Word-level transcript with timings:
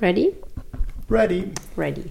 Ready? 0.00 0.32
Ready. 1.10 1.52
Ready. 1.76 2.10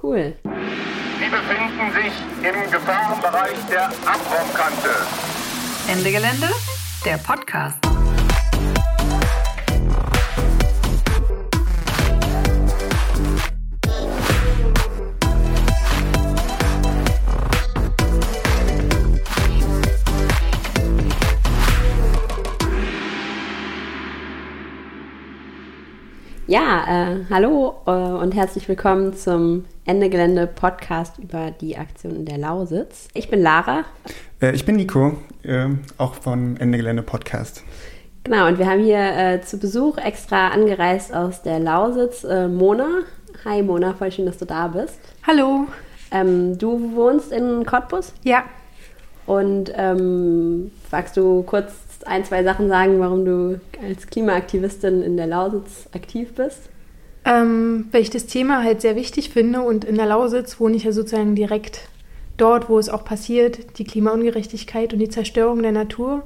Cool. 0.00 0.36
Sie 0.44 1.28
befinden 1.28 1.92
sich 1.92 2.12
im 2.48 2.70
Gefahrenbereich 2.70 3.58
der 3.68 3.86
Abraumkante. 4.06 4.90
Ende 5.88 6.12
Gelände, 6.12 6.48
der 7.04 7.16
Podcast. 7.18 7.87
Ja, 26.50 26.86
äh, 26.88 27.16
hallo 27.28 27.74
äh, 27.84 27.90
und 27.90 28.34
herzlich 28.34 28.66
willkommen 28.70 29.12
zum 29.12 29.66
Ende 29.84 30.08
Gelände 30.08 30.46
Podcast 30.46 31.18
über 31.18 31.50
die 31.50 31.76
Aktion 31.76 32.16
in 32.16 32.24
der 32.24 32.38
Lausitz. 32.38 33.08
Ich 33.12 33.28
bin 33.28 33.42
Lara. 33.42 33.84
Äh, 34.40 34.52
ich 34.52 34.64
bin 34.64 34.76
Nico, 34.76 35.18
äh, 35.42 35.66
auch 35.98 36.14
von 36.14 36.56
Ende 36.56 36.78
Gelände 36.78 37.02
Podcast. 37.02 37.62
Genau, 38.24 38.46
und 38.48 38.58
wir 38.58 38.66
haben 38.66 38.82
hier 38.82 38.96
äh, 38.98 39.42
zu 39.42 39.58
Besuch 39.58 39.98
extra 39.98 40.48
angereist 40.48 41.12
aus 41.12 41.42
der 41.42 41.58
Lausitz 41.58 42.24
äh, 42.24 42.48
Mona. 42.48 43.02
Hi 43.44 43.62
Mona, 43.62 43.92
voll 43.92 44.10
schön, 44.10 44.24
dass 44.24 44.38
du 44.38 44.46
da 44.46 44.68
bist. 44.68 44.98
Hallo. 45.26 45.66
Ähm, 46.10 46.56
du 46.56 46.94
wohnst 46.94 47.30
in 47.30 47.66
Cottbus 47.66 48.14
Ja, 48.22 48.44
und 49.26 49.70
ähm, 49.76 50.70
magst 50.90 51.14
du 51.18 51.42
kurz 51.42 51.87
ein, 52.08 52.24
zwei 52.24 52.42
Sachen 52.42 52.68
sagen, 52.68 52.98
warum 53.00 53.24
du 53.24 53.60
als 53.82 54.06
Klimaaktivistin 54.06 55.02
in 55.02 55.16
der 55.16 55.26
Lausitz 55.26 55.88
aktiv 55.92 56.34
bist? 56.34 56.68
ähm, 57.28 57.88
weil 57.92 58.02
ich 58.02 58.10
das 58.10 58.26
Thema 58.26 58.62
halt 58.62 58.80
sehr 58.80 58.96
wichtig 58.96 59.30
finde 59.30 59.60
und 59.60 59.84
in 59.84 59.96
der 59.96 60.06
Lausitz 60.06 60.58
wohne 60.60 60.76
ich 60.76 60.84
ja 60.84 60.92
sozusagen 60.92 61.34
direkt 61.34 61.88
dort, 62.38 62.68
wo 62.68 62.78
es 62.78 62.88
auch 62.88 63.04
passiert, 63.04 63.78
die 63.78 63.84
Klimaungerechtigkeit 63.84 64.92
und 64.92 64.98
die 64.98 65.10
Zerstörung 65.10 65.62
der 65.62 65.72
Natur. 65.72 66.22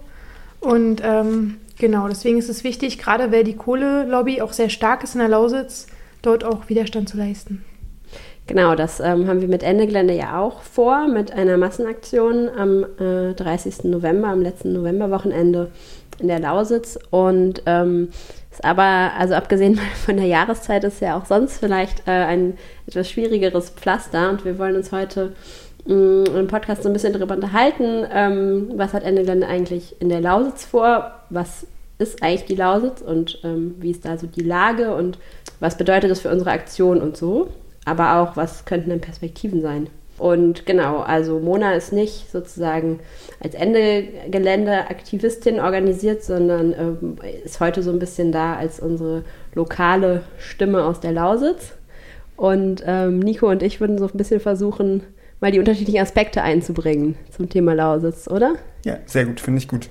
Und 0.61 1.01
ähm, 1.03 1.56
genau, 1.79 2.06
deswegen 2.06 2.39
ist 2.39 2.51
es 2.51 2.62
wichtig, 2.62 2.99
gerade 2.99 3.33
weil 3.33 3.43
die 3.43 3.56
Kohlelobby 3.56 4.43
auch 4.43 4.53
sehr 4.53 4.69
stark 4.69 5.03
ist 5.03 5.15
in 5.15 5.21
der 5.21 5.28
Lausitz, 5.28 5.89
dort 6.21 6.45
auch 6.45 6.69
Widerstand 6.69 7.09
zu 7.09 7.17
leisten. 7.17 7.65
Genau, 8.48 8.75
das 8.75 8.98
ähm, 8.98 9.29
haben 9.29 9.41
wir 9.41 9.48
mit 9.48 9.62
Ende 9.62 9.87
Gelände 9.87 10.15
ja 10.15 10.41
auch 10.41 10.62
vor, 10.62 11.07
mit 11.07 11.33
einer 11.33 11.57
Massenaktion 11.57 12.49
am 12.49 12.84
äh, 12.99 13.34
30. 13.34 13.84
November, 13.84 14.29
am 14.29 14.43
letzten 14.43 14.73
Novemberwochenende 14.73 15.71
in 16.19 16.29
der 16.29 16.41
Lausitz. 16.41 16.99
Und 17.11 17.62
ähm, 17.67 18.09
ist 18.51 18.65
aber, 18.65 19.12
also 19.17 19.34
abgesehen 19.34 19.79
von 20.05 20.17
der 20.17 20.27
Jahreszeit, 20.27 20.83
ist 20.83 21.01
ja 21.01 21.17
auch 21.17 21.25
sonst 21.25 21.59
vielleicht 21.59 22.07
äh, 22.09 22.11
ein 22.11 22.59
etwas 22.89 23.09
schwierigeres 23.09 23.71
Pflaster. 23.71 24.31
Und 24.31 24.45
wir 24.45 24.59
wollen 24.59 24.75
uns 24.75 24.91
heute 24.91 25.34
mh, 25.87 26.31
im 26.37 26.49
Podcast 26.49 26.83
so 26.83 26.89
ein 26.89 26.93
bisschen 26.95 27.12
darüber 27.12 27.37
unterhalten, 27.37 28.05
ähm, 28.12 28.73
was 28.75 28.93
hat 28.93 29.05
Ende 29.05 29.23
Gelände 29.23 29.47
eigentlich 29.47 29.95
in 30.01 30.09
der 30.09 30.21
Lausitz 30.21 30.65
vor, 30.65 31.12
was 31.31 31.67
ist 31.99 32.25
eigentlich 32.25 32.47
die 32.47 32.56
Lausitz 32.56 33.01
und 33.03 33.39
ähm, 33.45 33.77
wie 33.79 33.93
ist 33.93 34.05
da 34.05 34.19
so 34.19 34.27
die 34.27 34.43
Lage 34.43 34.97
und 34.97 35.19
was 35.61 35.79
bedeutet 35.79 36.11
das 36.11 36.21
für 36.21 36.31
unsere 36.31 36.51
Aktion 36.51 37.01
und 37.01 37.17
so 37.17 37.49
aber 37.84 38.19
auch, 38.19 38.36
was 38.36 38.64
könnten 38.64 38.91
denn 38.91 39.00
Perspektiven 39.00 39.61
sein? 39.61 39.88
Und 40.19 40.66
genau, 40.66 40.98
also 40.98 41.41
Mona 41.41 41.75
ist 41.75 41.92
nicht 41.92 42.30
sozusagen 42.30 43.00
als 43.41 43.55
Ende-Gelände-Aktivistin 43.55 45.58
organisiert, 45.58 46.22
sondern 46.22 46.75
ähm, 46.78 47.16
ist 47.44 47.60
heute 47.60 47.83
so 47.83 47.91
ein 47.91 47.98
bisschen 47.98 48.30
da 48.30 48.55
als 48.55 48.78
unsere 48.78 49.25
lokale 49.55 50.22
Stimme 50.38 50.84
aus 50.84 51.00
der 51.00 51.12
Lausitz. 51.12 51.72
Und 52.36 52.84
ähm, 52.86 53.19
Nico 53.19 53.48
und 53.48 53.62
ich 53.62 53.80
würden 53.80 53.98
so 53.98 54.06
ein 54.06 54.16
bisschen 54.16 54.41
versuchen, 54.41 55.03
mal 55.41 55.50
die 55.50 55.58
unterschiedlichen 55.58 56.00
Aspekte 56.00 56.42
einzubringen 56.42 57.16
zum 57.31 57.48
Thema 57.48 57.75
Lausitz, 57.75 58.28
oder? 58.28 58.54
Ja, 58.84 58.98
sehr 59.06 59.25
gut, 59.25 59.41
finde 59.41 59.59
ich 59.59 59.66
gut. 59.66 59.88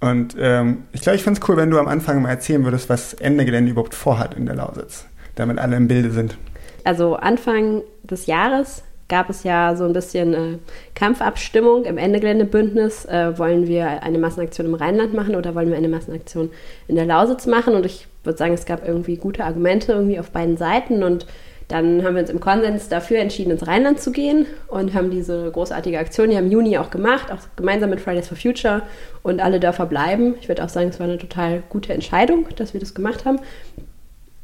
Und 0.00 0.36
ähm, 0.38 0.84
ich 0.92 1.00
glaube, 1.00 1.16
ich 1.16 1.22
finde 1.22 1.40
es 1.40 1.48
cool, 1.48 1.56
wenn 1.56 1.70
du 1.70 1.78
am 1.78 1.88
Anfang 1.88 2.22
mal 2.22 2.30
erzählen 2.30 2.64
würdest, 2.64 2.88
was 2.88 3.14
Ende 3.14 3.44
Gelände 3.44 3.72
überhaupt 3.72 3.94
vorhat 3.94 4.34
in 4.34 4.46
der 4.46 4.54
Lausitz, 4.54 5.06
damit 5.34 5.58
alle 5.58 5.76
im 5.76 5.88
Bilde 5.88 6.10
sind. 6.10 6.38
Also 6.84 7.16
Anfang 7.16 7.82
des 8.02 8.26
Jahres 8.26 8.82
gab 9.10 9.28
es 9.28 9.42
ja 9.42 9.76
so 9.76 9.84
ein 9.84 9.92
bisschen 9.92 10.34
äh, 10.34 10.58
Kampfabstimmung 10.94 11.84
im 11.84 11.98
Ende-Gelände-Bündnis. 11.98 13.04
Äh, 13.04 13.36
wollen 13.38 13.66
wir 13.66 14.02
eine 14.02 14.18
Massenaktion 14.18 14.68
im 14.68 14.74
Rheinland 14.74 15.12
machen 15.12 15.34
oder 15.34 15.54
wollen 15.54 15.68
wir 15.68 15.76
eine 15.76 15.88
Massenaktion 15.88 16.50
in 16.88 16.94
der 16.94 17.04
Lausitz 17.04 17.46
machen? 17.46 17.74
Und 17.74 17.84
ich 17.84 18.06
würde 18.24 18.38
sagen, 18.38 18.54
es 18.54 18.64
gab 18.64 18.86
irgendwie 18.86 19.16
gute 19.16 19.44
Argumente 19.44 19.92
irgendwie 19.92 20.18
auf 20.18 20.30
beiden 20.30 20.56
Seiten. 20.56 21.02
Und 21.02 21.26
dann 21.70 22.04
haben 22.04 22.14
wir 22.14 22.22
uns 22.22 22.30
im 22.30 22.40
Konsens 22.40 22.88
dafür 22.88 23.18
entschieden, 23.18 23.50
ins 23.50 23.66
Rheinland 23.66 24.00
zu 24.00 24.12
gehen 24.12 24.46
und 24.68 24.94
haben 24.94 25.10
diese 25.10 25.50
großartige 25.50 25.98
Aktion 25.98 26.30
ja 26.30 26.38
im 26.38 26.50
Juni 26.50 26.78
auch 26.78 26.90
gemacht, 26.90 27.30
auch 27.32 27.38
gemeinsam 27.56 27.90
mit 27.90 28.00
Fridays 28.00 28.28
for 28.28 28.36
Future 28.36 28.82
und 29.22 29.40
alle 29.40 29.60
Dörfer 29.60 29.86
bleiben. 29.86 30.34
Ich 30.40 30.48
würde 30.48 30.64
auch 30.64 30.68
sagen, 30.68 30.88
es 30.88 30.98
war 30.98 31.06
eine 31.06 31.18
total 31.18 31.62
gute 31.68 31.92
Entscheidung, 31.92 32.46
dass 32.56 32.74
wir 32.74 32.80
das 32.80 32.94
gemacht 32.94 33.24
haben. 33.24 33.38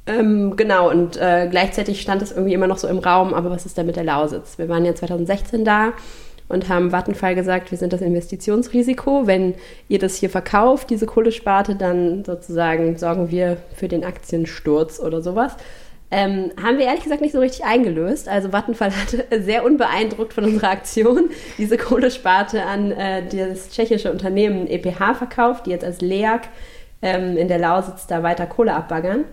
Ähm, 0.07 0.55
genau, 0.57 0.91
und 0.91 1.17
äh, 1.17 1.49
gleichzeitig 1.51 2.01
stand 2.01 2.23
es 2.23 2.31
irgendwie 2.31 2.55
immer 2.55 2.69
noch 2.69 2.79
so 2.79 2.87
im 2.87 2.99
Raum, 2.99 3.35
aber 3.35 3.51
was 3.51 3.67
ist 3.67 3.77
denn 3.77 3.87
mit 3.87 3.97
der 3.97 4.05
Lausitz? 4.05 4.57
Wir 4.57 4.69
waren 4.69 4.85
ja 4.85 4.95
2016 4.95 5.65
da 5.65 5.95
und 6.49 6.69
haben 6.69 6.93
Vattenfall 6.93 7.35
gesagt, 7.35 7.73
wir 7.73 7.79
sind 7.79 7.93
das 7.93 8.03
Investitionsrisiko. 8.03 9.27
Wenn 9.27 9.55
ihr 9.89 9.99
das 9.99 10.17
hier 10.17 10.31
verkauft, 10.31 10.91
diese 10.91 11.07
Kohlesparte, 11.07 11.75
dann 11.75 12.25
sozusagen 12.25 12.97
sorgen 12.99 13.31
wir 13.31 13.57
für 13.75 13.89
den 13.89 14.05
Aktiensturz 14.05 15.01
oder 15.01 15.23
sowas. 15.23 15.57
Ähm, 16.13 16.53
haben 16.63 16.79
wir 16.79 16.87
ehrlich 16.87 17.03
gesagt 17.03 17.21
nicht 17.21 17.33
so 17.33 17.41
richtig 17.41 17.65
eingelöst. 17.65 18.29
Also 18.29 18.53
Vattenfall 18.53 18.93
hat 18.97 19.43
sehr 19.43 19.65
unbeeindruckt 19.65 20.33
von 20.33 20.45
unserer 20.45 20.71
Aktion 20.71 21.31
diese 21.59 21.77
Kohlesparte 21.77 22.63
an 22.63 22.93
äh, 22.93 23.25
das 23.27 23.71
tschechische 23.71 24.13
Unternehmen 24.13 24.69
EPH 24.69 25.17
verkauft, 25.17 25.67
die 25.67 25.71
jetzt 25.71 25.85
als 25.85 26.01
LEAG 26.01 26.43
ähm, 27.03 27.37
in 27.37 27.49
der 27.49 27.59
Lausitz 27.59 28.07
da 28.07 28.23
weiter 28.23 28.47
Kohle 28.47 28.75
abbaggern. 28.75 29.25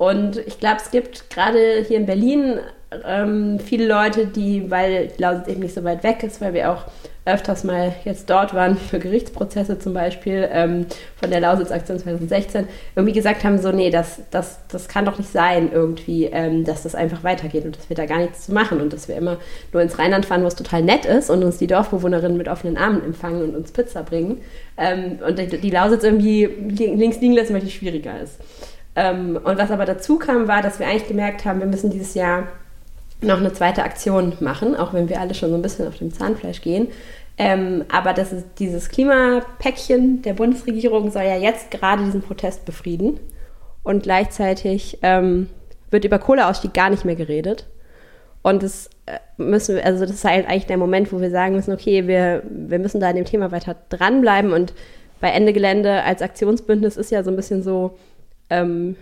Und 0.00 0.38
ich 0.46 0.58
glaube, 0.58 0.78
es 0.82 0.90
gibt 0.90 1.28
gerade 1.28 1.84
hier 1.86 1.98
in 1.98 2.06
Berlin 2.06 2.58
ähm, 3.06 3.60
viele 3.60 3.86
Leute, 3.86 4.24
die, 4.24 4.70
weil 4.70 5.08
die 5.08 5.20
Lausitz 5.20 5.48
eben 5.48 5.60
nicht 5.60 5.74
so 5.74 5.84
weit 5.84 6.02
weg 6.02 6.22
ist, 6.22 6.40
weil 6.40 6.54
wir 6.54 6.72
auch 6.72 6.86
öfters 7.26 7.64
mal 7.64 7.94
jetzt 8.06 8.30
dort 8.30 8.54
waren 8.54 8.78
für 8.78 8.98
Gerichtsprozesse 8.98 9.78
zum 9.78 9.92
Beispiel 9.92 10.48
ähm, 10.50 10.86
von 11.16 11.28
der 11.28 11.40
Lausitz-Aktion 11.40 11.98
2016, 11.98 12.66
irgendwie 12.96 13.12
gesagt 13.12 13.44
haben, 13.44 13.58
so, 13.58 13.72
nee, 13.72 13.90
das, 13.90 14.22
das, 14.30 14.60
das 14.68 14.88
kann 14.88 15.04
doch 15.04 15.18
nicht 15.18 15.30
sein 15.30 15.70
irgendwie, 15.70 16.24
ähm, 16.24 16.64
dass 16.64 16.82
das 16.82 16.94
einfach 16.94 17.22
weitergeht 17.22 17.66
und 17.66 17.76
dass 17.76 17.90
wir 17.90 17.96
da 17.96 18.06
gar 18.06 18.20
nichts 18.20 18.46
zu 18.46 18.54
machen 18.54 18.80
und 18.80 18.94
dass 18.94 19.06
wir 19.06 19.16
immer 19.16 19.36
nur 19.70 19.82
ins 19.82 19.98
Rheinland 19.98 20.24
fahren, 20.24 20.42
wo 20.42 20.46
es 20.46 20.56
total 20.56 20.80
nett 20.80 21.04
ist 21.04 21.28
und 21.28 21.44
uns 21.44 21.58
die 21.58 21.66
Dorfbewohnerinnen 21.66 22.38
mit 22.38 22.48
offenen 22.48 22.78
Armen 22.78 23.04
empfangen 23.04 23.42
und 23.42 23.54
uns 23.54 23.70
Pizza 23.70 24.02
bringen 24.02 24.40
ähm, 24.78 25.18
und 25.28 25.38
die 25.38 25.70
Lausitz 25.70 26.04
irgendwie 26.04 26.46
links 26.46 27.20
liegen 27.20 27.34
lassen, 27.34 27.52
weil 27.52 27.60
die 27.60 27.70
schwieriger 27.70 28.18
ist. 28.18 28.38
Ähm, 28.96 29.38
und 29.42 29.58
was 29.58 29.70
aber 29.70 29.84
dazu 29.84 30.18
kam, 30.18 30.48
war, 30.48 30.62
dass 30.62 30.78
wir 30.78 30.86
eigentlich 30.86 31.08
gemerkt 31.08 31.44
haben, 31.44 31.60
wir 31.60 31.66
müssen 31.66 31.90
dieses 31.90 32.14
Jahr 32.14 32.48
noch 33.22 33.38
eine 33.38 33.52
zweite 33.52 33.82
Aktion 33.82 34.32
machen, 34.40 34.74
auch 34.74 34.92
wenn 34.92 35.08
wir 35.08 35.20
alle 35.20 35.34
schon 35.34 35.50
so 35.50 35.56
ein 35.56 35.62
bisschen 35.62 35.86
auf 35.86 35.98
dem 35.98 36.12
Zahnfleisch 36.12 36.62
gehen. 36.62 36.88
Ähm, 37.38 37.84
aber 37.90 38.12
das 38.12 38.32
ist 38.32 38.46
dieses 38.58 38.88
Klimapäckchen 38.88 40.22
der 40.22 40.34
Bundesregierung 40.34 41.10
soll 41.10 41.22
ja 41.22 41.38
jetzt 41.38 41.70
gerade 41.70 42.04
diesen 42.04 42.22
Protest 42.22 42.64
befrieden. 42.64 43.18
Und 43.82 44.02
gleichzeitig 44.02 44.98
ähm, 45.02 45.48
wird 45.90 46.04
über 46.04 46.18
Kohleausstieg 46.18 46.74
gar 46.74 46.90
nicht 46.90 47.04
mehr 47.04 47.16
geredet. 47.16 47.66
Und 48.42 48.62
das 48.62 48.90
äh, 49.06 49.18
müssen 49.38 49.76
wir, 49.76 49.84
also 49.84 50.04
das 50.04 50.14
ist 50.14 50.24
halt 50.24 50.46
eigentlich 50.46 50.66
der 50.66 50.76
Moment, 50.76 51.12
wo 51.12 51.20
wir 51.20 51.30
sagen 51.30 51.54
müssen, 51.54 51.72
okay, 51.72 52.06
wir, 52.06 52.42
wir 52.48 52.78
müssen 52.78 53.00
da 53.00 53.08
an 53.08 53.16
dem 53.16 53.24
Thema 53.24 53.52
weiter 53.52 53.76
dranbleiben. 53.88 54.52
Und 54.52 54.74
bei 55.20 55.30
Ende 55.30 55.52
Gelände 55.52 56.02
als 56.02 56.22
Aktionsbündnis 56.22 56.96
ist 56.96 57.10
ja 57.10 57.22
so 57.22 57.30
ein 57.30 57.36
bisschen 57.36 57.62
so, 57.62 57.96
ähm, 58.50 58.96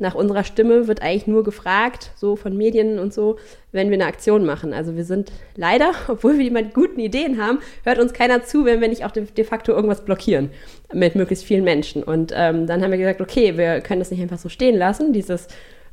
nach 0.00 0.14
unserer 0.14 0.44
Stimme 0.44 0.88
wird 0.88 1.02
eigentlich 1.02 1.26
nur 1.26 1.44
gefragt, 1.44 2.12
so 2.16 2.34
von 2.34 2.56
Medien 2.56 2.98
und 2.98 3.12
so, 3.12 3.36
wenn 3.70 3.90
wir 3.90 3.94
eine 3.94 4.06
Aktion 4.06 4.46
machen. 4.46 4.72
Also 4.72 4.96
wir 4.96 5.04
sind 5.04 5.30
leider, 5.56 5.92
obwohl 6.08 6.38
wir 6.38 6.50
die 6.50 6.70
guten 6.70 6.98
Ideen 6.98 7.40
haben, 7.40 7.58
hört 7.84 7.98
uns 7.98 8.14
keiner 8.14 8.42
zu, 8.42 8.64
wenn 8.64 8.80
wir 8.80 8.88
nicht 8.88 9.04
auch 9.04 9.10
de, 9.10 9.24
de 9.24 9.44
facto 9.44 9.72
irgendwas 9.72 10.04
blockieren 10.04 10.50
mit 10.92 11.14
möglichst 11.14 11.44
vielen 11.44 11.64
Menschen. 11.64 12.02
Und 12.02 12.32
ähm, 12.34 12.66
dann 12.66 12.82
haben 12.82 12.90
wir 12.90 12.98
gesagt, 12.98 13.20
okay, 13.20 13.58
wir 13.58 13.80
können 13.82 14.00
das 14.00 14.10
nicht 14.10 14.22
einfach 14.22 14.38
so 14.38 14.48
stehen 14.48 14.76
lassen, 14.76 15.12
dieses 15.12 15.48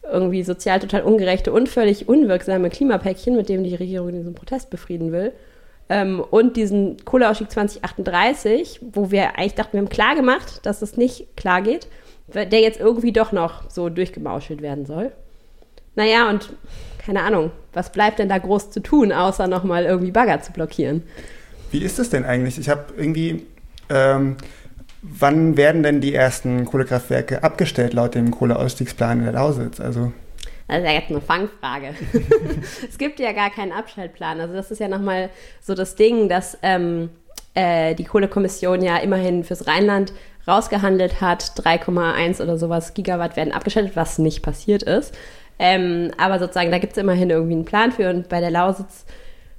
irgendwie 0.10 0.44
sozial 0.44 0.80
total 0.80 1.02
ungerechte 1.02 1.52
und 1.52 1.68
völlig 1.68 2.08
unwirksame 2.08 2.70
Klimapäckchen, 2.70 3.36
mit 3.36 3.50
dem 3.50 3.66
die 3.66 3.76
Regierung 3.76 4.14
diesen 4.14 4.36
Protest 4.36 4.70
befrieden 4.70 5.12
will. 5.12 5.34
Ähm, 5.90 6.22
und 6.22 6.56
diesen 6.56 6.96
Kohleausstieg 7.04 7.52
2038, 7.52 8.80
wo 8.94 9.12
wir 9.12 9.38
eigentlich 9.38 9.56
dachten, 9.56 9.74
wir 9.74 9.82
haben 9.82 9.90
klar 9.90 10.16
gemacht, 10.16 10.66
dass 10.66 10.80
das 10.80 10.96
nicht 10.96 11.36
klar 11.36 11.62
geht 11.62 11.90
der 12.34 12.60
jetzt 12.60 12.80
irgendwie 12.80 13.12
doch 13.12 13.32
noch 13.32 13.70
so 13.70 13.90
durchgemauschelt 13.90 14.62
werden 14.62 14.86
soll. 14.86 15.12
Naja, 15.96 16.30
und 16.30 16.54
keine 16.98 17.22
Ahnung, 17.24 17.52
was 17.74 17.92
bleibt 17.92 18.20
denn 18.20 18.30
da 18.30 18.38
groß 18.38 18.70
zu 18.70 18.82
tun, 18.82 19.12
außer 19.12 19.48
nochmal 19.48 19.86
irgendwie 19.86 20.12
Bagger 20.12 20.42
zu 20.42 20.52
blockieren? 20.52 21.04
Wie 21.72 21.82
ist 21.82 22.00
das 22.00 22.10
denn 22.10 22.26
eigentlich? 22.26 22.60
Ich 22.60 22.70
habe 22.70 22.94
irgendwie, 22.98 23.46
ähm, 23.90 24.38
Wann 25.02 25.58
werden 25.58 25.84
denn 25.84 26.02
die 26.02 26.14
ersten 26.14 26.66
Kohlekraftwerke 26.66 27.44
abgestellt 27.44 27.94
laut 27.94 28.16
dem 28.16 28.32
Kohleausstiegsplan 28.32 29.20
in 29.20 29.26
der 29.26 29.34
Lausitz? 29.34 29.80
Also 29.80 30.12
das 30.68 30.80
ist 30.80 30.86
ja 30.86 30.92
jetzt 30.92 31.10
eine 31.10 31.22
Fangfrage. 31.22 31.94
es 32.90 32.98
gibt 32.98 33.20
ja 33.20 33.32
gar 33.32 33.50
keinen 33.50 33.72
Abschaltplan. 33.72 34.42
Also 34.42 34.54
das 34.54 34.70
ist 34.70 34.80
ja 34.80 34.90
nochmal 34.90 35.30
so 35.62 35.76
das 35.76 35.96
Ding, 35.96 36.28
dass 36.28 36.58
ähm, 36.62 37.10
äh, 37.54 37.96
die 37.96 38.04
Kohlekommission 38.04 38.82
ja 38.82 38.98
immerhin 38.98 39.46
fürs 39.46 39.68
Rheinland 39.68 40.12
rausgehandelt 40.48 41.22
hat. 41.22 41.44
3,1 41.44 42.42
oder 42.42 42.58
sowas 42.58 42.94
Gigawatt 42.94 43.36
werden 43.36 43.54
abgeschaltet, 43.54 43.96
was 43.96 44.20
nicht 44.20 44.42
passiert 44.42 44.84
ist. 44.84 45.14
Ähm, 45.60 46.12
aber 46.18 46.40
sozusagen, 46.40 46.72
da 46.72 46.78
gibt 46.78 46.94
es 46.94 46.98
immerhin 46.98 47.30
irgendwie 47.30 47.54
einen 47.54 47.66
Plan 47.66 47.92
für. 47.92 48.10
Und 48.10 48.30
bei 48.30 48.40
der 48.40 48.52
Lausitz 48.52 49.06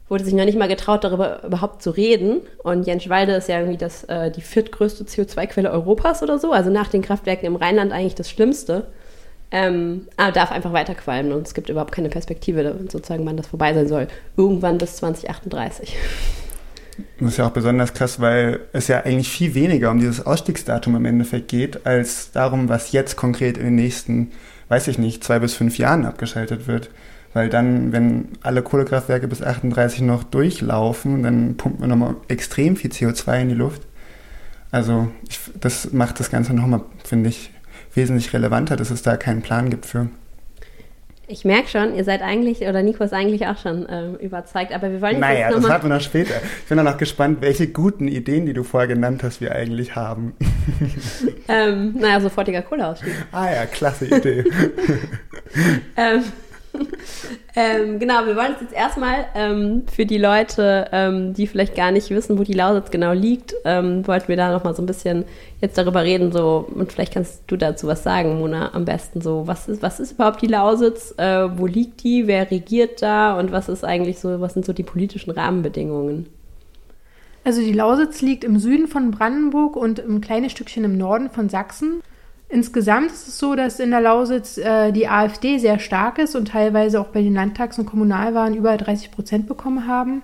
wurde 0.09 0.25
sich 0.25 0.35
noch 0.35 0.45
nicht 0.45 0.59
mal 0.59 0.69
getraut, 0.69 1.05
darüber 1.05 1.43
überhaupt 1.45 1.83
zu 1.83 1.91
reden. 1.91 2.41
Und 2.63 2.87
Jenschwalde 2.87 3.33
ist 3.33 3.49
ja 3.49 3.59
irgendwie 3.59 3.79
das, 3.79 4.05
äh, 4.05 4.31
die 4.31 4.41
viertgrößte 4.41 5.05
CO2-Quelle 5.05 5.71
Europas 5.71 6.23
oder 6.23 6.39
so. 6.39 6.53
Also 6.53 6.71
nach 6.71 6.89
den 6.89 7.03
Kraftwerken 7.03 7.47
im 7.47 7.57
Rheinland 7.57 7.93
eigentlich 7.93 8.15
das 8.15 8.31
Schlimmste. 8.31 8.87
Ähm, 9.51 10.09
aber 10.17 10.33
darf 10.33 10.53
einfach 10.53 10.73
weiter 10.75 10.95
qualmen 10.95 11.33
und 11.33 11.47
es 11.47 11.55
gibt 11.55 11.71
überhaupt 11.71 11.93
keine 11.93 12.11
Perspektive, 12.11 12.77
sozusagen, 12.91 13.25
wann 13.25 13.39
das 13.39 13.47
vorbei 13.47 13.73
sein 13.73 13.89
soll. 13.89 14.07
Irgendwann 14.37 14.77
bis 14.77 14.97
2038. 14.97 15.97
Das 17.21 17.31
ist 17.31 17.37
ja 17.37 17.47
auch 17.47 17.53
besonders 17.53 17.95
krass, 17.95 18.21
weil 18.21 18.61
es 18.73 18.89
ja 18.89 19.05
eigentlich 19.05 19.29
viel 19.29 19.55
weniger 19.55 19.91
um 19.91 19.99
dieses 19.99 20.25
Ausstiegsdatum 20.25 20.97
im 20.97 21.05
Endeffekt 21.05 21.49
geht, 21.49 21.87
als 21.87 22.33
darum, 22.33 22.69
was 22.69 22.93
jetzt 22.93 23.17
konkret 23.17 23.57
in 23.57 23.65
den 23.65 23.75
nächsten, 23.75 24.33
weiß 24.69 24.89
ich 24.89 24.99
nicht, 24.99 25.25
zwei 25.25 25.39
bis 25.39 25.55
fünf 25.55 25.79
Jahren 25.79 26.05
abgeschaltet 26.05 26.67
wird. 26.67 26.91
Weil 27.35 27.51
dann, 27.51 27.93
wenn 27.93 28.29
alle 28.43 28.63
Kohlekraftwerke 28.63 29.29
bis 29.29 29.43
38 29.43 30.01
noch 30.01 30.25
durchlaufen, 30.25 31.23
dann 31.23 31.57
pumpen 31.57 31.81
wir 31.81 31.89
nochmal 31.89 32.17
extrem 32.29 32.77
viel 32.77 32.91
CO2 32.91 33.43
in 33.43 33.49
die 33.51 33.55
Luft. 33.55 33.83
Also 34.71 35.09
ich, 35.29 35.39
das 35.61 35.93
macht 35.93 36.21
das 36.21 36.31
Ganze 36.31 36.55
nochmal, 36.55 36.81
finde 37.05 37.29
ich, 37.29 37.51
wesentlich 37.95 38.33
relevanter, 38.33 38.77
dass 38.77 38.91
es 38.91 39.03
da 39.03 39.17
keinen 39.17 39.43
Plan 39.43 39.71
gibt 39.71 39.87
für. 39.87 40.09
Ich 41.31 41.45
merke 41.45 41.69
schon, 41.69 41.95
ihr 41.95 42.05
seid 42.05 42.23
eigentlich, 42.23 42.63
oder 42.63 42.83
Nico 42.83 43.05
ist 43.05 43.13
eigentlich 43.13 43.47
auch 43.47 43.59
schon 43.59 43.87
ähm, 43.91 44.15
überzeugt, 44.15 44.73
aber 44.73 44.91
wir 44.91 45.03
wollen 45.03 45.13
jetzt 45.13 45.21
Naja, 45.21 45.51
das 45.51 45.63
warten 45.63 45.91
wir 45.91 45.97
noch 45.97 46.01
später. 46.01 46.37
Ich 46.63 46.69
bin 46.69 46.79
dann 46.79 46.87
noch 46.87 46.97
gespannt, 46.97 47.43
welche 47.43 47.69
guten 47.69 48.09
Ideen, 48.09 48.47
die 48.47 48.55
du 48.55 48.63
vorher 48.63 48.89
genannt 48.89 49.23
hast, 49.23 49.43
wir 49.43 49.55
eigentlich 49.55 49.95
haben. 49.95 50.35
ähm, 51.49 51.97
naja, 51.99 52.19
sofortiger 52.23 52.63
Kohleausstieg. 52.63 53.13
ah 53.33 53.53
ja, 53.53 53.67
klasse 53.67 54.07
Idee. 54.07 54.43
ähm, 55.99 56.25
ähm, 57.57 57.99
genau, 57.99 58.27
wir 58.27 58.37
wollen 58.37 58.53
es 58.55 58.61
jetzt 58.61 58.73
erstmal 58.73 59.27
ähm, 59.35 59.83
für 59.93 60.07
die 60.07 60.19
Leute, 60.19 60.89
ähm, 60.93 61.35
die 61.35 61.47
vielleicht 61.47 61.75
gar 61.75 61.91
nicht 61.91 62.11
wissen, 62.11 62.39
wo 62.39 62.43
die 62.43 62.53
Lausitz 62.53 62.91
genau 62.91 63.13
liegt, 63.13 63.55
ähm, 63.65 64.07
wollten 64.07 64.29
wir 64.29 64.37
da 64.37 64.53
nochmal 64.53 64.75
so 64.75 64.83
ein 64.83 64.87
bisschen 64.87 65.25
jetzt 65.61 65.77
darüber 65.77 66.03
reden, 66.03 66.33
so, 66.33 66.69
und 66.75 66.93
vielleicht 66.93 67.15
kannst 67.15 67.43
du 67.47 67.57
dazu 67.57 67.87
was 67.87 68.03
sagen, 68.03 68.39
Mona, 68.39 68.75
am 68.75 68.85
besten 68.85 69.21
so, 69.21 69.47
was 69.47 69.69
ist, 69.69 69.83
was 69.83 70.01
ist 70.01 70.13
überhaupt 70.13 70.43
die 70.43 70.47
Lausitz, 70.47 71.15
äh, 71.19 71.49
wo 71.57 71.67
liegt 71.67 72.03
die, 72.03 72.27
wer 72.27 72.51
regiert 72.51 73.03
da 73.03 73.39
und 73.39 73.53
was 73.53 73.69
ist 73.69 73.85
eigentlich 73.85 74.19
so, 74.19 74.41
was 74.41 74.55
sind 74.55 74.65
so 74.65 74.73
die 74.73 74.85
politischen 74.85 75.31
Rahmenbedingungen? 75.31 76.27
Also 77.45 77.63
die 77.63 77.73
Lausitz 77.73 78.21
liegt 78.21 78.45
im 78.45 78.59
Süden 78.59 78.89
von 78.89 79.11
Brandenburg 79.11 79.75
und 79.75 80.01
ein 80.01 80.21
kleines 80.21 80.53
Stückchen 80.53 80.85
im 80.85 80.99
Norden 80.99 81.31
von 81.31 81.49
Sachsen. 81.49 82.03
Insgesamt 82.51 83.11
ist 83.13 83.29
es 83.29 83.39
so, 83.39 83.55
dass 83.55 83.79
in 83.79 83.91
der 83.91 84.01
Lausitz 84.01 84.57
äh, 84.57 84.91
die 84.93 85.07
AfD 85.07 85.59
sehr 85.59 85.79
stark 85.79 86.19
ist 86.19 86.35
und 86.35 86.49
teilweise 86.49 86.99
auch 87.01 87.09
bei 87.09 87.21
den 87.23 87.35
Landtags- 87.35 87.79
und 87.79 87.85
Kommunalwahlen 87.87 88.55
über 88.57 88.77
30 88.77 89.11
Prozent 89.11 89.47
bekommen 89.47 89.87
haben. 89.87 90.23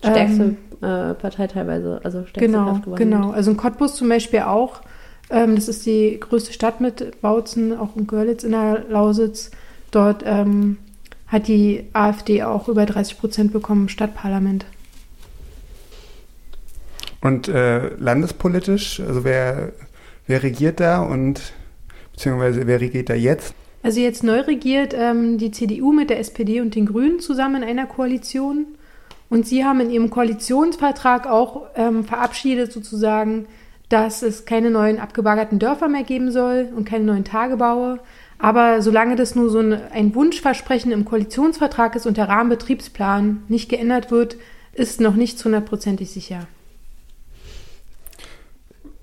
Stärkste 0.00 0.42
Ähm, 0.42 0.56
äh, 0.80 1.14
Partei 1.14 1.46
teilweise, 1.46 2.00
also 2.02 2.22
stärkste 2.26 2.40
Genau, 2.40 2.64
Kraft 2.64 2.84
gewonnen. 2.84 2.98
genau. 2.98 3.30
Also 3.30 3.52
in 3.52 3.56
Cottbus 3.56 3.94
zum 3.94 4.08
Beispiel 4.08 4.40
auch. 4.40 4.80
Ähm, 5.30 5.54
das 5.54 5.68
ist 5.68 5.86
die 5.86 6.18
größte 6.18 6.52
Stadt 6.52 6.80
mit 6.80 7.20
Bautzen, 7.20 7.78
auch 7.78 7.94
in 7.94 8.08
Görlitz 8.08 8.42
in 8.42 8.50
der 8.50 8.84
Lausitz. 8.88 9.52
Dort 9.92 10.24
ähm, 10.26 10.78
hat 11.28 11.46
die 11.46 11.84
AfD 11.92 12.42
auch 12.42 12.66
über 12.68 12.84
30 12.86 13.18
Prozent 13.20 13.52
bekommen 13.52 13.82
im 13.82 13.88
Stadtparlament. 13.88 14.64
Und 17.20 17.46
äh, 17.46 17.94
landespolitisch, 17.98 18.98
also 18.98 19.22
wer, 19.22 19.70
wer 20.26 20.42
regiert 20.42 20.80
da 20.80 21.02
und 21.02 21.52
beziehungsweise 22.12 22.66
wer 22.66 22.80
regiert 22.80 23.10
da 23.10 23.14
jetzt? 23.14 23.54
Also 23.82 24.00
jetzt 24.00 24.22
neu 24.22 24.40
regiert 24.40 24.94
ähm, 24.96 25.38
die 25.38 25.50
CDU 25.50 25.92
mit 25.92 26.08
der 26.10 26.20
SPD 26.20 26.60
und 26.60 26.74
den 26.74 26.86
Grünen 26.86 27.20
zusammen 27.20 27.62
in 27.62 27.68
einer 27.68 27.86
Koalition. 27.86 28.66
Und 29.28 29.46
sie 29.46 29.64
haben 29.64 29.80
in 29.80 29.90
ihrem 29.90 30.10
Koalitionsvertrag 30.10 31.26
auch 31.26 31.66
ähm, 31.74 32.04
verabschiedet 32.04 32.72
sozusagen, 32.72 33.46
dass 33.88 34.22
es 34.22 34.44
keine 34.44 34.70
neuen 34.70 34.98
abgebaggerten 34.98 35.58
Dörfer 35.58 35.88
mehr 35.88 36.04
geben 36.04 36.30
soll 36.30 36.68
und 36.74 36.84
keine 36.88 37.04
neuen 37.04 37.24
Tagebaue. 37.24 37.98
Aber 38.38 38.82
solange 38.82 39.16
das 39.16 39.34
nur 39.34 39.50
so 39.50 39.58
ein, 39.58 39.72
ein 39.72 40.14
Wunschversprechen 40.14 40.92
im 40.92 41.04
Koalitionsvertrag 41.04 41.96
ist 41.96 42.06
und 42.06 42.16
der 42.16 42.28
Rahmenbetriebsplan 42.28 43.44
nicht 43.48 43.68
geändert 43.68 44.10
wird, 44.10 44.36
ist 44.72 45.00
noch 45.00 45.14
nicht 45.14 45.42
hundertprozentig 45.44 46.10
sicher. 46.10 46.46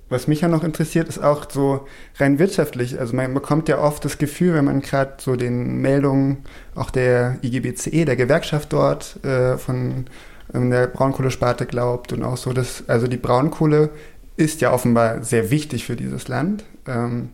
Was 0.10 0.28
mich 0.28 0.42
ja 0.42 0.48
noch 0.48 0.64
interessiert, 0.64 1.08
ist 1.08 1.20
auch 1.20 1.50
so 1.50 1.88
rein 2.18 2.40
wirtschaftlich. 2.40 3.00
Also 3.00 3.16
man 3.16 3.34
bekommt 3.34 3.70
ja 3.70 3.80
oft 3.80 4.04
das 4.04 4.18
Gefühl, 4.18 4.56
wenn 4.56 4.66
man 4.66 4.82
gerade 4.82 5.14
so 5.20 5.36
den 5.36 5.78
Meldungen 5.82 6.38
auch 6.74 6.90
der 6.90 7.38
IGBCE, 7.44 8.06
der 8.06 8.16
Gewerkschaft 8.16 8.74
dort 8.74 9.24
äh, 9.24 9.58
von 9.58 10.06
ähm, 10.54 10.72
der 10.72 10.88
Braunkohlesparte 10.88 11.68
glaubt 11.68 12.12
und 12.12 12.24
auch 12.24 12.38
so, 12.38 12.54
dass 12.54 12.84
also 12.88 13.08
die 13.08 13.18
Braunkohle 13.18 13.92
ist 14.36 14.62
ja 14.62 14.72
offenbar 14.72 15.24
sehr 15.24 15.52
wichtig 15.52 15.86
für 15.86 15.96
dieses 15.96 16.28
Land. 16.28 16.64
Ähm, 16.88 17.30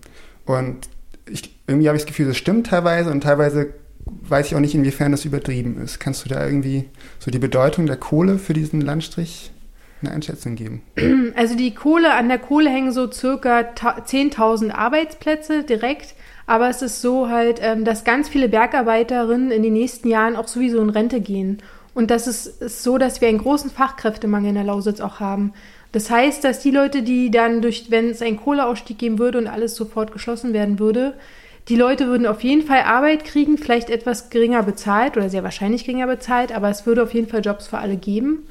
und 0.45 0.89
ich, 1.29 1.57
irgendwie 1.67 1.87
habe 1.87 1.97
ich 1.97 2.03
das 2.03 2.07
Gefühl, 2.07 2.27
das 2.27 2.37
stimmt 2.37 2.67
teilweise 2.67 3.09
und 3.09 3.21
teilweise 3.21 3.73
weiß 4.05 4.47
ich 4.47 4.55
auch 4.55 4.59
nicht, 4.59 4.75
inwiefern 4.75 5.11
das 5.11 5.25
übertrieben 5.25 5.81
ist. 5.81 5.99
Kannst 5.99 6.25
du 6.25 6.29
da 6.29 6.45
irgendwie 6.45 6.85
so 7.19 7.31
die 7.31 7.39
Bedeutung 7.39 7.85
der 7.85 7.97
Kohle 7.97 8.37
für 8.37 8.53
diesen 8.53 8.81
Landstrich 8.81 9.51
eine 10.01 10.11
Einschätzung 10.11 10.55
geben? 10.55 10.81
Also 11.35 11.55
die 11.55 11.73
Kohle, 11.73 12.13
an 12.13 12.29
der 12.29 12.39
Kohle 12.39 12.69
hängen 12.69 12.91
so 12.91 13.11
circa 13.11 13.63
ta- 13.63 13.97
10.000 14.05 14.71
Arbeitsplätze 14.71 15.63
direkt. 15.63 16.15
Aber 16.47 16.69
es 16.69 16.81
ist 16.81 17.01
so 17.01 17.29
halt, 17.29 17.59
ähm, 17.61 17.85
dass 17.85 18.03
ganz 18.03 18.29
viele 18.29 18.47
Bergarbeiterinnen 18.47 19.51
in 19.51 19.63
den 19.63 19.73
nächsten 19.73 20.07
Jahren 20.07 20.35
auch 20.35 20.47
sowieso 20.47 20.79
in 20.81 20.91
Rente 20.91 21.19
gehen. 21.19 21.57
Und 21.93 22.11
das 22.11 22.27
ist 22.27 22.83
so, 22.83 22.97
dass 22.97 23.21
wir 23.21 23.27
einen 23.29 23.39
großen 23.39 23.71
Fachkräftemangel 23.71 24.49
in 24.49 24.55
der 24.55 24.63
Lausitz 24.63 25.01
auch 25.01 25.19
haben. 25.19 25.53
Das 25.91 26.09
heißt, 26.09 26.43
dass 26.43 26.59
die 26.59 26.71
Leute, 26.71 27.03
die 27.03 27.31
dann 27.31 27.61
durch, 27.61 27.89
wenn 27.89 28.09
es 28.09 28.21
einen 28.21 28.37
Kohleausstieg 28.37 28.97
geben 28.97 29.17
würde 29.17 29.37
und 29.37 29.47
alles 29.47 29.75
sofort 29.75 30.11
geschlossen 30.11 30.51
werden 30.53 30.77
würde, 30.77 31.13
die 31.69 31.77
Leute 31.77 32.07
würden 32.07 32.27
auf 32.27 32.43
jeden 32.43 32.61
Fall 32.61 32.81
Arbeit 32.81 33.23
kriegen, 33.23 33.57
vielleicht 33.57 33.89
etwas 33.89 34.29
geringer 34.29 34.61
bezahlt 34.61 35.17
oder 35.17 35.29
sehr 35.29 35.43
wahrscheinlich 35.43 35.85
geringer 35.85 36.05
bezahlt, 36.05 36.53
aber 36.55 36.69
es 36.69 36.85
würde 36.85 37.01
auf 37.01 37.13
jeden 37.13 37.27
Fall 37.27 37.41
Jobs 37.43 37.67
für 37.67 37.79
alle 37.79 37.95
geben. 37.95 38.45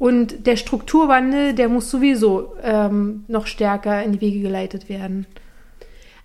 Und 0.00 0.46
der 0.46 0.56
Strukturwandel, 0.56 1.52
der 1.52 1.68
muss 1.68 1.90
sowieso 1.90 2.54
ähm, 2.62 3.26
noch 3.28 3.46
stärker 3.46 4.02
in 4.02 4.12
die 4.12 4.22
Wege 4.22 4.40
geleitet 4.40 4.88
werden. 4.88 5.26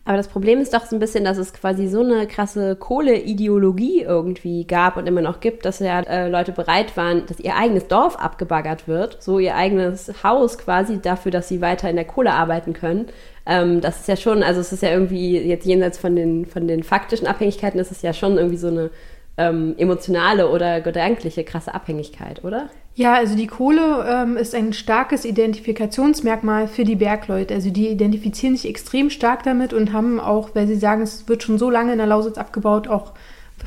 Aber 0.06 0.16
das 0.16 0.30
Problem 0.30 0.62
ist 0.62 0.74
doch 0.74 0.86
so 0.86 0.96
ein 0.96 1.00
bisschen, 1.00 1.26
dass 1.26 1.38
es 1.38 1.52
quasi 1.52 1.88
so 1.90 2.00
eine 2.00 2.26
krasse 2.26 2.78
Kohleideologie 2.78 4.04
irgendwie 4.04 4.66
gab 4.66 4.96
und 4.96 5.08
immer 5.08 5.20
noch 5.20 5.42
gibt, 5.42 5.66
dass 5.66 5.80
ja 5.80 6.00
äh, 6.00 6.30
Leute 6.30 6.54
bereit 6.54 6.96
waren, 6.96 7.26
dass 7.26 7.42
ihr 7.42 7.58
eigenes 7.58 7.90
Dorf 7.90 8.16
abgebaggert 8.16 8.88
wird, 8.88 9.22
so 9.22 9.40
ihr 9.40 9.56
eigenes 9.56 10.24
Haus 10.24 10.58
quasi 10.58 11.02
dafür, 11.02 11.32
dass 11.32 11.50
sie 11.50 11.60
weiter 11.60 11.90
in 11.90 11.98
der 11.98 12.06
Kohle 12.06 12.32
arbeiten 12.32 12.72
können. 12.72 13.08
Ähm, 13.46 13.82
das 13.82 14.00
ist 14.00 14.08
ja 14.08 14.16
schon, 14.16 14.42
also 14.42 14.62
es 14.62 14.72
ist 14.72 14.84
ja 14.84 14.92
irgendwie 14.92 15.38
jetzt 15.38 15.66
jenseits 15.66 15.98
von 15.98 16.16
den, 16.16 16.46
von 16.46 16.66
den 16.66 16.84
faktischen 16.84 17.28
Abhängigkeiten, 17.28 17.78
ist 17.78 17.92
es 17.92 18.04
ja 18.04 18.14
schon 18.14 18.38
irgendwie 18.38 18.58
so 18.58 18.68
eine 18.68 18.90
ähm, 19.38 19.76
emotionale 19.78 20.50
oder 20.50 20.82
gedankliche 20.82 21.44
krasse 21.44 21.74
Abhängigkeit, 21.74 22.44
oder? 22.44 22.70
Ja, 22.98 23.14
also 23.16 23.36
die 23.36 23.48
Kohle 23.48 24.06
ähm, 24.10 24.38
ist 24.38 24.56
ein 24.56 24.72
starkes 24.72 25.26
Identifikationsmerkmal 25.26 26.70
für 26.70 26.86
die 26.86 26.96
Bergleute. 26.96 27.54
Also 27.54 27.70
die 27.70 27.90
identifizieren 27.90 28.56
sich 28.56 28.70
extrem 28.70 29.10
stark 29.10 29.44
damit 29.44 29.74
und 29.74 29.92
haben 29.92 30.22
auch, 30.22 30.52
weil 30.54 30.66
sie 30.68 30.78
sagen, 30.78 31.02
es 31.02 31.28
wird 31.28 31.44
schon 31.44 31.58
so 31.58 31.70
lange 31.70 31.92
in 31.92 31.98
der 31.98 32.08
Lausitz 32.08 32.38
abgebaut, 32.38 32.88
auch 32.88 33.12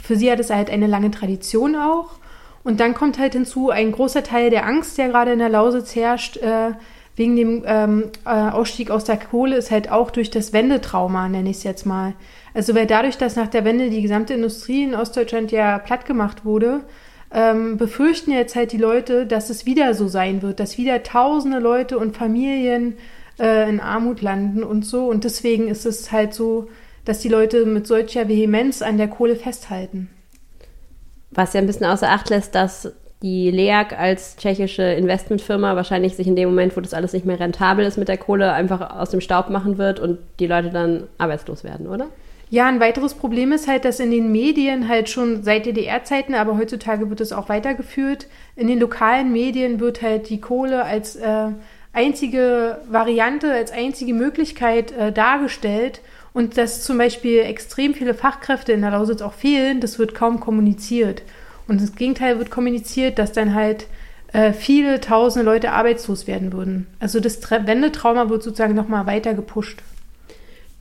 für 0.02 0.16
sie 0.16 0.30
hat 0.32 0.40
es 0.40 0.48
halt 0.48 0.70
eine 0.70 0.86
lange 0.86 1.10
Tradition 1.10 1.76
auch. 1.76 2.08
Und 2.64 2.80
dann 2.80 2.94
kommt 2.94 3.18
halt 3.18 3.34
hinzu 3.34 3.68
ein 3.70 3.92
großer 3.92 4.22
Teil 4.22 4.48
der 4.48 4.66
Angst, 4.66 4.96
der 4.96 5.08
gerade 5.08 5.32
in 5.32 5.38
der 5.38 5.48
Lausitz 5.50 5.94
herrscht, 5.94 6.38
äh, 6.38 6.72
wegen 7.16 7.36
dem 7.36 7.64
ähm, 7.66 8.04
äh, 8.24 8.30
Ausstieg 8.30 8.90
aus 8.90 9.04
der 9.04 9.18
Kohle, 9.18 9.56
ist 9.56 9.70
halt 9.70 9.90
auch 9.90 10.10
durch 10.10 10.30
das 10.30 10.52
Wendetrauma, 10.52 11.28
nenne 11.28 11.50
ich 11.50 11.58
es 11.58 11.64
jetzt 11.64 11.84
mal. 11.84 12.14
Also 12.54 12.74
weil 12.74 12.86
dadurch, 12.86 13.18
dass 13.18 13.36
nach 13.36 13.48
der 13.48 13.64
Wende 13.64 13.90
die 13.90 14.02
gesamte 14.02 14.34
Industrie 14.34 14.84
in 14.84 14.94
Ostdeutschland 14.94 15.52
ja 15.52 15.78
platt 15.78 16.06
gemacht 16.06 16.44
wurde, 16.44 16.82
ähm, 17.32 17.76
befürchten 17.76 18.32
jetzt 18.32 18.56
halt 18.56 18.72
die 18.72 18.78
Leute, 18.78 19.26
dass 19.26 19.50
es 19.50 19.66
wieder 19.66 19.94
so 19.94 20.08
sein 20.08 20.42
wird, 20.42 20.60
dass 20.60 20.78
wieder 20.78 21.02
tausende 21.02 21.58
Leute 21.58 21.98
und 21.98 22.16
Familien 22.16 22.96
äh, 23.38 23.68
in 23.68 23.80
Armut 23.80 24.22
landen 24.22 24.62
und 24.62 24.84
so. 24.84 25.06
Und 25.06 25.24
deswegen 25.24 25.68
ist 25.68 25.84
es 25.84 26.10
halt 26.10 26.32
so, 26.32 26.68
dass 27.04 27.20
die 27.20 27.28
Leute 27.28 27.66
mit 27.66 27.86
solcher 27.86 28.28
Vehemenz 28.28 28.82
an 28.82 28.98
der 28.98 29.08
Kohle 29.08 29.36
festhalten. 29.36 30.10
Was 31.30 31.52
ja 31.52 31.60
ein 31.60 31.66
bisschen 31.66 31.86
außer 31.86 32.10
Acht 32.10 32.30
lässt, 32.30 32.54
dass 32.54 32.92
die 33.22 33.50
LEAG 33.50 33.98
als 33.98 34.36
tschechische 34.36 34.82
Investmentfirma 34.82 35.74
wahrscheinlich 35.74 36.14
sich 36.14 36.26
in 36.26 36.36
dem 36.36 36.50
Moment, 36.50 36.76
wo 36.76 36.80
das 36.80 36.94
alles 36.94 37.12
nicht 37.12 37.26
mehr 37.26 37.40
rentabel 37.40 37.84
ist 37.84 37.98
mit 37.98 38.08
der 38.08 38.16
Kohle, 38.16 38.52
einfach 38.52 38.96
aus 38.98 39.10
dem 39.10 39.20
Staub 39.20 39.50
machen 39.50 39.76
wird 39.76 40.00
und 40.00 40.18
die 40.38 40.46
Leute 40.46 40.70
dann 40.70 41.08
arbeitslos 41.18 41.64
werden, 41.64 41.88
oder? 41.88 42.06
Ja, 42.50 42.66
ein 42.66 42.80
weiteres 42.80 43.14
Problem 43.14 43.52
ist 43.52 43.68
halt, 43.68 43.84
dass 43.84 44.00
in 44.00 44.10
den 44.10 44.32
Medien 44.32 44.88
halt 44.88 45.10
schon 45.10 45.42
seit 45.42 45.66
DDR-Zeiten, 45.66 46.34
aber 46.34 46.56
heutzutage 46.56 47.10
wird 47.10 47.20
es 47.20 47.32
auch 47.32 47.50
weitergeführt, 47.50 48.26
in 48.56 48.68
den 48.68 48.80
lokalen 48.80 49.32
Medien 49.32 49.80
wird 49.80 50.00
halt 50.00 50.30
die 50.30 50.40
Kohle 50.40 50.84
als 50.84 51.16
äh, 51.16 51.48
einzige 51.92 52.78
Variante, 52.88 53.52
als 53.52 53.70
einzige 53.70 54.14
Möglichkeit 54.14 54.92
äh, 54.92 55.12
dargestellt. 55.12 56.00
Und 56.32 56.56
dass 56.56 56.84
zum 56.84 56.98
Beispiel 56.98 57.40
extrem 57.40 57.94
viele 57.94 58.14
Fachkräfte 58.14 58.72
in 58.72 58.82
der 58.82 58.92
Lausitz 58.92 59.22
auch 59.22 59.32
fehlen, 59.32 59.80
das 59.80 59.98
wird 59.98 60.14
kaum 60.14 60.40
kommuniziert. 60.40 61.22
Und 61.66 61.82
das 61.82 61.96
Gegenteil 61.96 62.38
wird 62.38 62.50
kommuniziert, 62.50 63.18
dass 63.18 63.32
dann 63.32 63.54
halt 63.54 63.86
äh, 64.32 64.52
viele 64.52 65.00
tausende 65.00 65.44
Leute 65.44 65.72
arbeitslos 65.72 66.26
werden 66.26 66.52
würden. 66.52 66.86
Also 67.00 67.18
das 67.20 67.40
Tra 67.40 67.66
Wendetrauma 67.66 68.28
wird 68.28 68.42
sozusagen 68.42 68.74
nochmal 68.74 69.06
weiter 69.06 69.34
gepusht. 69.34 69.82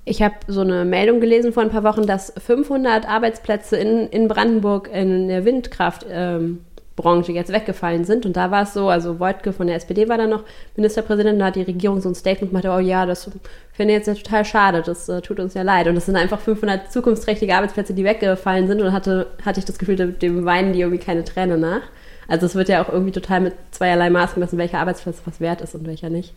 Ich 0.10 0.22
habe 0.22 0.36
so 0.48 0.62
eine 0.62 0.86
Meldung 0.86 1.20
gelesen 1.20 1.52
vor 1.52 1.64
ein 1.64 1.70
paar 1.70 1.84
Wochen, 1.84 2.08
dass 2.08 2.32
500 2.38 3.06
Arbeitsplätze 3.06 3.76
in, 3.76 4.08
in 4.08 4.30
Brandenburg 4.30 4.90
in 4.90 5.28
der 5.28 5.44
Windkraftbranche 5.44 7.32
ähm, 7.32 7.36
jetzt 7.36 7.52
weggefallen 7.52 8.06
sind. 8.06 8.26
Und 8.26 8.38
da 8.38 8.50
war 8.50 8.64
es 8.64 8.74
so, 8.74 8.88
also 8.88 9.20
Wojtke 9.20 9.52
von 9.52 9.68
der 9.68 9.76
SPD 9.76 10.08
war 10.08 10.18
da 10.18 10.26
noch 10.26 10.46
Ministerpräsident, 10.78 11.42
da 11.42 11.48
hat 11.48 11.58
die 11.58 11.62
Regierung 11.64 12.00
so 12.00 12.08
ein 12.08 12.16
Statement 12.16 12.52
gemacht, 12.52 12.66
oh 12.66 12.80
ja, 12.80 13.06
das 13.06 13.30
finde 13.74 13.94
ich 13.94 13.98
jetzt 13.98 14.08
ja 14.08 14.14
total 14.14 14.46
schade, 14.46 14.82
das 14.82 15.10
äh, 15.10 15.20
tut 15.20 15.42
uns 15.42 15.56
ja 15.56 15.64
leid. 15.64 15.88
Und 15.88 15.96
das 15.96 16.06
sind 16.06 16.16
einfach 16.16 16.40
500 16.40 16.90
zukunftsträchtige 16.90 17.54
Arbeitsplätze, 17.54 17.94
die 17.94 18.06
weggefallen 18.06 18.68
sind. 18.68 18.82
Und 18.82 18.94
hatte, 18.94 19.28
hatte 19.46 19.60
ich 19.60 19.66
das 19.66 19.78
Gefühl, 19.78 19.98
dem 19.98 20.46
weinen 20.46 20.72
die 20.72 20.80
irgendwie 20.80 21.04
keine 21.04 21.26
Träne 21.26 21.58
nach. 21.58 21.82
Also 22.30 22.46
es 22.46 22.56
wird 22.56 22.70
ja 22.70 22.82
auch 22.82 22.88
irgendwie 22.88 23.12
total 23.12 23.42
mit 23.42 23.56
zweierlei 23.72 24.10
Maß 24.10 24.36
gemessen, 24.36 24.58
welcher 24.58 24.80
Arbeitsplatz 24.80 25.22
was 25.26 25.42
wert 25.42 25.60
ist 25.60 25.76
und 25.76 25.86
welcher 25.86 26.10
nicht. 26.10 26.34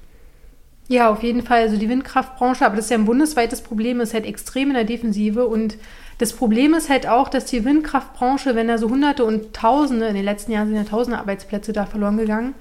Ja, 0.90 1.09
auf 1.09 1.23
jeden 1.23 1.42
Fall. 1.42 1.61
Also 1.61 1.76
die 1.76 1.88
Windkraftbranche, 1.88 2.66
aber 2.66 2.75
das 2.75 2.87
ist 2.87 2.90
ja 2.90 2.99
ein 2.99 3.04
bundesweites 3.04 3.61
Problem, 3.61 4.00
ist 4.00 4.12
halt 4.12 4.26
extrem 4.26 4.70
in 4.70 4.75
der 4.75 4.82
Defensive. 4.82 5.47
Und 5.47 5.76
das 6.18 6.32
Problem 6.32 6.75
ist 6.75 6.90
halt 6.90 7.06
auch, 7.06 7.28
dass 7.28 7.44
die 7.44 7.64
Windkraftbranche, 7.64 8.56
wenn 8.56 8.66
da 8.66 8.76
so 8.76 8.90
Hunderte 8.90 9.25
und 9.25 9.54
Tausende, 9.54 10.06
in 10.06 10.16
den 10.16 10.25
letzten 10.25 10.50
Jahren 10.50 10.66
sind 10.66 10.76
ja 10.76 10.82
Tausende 10.82 11.20
Arbeitsplätze 11.20 11.73
da 11.73 11.87
verloren 11.87 12.16
gegangen, 12.16 12.54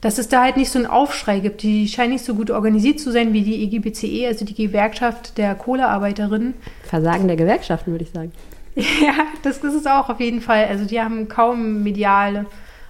dass 0.00 0.18
es 0.18 0.26
da 0.26 0.42
halt 0.42 0.56
nicht 0.56 0.72
so 0.72 0.80
einen 0.80 0.88
Aufschrei 0.88 1.38
gibt. 1.38 1.62
Die 1.62 1.86
scheinen 1.86 2.14
nicht 2.14 2.24
so 2.24 2.34
gut 2.34 2.50
organisiert 2.50 2.98
zu 2.98 3.12
sein 3.12 3.32
wie 3.32 3.42
die 3.42 3.62
EGBCE, 3.62 4.26
also 4.26 4.44
die 4.44 4.54
Gewerkschaft 4.54 5.38
der 5.38 5.54
Kohlearbeiterinnen. 5.54 6.54
Versagen 6.82 7.28
der 7.28 7.36
Gewerkschaften, 7.36 7.92
würde 7.92 8.04
ich 8.04 8.10
sagen. 8.10 8.32
Ja, 9.00 9.14
das 9.44 9.58
ist 9.58 9.74
es 9.74 9.86
auch 9.86 10.10
auf 10.10 10.18
jeden 10.18 10.40
Fall. 10.40 10.64
Also 10.64 10.84
die 10.84 11.00
haben 11.00 11.28
kaum 11.28 11.84
mediale 11.84 12.46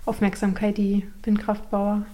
Aufmerksamkeit, 0.06 0.78
die 0.78 1.06
Windkraftbauer. 1.22 2.06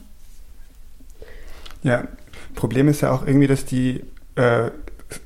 Ja, 1.85 2.09
Problem 2.55 2.89
ist 2.89 3.01
ja 3.01 3.13
auch 3.13 3.27
irgendwie, 3.27 3.47
dass 3.47 3.65
die, 3.65 4.05
äh, 4.37 4.71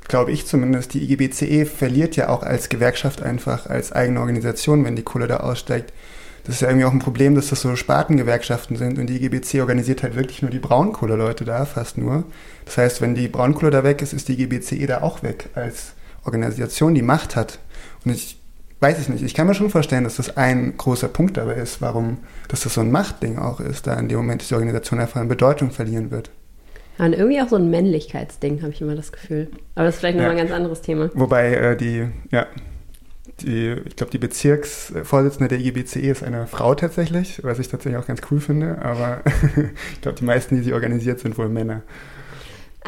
glaube 0.08 0.32
ich 0.32 0.46
zumindest, 0.46 0.94
die 0.94 1.02
IGBCE 1.12 1.66
verliert 1.66 2.16
ja 2.16 2.28
auch 2.28 2.42
als 2.42 2.68
Gewerkschaft 2.68 3.22
einfach, 3.22 3.66
als 3.66 3.92
eigene 3.92 4.20
Organisation, 4.20 4.84
wenn 4.84 4.96
die 4.96 5.02
Kohle 5.02 5.26
da 5.26 5.38
aussteigt. 5.38 5.92
Das 6.44 6.56
ist 6.56 6.60
ja 6.60 6.68
irgendwie 6.68 6.86
auch 6.86 6.92
ein 6.92 7.00
Problem, 7.00 7.34
dass 7.34 7.48
das 7.48 7.60
so 7.60 7.74
Spartengewerkschaften 7.74 8.76
sind 8.76 8.98
und 8.98 9.08
die 9.08 9.16
IGBC 9.16 9.60
organisiert 9.60 10.04
halt 10.04 10.14
wirklich 10.14 10.42
nur 10.42 10.50
die 10.50 10.60
Braunkohleleute 10.60 11.44
da, 11.44 11.64
fast 11.64 11.98
nur. 11.98 12.24
Das 12.64 12.78
heißt, 12.78 13.00
wenn 13.00 13.16
die 13.16 13.26
Braunkohle 13.26 13.72
da 13.72 13.82
weg 13.82 14.00
ist, 14.00 14.12
ist 14.12 14.28
die 14.28 14.40
IGBCE 14.40 14.86
da 14.86 15.02
auch 15.02 15.24
weg 15.24 15.48
als 15.54 15.94
Organisation, 16.24 16.94
die 16.94 17.02
Macht 17.02 17.34
hat. 17.34 17.58
Und 18.04 18.12
ich 18.12 18.38
weiß 18.80 19.00
ich 19.00 19.08
nicht. 19.08 19.24
Ich 19.24 19.34
kann 19.34 19.46
mir 19.46 19.54
schon 19.54 19.70
vorstellen, 19.70 20.04
dass 20.04 20.16
das 20.16 20.36
ein 20.36 20.76
großer 20.76 21.08
Punkt 21.08 21.36
dabei 21.36 21.54
ist, 21.54 21.80
warum, 21.80 22.18
dass 22.48 22.60
das 22.60 22.74
so 22.74 22.80
ein 22.80 22.90
Machtding 22.90 23.38
auch 23.38 23.60
ist, 23.60 23.86
da 23.86 23.94
in 23.94 24.08
dem 24.08 24.18
Moment 24.18 24.48
die 24.48 24.54
Organisation 24.54 25.00
einfach 25.00 25.20
an 25.20 25.28
Bedeutung 25.28 25.70
verlieren 25.70 26.10
wird. 26.10 26.30
Und 26.98 27.12
irgendwie 27.12 27.40
auch 27.40 27.48
so 27.48 27.56
ein 27.56 27.70
Männlichkeitsding, 27.70 28.62
habe 28.62 28.72
ich 28.72 28.80
immer 28.80 28.94
das 28.94 29.12
Gefühl. 29.12 29.48
Aber 29.74 29.84
das 29.84 29.96
ist 29.96 30.00
vielleicht 30.00 30.16
nochmal 30.16 30.34
ja. 30.34 30.42
ein 30.42 30.46
ganz 30.46 30.56
anderes 30.56 30.80
Thema. 30.80 31.10
Wobei 31.14 31.54
äh, 31.54 31.76
die, 31.76 32.08
ja, 32.30 32.46
die, 33.40 33.76
ich 33.84 33.96
glaube, 33.96 34.10
die 34.10 34.18
Bezirksvorsitzende 34.18 35.48
der 35.48 35.58
IGBCE 35.58 36.10
ist 36.10 36.22
eine 36.22 36.46
Frau 36.46 36.74
tatsächlich, 36.74 37.42
was 37.44 37.58
ich 37.58 37.68
tatsächlich 37.68 38.00
auch 38.00 38.06
ganz 38.06 38.22
cool 38.30 38.40
finde. 38.40 38.78
Aber 38.80 39.20
ich 39.92 40.00
glaube, 40.00 40.18
die 40.18 40.24
meisten, 40.24 40.56
die 40.56 40.62
sie 40.62 40.72
organisiert, 40.72 41.20
sind 41.20 41.36
wohl 41.36 41.48
Männer. 41.48 41.82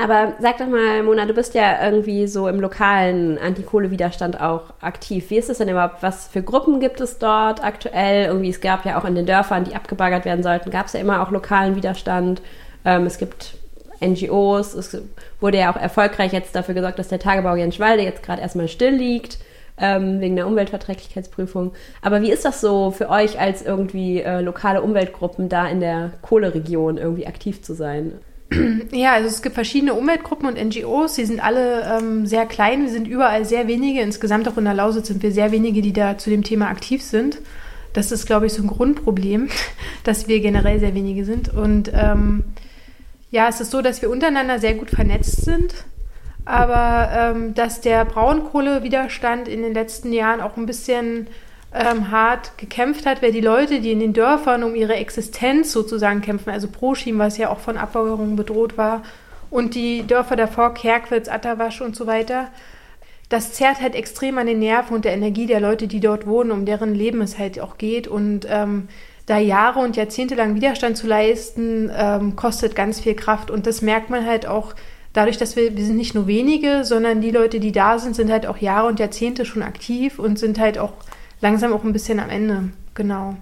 Aber 0.00 0.34
sag 0.38 0.58
doch 0.58 0.68
mal, 0.68 1.02
Mona, 1.02 1.26
du 1.26 1.34
bist 1.34 1.54
ja 1.54 1.84
irgendwie 1.84 2.28
so 2.28 2.46
im 2.46 2.60
lokalen 2.60 3.36
Antikohlewiderstand 3.36 4.40
auch 4.40 4.72
aktiv. 4.80 5.28
Wie 5.30 5.38
ist 5.38 5.50
es 5.50 5.58
denn 5.58 5.68
überhaupt? 5.68 6.04
Was 6.04 6.28
für 6.28 6.40
Gruppen 6.40 6.78
gibt 6.78 7.00
es 7.00 7.18
dort 7.18 7.64
aktuell? 7.64 8.26
Irgendwie, 8.26 8.50
es 8.50 8.60
gab 8.60 8.84
ja 8.84 8.98
auch 8.98 9.04
in 9.04 9.16
den 9.16 9.26
Dörfern, 9.26 9.64
die 9.64 9.74
abgebaggert 9.74 10.24
werden 10.24 10.44
sollten, 10.44 10.70
gab 10.70 10.86
es 10.86 10.92
ja 10.92 11.00
immer 11.00 11.20
auch 11.20 11.32
lokalen 11.32 11.74
Widerstand. 11.74 12.42
Ähm, 12.84 13.06
es 13.06 13.18
gibt 13.18 13.57
NGOs. 14.00 14.74
Es 14.74 14.96
wurde 15.40 15.58
ja 15.58 15.72
auch 15.72 15.80
erfolgreich 15.80 16.32
jetzt 16.32 16.54
dafür 16.54 16.74
gesorgt, 16.74 16.98
dass 16.98 17.08
der 17.08 17.18
Tagebau 17.18 17.56
Jenschwalde 17.56 18.02
jetzt 18.02 18.22
gerade 18.22 18.42
erstmal 18.42 18.68
still 18.68 18.94
liegt. 18.94 19.38
Ähm, 19.80 20.20
wegen 20.20 20.34
der 20.34 20.48
Umweltverträglichkeitsprüfung. 20.48 21.70
Aber 22.02 22.20
wie 22.20 22.32
ist 22.32 22.44
das 22.44 22.60
so 22.60 22.90
für 22.90 23.08
euch 23.10 23.38
als 23.38 23.62
irgendwie 23.62 24.20
äh, 24.20 24.40
lokale 24.40 24.82
Umweltgruppen 24.82 25.48
da 25.48 25.68
in 25.68 25.78
der 25.78 26.14
Kohleregion 26.20 26.98
irgendwie 26.98 27.28
aktiv 27.28 27.62
zu 27.62 27.74
sein? 27.74 28.14
Ja, 28.92 29.12
also 29.12 29.28
es 29.28 29.42
gibt 29.42 29.54
verschiedene 29.54 29.94
Umweltgruppen 29.94 30.48
und 30.48 30.56
NGOs, 30.56 31.14
die 31.14 31.24
sind 31.24 31.44
alle 31.44 31.82
ähm, 31.82 32.26
sehr 32.26 32.46
klein, 32.46 32.82
wir 32.82 32.90
sind 32.90 33.06
überall 33.06 33.44
sehr 33.44 33.68
wenige, 33.68 34.00
insgesamt 34.00 34.48
auch 34.48 34.56
in 34.56 34.64
der 34.64 34.74
Lausitz 34.74 35.08
sind 35.08 35.22
wir 35.22 35.32
sehr 35.32 35.52
wenige, 35.52 35.82
die 35.82 35.92
da 35.92 36.18
zu 36.18 36.30
dem 36.30 36.42
Thema 36.42 36.68
aktiv 36.68 37.02
sind. 37.02 37.38
Das 37.92 38.12
ist, 38.12 38.26
glaube 38.26 38.46
ich, 38.46 38.52
so 38.52 38.62
ein 38.62 38.68
Grundproblem, 38.68 39.48
dass 40.04 40.28
wir 40.28 40.40
generell 40.40 40.78
sehr 40.80 40.94
wenige 40.94 41.24
sind. 41.24 41.52
Und 41.52 41.90
ähm, 41.94 42.44
ja, 43.30 43.48
es 43.48 43.60
ist 43.60 43.70
so, 43.70 43.82
dass 43.82 44.02
wir 44.02 44.10
untereinander 44.10 44.58
sehr 44.58 44.74
gut 44.74 44.90
vernetzt 44.90 45.44
sind, 45.44 45.74
aber 46.44 47.10
ähm, 47.12 47.54
dass 47.54 47.80
der 47.80 48.04
Braunkohlewiderstand 48.04 49.48
in 49.48 49.62
den 49.62 49.74
letzten 49.74 50.12
Jahren 50.12 50.40
auch 50.40 50.56
ein 50.56 50.66
bisschen 50.66 51.26
ähm, 51.74 52.10
hart 52.10 52.56
gekämpft 52.56 53.04
hat, 53.04 53.20
weil 53.22 53.32
die 53.32 53.42
Leute, 53.42 53.80
die 53.80 53.92
in 53.92 54.00
den 54.00 54.14
Dörfern 54.14 54.62
um 54.62 54.74
ihre 54.74 54.94
Existenz 54.94 55.72
sozusagen 55.72 56.22
kämpfen, 56.22 56.50
also 56.50 56.68
Proschim, 56.68 57.18
was 57.18 57.36
ja 57.36 57.50
auch 57.50 57.58
von 57.58 57.76
Abbauerungen 57.76 58.36
bedroht 58.36 58.78
war, 58.78 59.02
und 59.50 59.74
die 59.74 60.06
Dörfer 60.06 60.36
davor, 60.36 60.74
Kerkwitz, 60.74 61.28
Atterwasch 61.28 61.80
und 61.80 61.96
so 61.96 62.06
weiter, 62.06 62.48
das 63.28 63.52
zerrt 63.52 63.80
halt 63.80 63.94
extrem 63.94 64.38
an 64.38 64.46
den 64.46 64.58
Nerven 64.58 64.94
und 64.94 65.04
der 65.04 65.12
Energie 65.12 65.46
der 65.46 65.60
Leute, 65.60 65.86
die 65.86 66.00
dort 66.00 66.26
wohnen, 66.26 66.50
um 66.50 66.64
deren 66.64 66.94
Leben 66.94 67.20
es 67.20 67.38
halt 67.38 67.60
auch 67.60 67.76
geht. 67.76 68.08
Und 68.08 68.46
ähm, 68.48 68.88
da 69.28 69.38
Jahre 69.38 69.80
und 69.80 69.96
Jahrzehnte 69.96 70.34
lang 70.34 70.54
Widerstand 70.54 70.96
zu 70.96 71.06
leisten, 71.06 71.90
ähm, 71.94 72.34
kostet 72.34 72.74
ganz 72.74 72.98
viel 72.98 73.14
Kraft. 73.14 73.50
Und 73.50 73.66
das 73.66 73.82
merkt 73.82 74.08
man 74.08 74.26
halt 74.26 74.46
auch 74.46 74.74
dadurch, 75.12 75.36
dass 75.36 75.54
wir, 75.54 75.76
wir 75.76 75.84
sind 75.84 75.96
nicht 75.96 76.14
nur 76.14 76.26
wenige, 76.26 76.84
sondern 76.84 77.20
die 77.20 77.30
Leute, 77.30 77.60
die 77.60 77.70
da 77.70 77.98
sind, 77.98 78.16
sind 78.16 78.30
halt 78.30 78.46
auch 78.46 78.56
Jahre 78.56 78.88
und 78.88 78.98
Jahrzehnte 78.98 79.44
schon 79.44 79.62
aktiv 79.62 80.18
und 80.18 80.38
sind 80.38 80.58
halt 80.58 80.78
auch 80.78 80.94
langsam 81.42 81.74
auch 81.74 81.84
ein 81.84 81.92
bisschen 81.92 82.20
am 82.20 82.30
Ende. 82.30 82.70
Genau. 82.94 83.36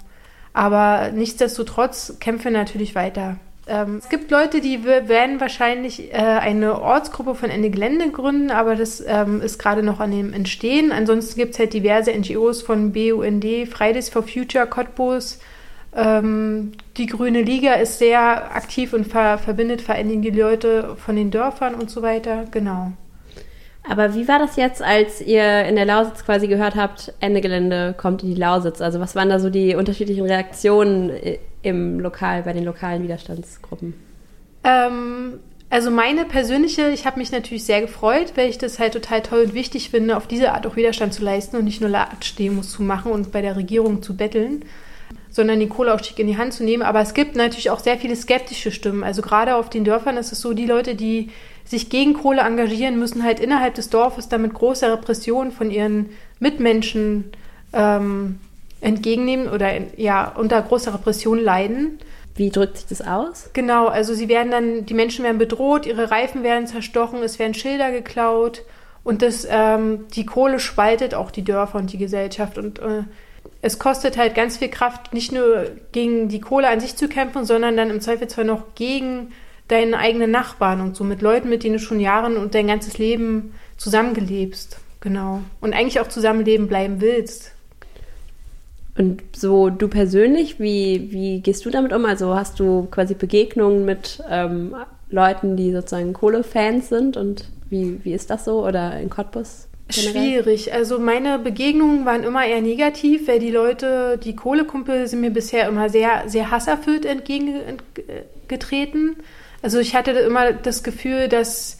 Aber 0.52 1.12
nichtsdestotrotz 1.12 2.16
kämpfen 2.18 2.46
wir 2.46 2.50
natürlich 2.58 2.96
weiter. 2.96 3.36
Ähm, 3.68 3.98
es 3.98 4.08
gibt 4.08 4.32
Leute, 4.32 4.60
die 4.60 4.84
werden 4.84 5.40
wahrscheinlich 5.40 6.12
äh, 6.12 6.16
eine 6.16 6.80
Ortsgruppe 6.80 7.36
von 7.36 7.50
Ende 7.50 7.70
Gelände 7.70 8.10
gründen, 8.10 8.50
aber 8.50 8.74
das 8.74 9.04
ähm, 9.06 9.40
ist 9.40 9.58
gerade 9.58 9.84
noch 9.84 10.00
an 10.00 10.10
dem 10.10 10.32
Entstehen. 10.32 10.90
Ansonsten 10.90 11.38
gibt 11.38 11.54
es 11.54 11.60
halt 11.60 11.74
diverse 11.74 12.12
NGOs 12.12 12.62
von 12.62 12.92
BUND, 12.92 13.44
Fridays 13.70 14.08
for 14.08 14.24
Future, 14.24 14.66
Cottbus, 14.66 15.38
die 15.98 17.06
Grüne 17.06 17.40
Liga 17.40 17.72
ist 17.74 17.98
sehr 17.98 18.54
aktiv 18.54 18.92
und 18.92 19.06
ver 19.06 19.38
verbindet 19.38 19.80
vor 19.80 19.94
allen 19.94 20.10
Dingen 20.10 20.20
die 20.20 20.30
Leute 20.30 20.94
von 20.96 21.16
den 21.16 21.30
Dörfern 21.30 21.74
und 21.74 21.90
so 21.90 22.02
weiter. 22.02 22.44
Genau. 22.50 22.92
Aber 23.88 24.14
wie 24.14 24.28
war 24.28 24.38
das 24.38 24.56
jetzt, 24.56 24.82
als 24.82 25.20
ihr 25.20 25.64
in 25.64 25.76
der 25.76 25.86
Lausitz 25.86 26.24
quasi 26.24 26.48
gehört 26.48 26.74
habt, 26.74 27.14
Ende 27.20 27.40
Gelände 27.40 27.94
kommt 27.96 28.22
in 28.22 28.34
die 28.34 28.40
Lausitz? 28.40 28.80
Also 28.80 29.00
was 29.00 29.14
waren 29.14 29.30
da 29.30 29.38
so 29.38 29.48
die 29.48 29.74
unterschiedlichen 29.74 30.26
Reaktionen 30.26 31.12
im 31.62 32.00
Lokal, 32.00 32.42
bei 32.42 32.52
den 32.52 32.64
lokalen 32.64 33.02
Widerstandsgruppen? 33.02 33.94
Ähm, 34.64 35.38
also 35.70 35.90
meine 35.90 36.24
persönliche, 36.24 36.90
ich 36.90 37.06
habe 37.06 37.18
mich 37.18 37.32
natürlich 37.32 37.64
sehr 37.64 37.80
gefreut, 37.80 38.32
weil 38.34 38.50
ich 38.50 38.58
das 38.58 38.78
halt 38.78 38.92
total 38.92 39.22
toll 39.22 39.44
und 39.44 39.54
wichtig 39.54 39.90
finde, 39.90 40.16
auf 40.16 40.26
diese 40.26 40.52
Art 40.52 40.66
auch 40.66 40.76
Widerstand 40.76 41.14
zu 41.14 41.24
leisten 41.24 41.56
und 41.56 41.64
nicht 41.64 41.80
nur 41.80 41.88
Latsch-Demos 41.88 42.70
zu 42.70 42.82
machen 42.82 43.12
und 43.12 43.32
bei 43.32 43.40
der 43.40 43.56
Regierung 43.56 44.02
zu 44.02 44.16
betteln 44.16 44.64
sondern 45.36 45.60
den 45.60 45.68
Kohleausstieg 45.68 46.18
in 46.18 46.26
die 46.26 46.38
Hand 46.38 46.54
zu 46.54 46.64
nehmen. 46.64 46.82
Aber 46.82 47.00
es 47.00 47.12
gibt 47.12 47.36
natürlich 47.36 47.68
auch 47.68 47.78
sehr 47.78 47.98
viele 47.98 48.16
skeptische 48.16 48.72
Stimmen. 48.72 49.04
Also 49.04 49.20
gerade 49.20 49.54
auf 49.54 49.68
den 49.68 49.84
Dörfern 49.84 50.16
ist 50.16 50.32
es 50.32 50.40
so, 50.40 50.54
die 50.54 50.64
Leute, 50.64 50.94
die 50.94 51.28
sich 51.66 51.90
gegen 51.90 52.14
Kohle 52.14 52.40
engagieren, 52.40 52.98
müssen 52.98 53.22
halt 53.22 53.38
innerhalb 53.38 53.74
des 53.74 53.90
Dorfes 53.90 54.30
damit 54.30 54.54
große 54.54 54.90
Repressionen 54.90 55.52
von 55.52 55.70
ihren 55.70 56.08
Mitmenschen 56.40 57.32
ähm, 57.74 58.38
entgegennehmen 58.80 59.48
oder 59.48 59.72
ja 59.98 60.32
unter 60.36 60.62
großer 60.62 60.94
Repression 60.94 61.38
leiden. 61.38 61.98
Wie 62.34 62.48
drückt 62.48 62.78
sich 62.78 62.86
das 62.86 63.06
aus? 63.06 63.50
Genau, 63.52 63.88
also 63.88 64.14
sie 64.14 64.28
werden 64.28 64.50
dann, 64.50 64.86
die 64.86 64.94
Menschen 64.94 65.22
werden 65.22 65.38
bedroht, 65.38 65.84
ihre 65.84 66.10
Reifen 66.10 66.42
werden 66.42 66.66
zerstochen, 66.66 67.22
es 67.22 67.38
werden 67.38 67.54
Schilder 67.54 67.90
geklaut 67.90 68.62
und 69.04 69.20
das, 69.20 69.46
ähm, 69.50 70.06
die 70.14 70.24
Kohle 70.24 70.60
spaltet 70.60 71.14
auch 71.14 71.30
die 71.30 71.44
Dörfer 71.44 71.78
und 71.78 71.92
die 71.92 71.98
Gesellschaft 71.98 72.58
und 72.58 72.78
äh, 72.78 73.02
es 73.62 73.78
kostet 73.78 74.16
halt 74.16 74.34
ganz 74.34 74.58
viel 74.58 74.68
Kraft, 74.68 75.12
nicht 75.12 75.32
nur 75.32 75.66
gegen 75.92 76.28
die 76.28 76.40
Kohle 76.40 76.68
an 76.68 76.80
sich 76.80 76.96
zu 76.96 77.08
kämpfen, 77.08 77.44
sondern 77.44 77.76
dann 77.76 77.90
im 77.90 78.00
Zweifelsfall 78.00 78.44
noch 78.44 78.74
gegen 78.74 79.32
deinen 79.68 79.94
eigenen 79.94 80.30
Nachbarn 80.30 80.80
und 80.80 80.96
so 80.96 81.04
mit 81.04 81.22
Leuten, 81.22 81.48
mit 81.48 81.64
denen 81.64 81.74
du 81.74 81.80
schon 81.80 82.00
Jahren 82.00 82.36
und 82.36 82.54
dein 82.54 82.68
ganzes 82.68 82.98
Leben 82.98 83.54
zusammengelebst. 83.76 84.78
Genau. 85.00 85.42
Und 85.60 85.74
eigentlich 85.74 86.00
auch 86.00 86.08
zusammenleben 86.08 86.68
bleiben 86.68 87.00
willst. 87.00 87.52
Und 88.96 89.22
so 89.34 89.68
du 89.68 89.88
persönlich, 89.88 90.58
wie, 90.58 91.08
wie 91.10 91.40
gehst 91.40 91.64
du 91.66 91.70
damit 91.70 91.92
um? 91.92 92.04
Also 92.06 92.34
hast 92.34 92.58
du 92.60 92.86
quasi 92.90 93.14
Begegnungen 93.14 93.84
mit 93.84 94.22
ähm, 94.30 94.74
Leuten, 95.10 95.56
die 95.56 95.72
sozusagen 95.72 96.12
Kohle-Fans 96.12 96.88
sind 96.88 97.16
und 97.16 97.44
wie, 97.68 98.00
wie 98.04 98.14
ist 98.14 98.30
das 98.30 98.44
so? 98.44 98.66
Oder 98.66 98.98
in 98.98 99.10
Cottbus? 99.10 99.65
Generell? 99.88 100.12
Schwierig. 100.12 100.72
Also 100.72 100.98
meine 100.98 101.38
Begegnungen 101.38 102.04
waren 102.04 102.24
immer 102.24 102.44
eher 102.44 102.60
negativ, 102.60 103.28
weil 103.28 103.38
die 103.38 103.50
Leute, 103.50 104.18
die 104.22 104.34
Kohlekumpel 104.34 105.06
sind 105.06 105.20
mir 105.20 105.30
bisher 105.30 105.68
immer 105.68 105.88
sehr, 105.88 106.24
sehr 106.26 106.50
hasserfüllt 106.50 107.04
entgegengetreten. 107.04 109.16
Also 109.62 109.78
ich 109.78 109.94
hatte 109.94 110.10
immer 110.10 110.52
das 110.52 110.82
Gefühl, 110.82 111.28
dass 111.28 111.78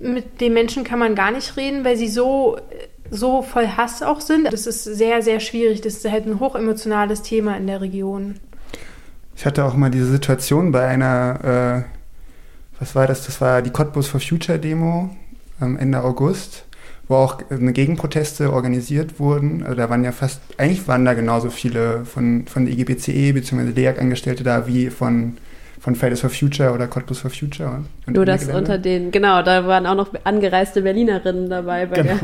mit 0.00 0.40
den 0.40 0.54
Menschen 0.54 0.84
kann 0.84 0.98
man 0.98 1.14
gar 1.14 1.30
nicht 1.30 1.56
reden, 1.56 1.84
weil 1.84 1.96
sie 1.96 2.08
so, 2.08 2.58
so 3.10 3.42
voll 3.42 3.66
Hass 3.66 4.02
auch 4.02 4.20
sind. 4.20 4.52
Das 4.52 4.66
ist 4.66 4.84
sehr, 4.84 5.22
sehr 5.22 5.40
schwierig. 5.40 5.80
Das 5.80 5.94
ist 5.94 6.10
halt 6.10 6.26
ein 6.26 6.40
hochemotionales 6.40 7.22
Thema 7.22 7.56
in 7.56 7.66
der 7.66 7.80
Region. 7.80 8.36
Ich 9.36 9.46
hatte 9.46 9.64
auch 9.64 9.74
mal 9.74 9.90
diese 9.90 10.06
Situation 10.06 10.70
bei 10.70 10.86
einer, 10.86 11.84
äh, 11.86 12.78
was 12.78 12.94
war 12.94 13.06
das? 13.06 13.26
Das 13.26 13.40
war 13.40 13.62
die 13.62 13.70
Cottbus 13.70 14.06
for 14.06 14.20
Future 14.20 14.58
Demo 14.58 15.10
am 15.60 15.76
Ende 15.76 16.02
August, 16.02 16.64
wo 17.10 17.16
auch 17.16 17.38
Gegenproteste 17.50 18.52
organisiert 18.52 19.18
wurden. 19.18 19.64
Also 19.64 19.74
da 19.74 19.90
waren 19.90 20.04
ja 20.04 20.12
fast, 20.12 20.40
eigentlich 20.58 20.86
waren 20.86 21.04
da 21.04 21.14
genauso 21.14 21.50
viele 21.50 22.04
von, 22.04 22.46
von 22.46 22.66
der 22.66 22.74
IGBCE 22.74 23.32
bzw. 23.32 23.72
DEAG-Angestellte 23.72 24.44
da 24.44 24.68
wie 24.68 24.90
von 24.90 25.36
von 25.80 25.94
Fridays 25.94 26.20
for 26.20 26.28
Future 26.28 26.72
oder 26.72 26.86
Cottbus 26.86 27.20
for 27.20 27.30
Future. 27.30 27.84
Nur 28.06 28.26
das 28.26 28.46
unter 28.48 28.76
den, 28.76 29.10
genau, 29.10 29.42
da 29.42 29.66
waren 29.66 29.86
auch 29.86 29.94
noch 29.94 30.12
angereiste 30.24 30.82
Berlinerinnen 30.82 31.48
dabei 31.48 31.86
bei 31.86 32.02
genau, 32.02 32.20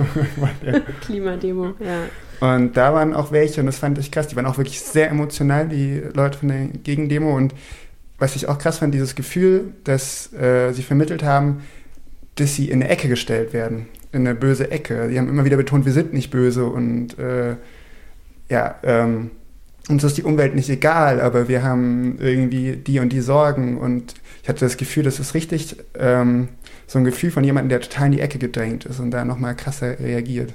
der 0.63 0.81
Klimademo. 1.01 1.73
Ja. 1.81 2.49
Und 2.57 2.77
da 2.77 2.93
waren 2.93 3.15
auch 3.15 3.33
welche, 3.33 3.61
und 3.61 3.67
das 3.67 3.79
fand 3.79 3.97
ich 3.97 4.13
krass, 4.13 4.29
die 4.29 4.37
waren 4.37 4.45
auch 4.45 4.59
wirklich 4.59 4.79
sehr 4.83 5.11
emotional, 5.11 5.69
die 5.69 6.03
Leute 6.13 6.39
von 6.39 6.49
der 6.49 6.67
Gegendemo. 6.67 7.35
Und 7.35 7.55
was 8.19 8.37
ich 8.37 8.47
auch 8.47 8.59
krass 8.59 8.79
fand, 8.79 8.93
dieses 8.93 9.15
Gefühl, 9.15 9.73
dass 9.85 10.33
äh, 10.35 10.73
sie 10.73 10.83
vermittelt 10.83 11.23
haben, 11.23 11.63
dass 12.35 12.55
sie 12.55 12.69
in 12.69 12.83
eine 12.83 12.91
Ecke 12.91 13.09
gestellt 13.09 13.55
werden, 13.55 13.87
in 14.13 14.27
eine 14.27 14.35
böse 14.35 14.71
Ecke. 14.71 15.09
Die 15.09 15.19
haben 15.19 15.29
immer 15.29 15.45
wieder 15.45 15.57
betont, 15.57 15.85
wir 15.85 15.93
sind 15.93 16.13
nicht 16.13 16.31
böse 16.31 16.67
und 16.67 17.19
äh, 17.19 17.57
ja, 18.49 18.77
ähm, 18.83 19.31
uns 19.89 20.03
ist 20.05 20.17
die 20.17 20.23
Umwelt 20.23 20.55
nicht 20.55 20.69
egal, 20.69 21.21
aber 21.21 21.49
wir 21.49 21.63
haben 21.63 22.19
irgendwie 22.21 22.77
die 22.77 22.99
und 22.99 23.11
die 23.11 23.21
Sorgen 23.21 23.79
und 23.79 24.15
ich 24.43 24.49
hatte 24.49 24.65
das 24.65 24.77
Gefühl, 24.77 25.05
das 25.05 25.21
ist 25.21 25.35
richtig 25.35 25.77
ähm, 25.99 26.49
so 26.87 26.99
ein 26.99 27.05
Gefühl 27.05 27.31
von 27.31 27.45
jemandem, 27.45 27.69
der 27.69 27.81
total 27.81 28.07
in 28.07 28.13
die 28.13 28.21
Ecke 28.21 28.39
gedrängt 28.39 28.85
ist 28.85 29.01
und 29.01 29.11
da 29.11 29.25
nochmal 29.25 29.55
krasser 29.57 29.99
reagiert. 29.99 30.53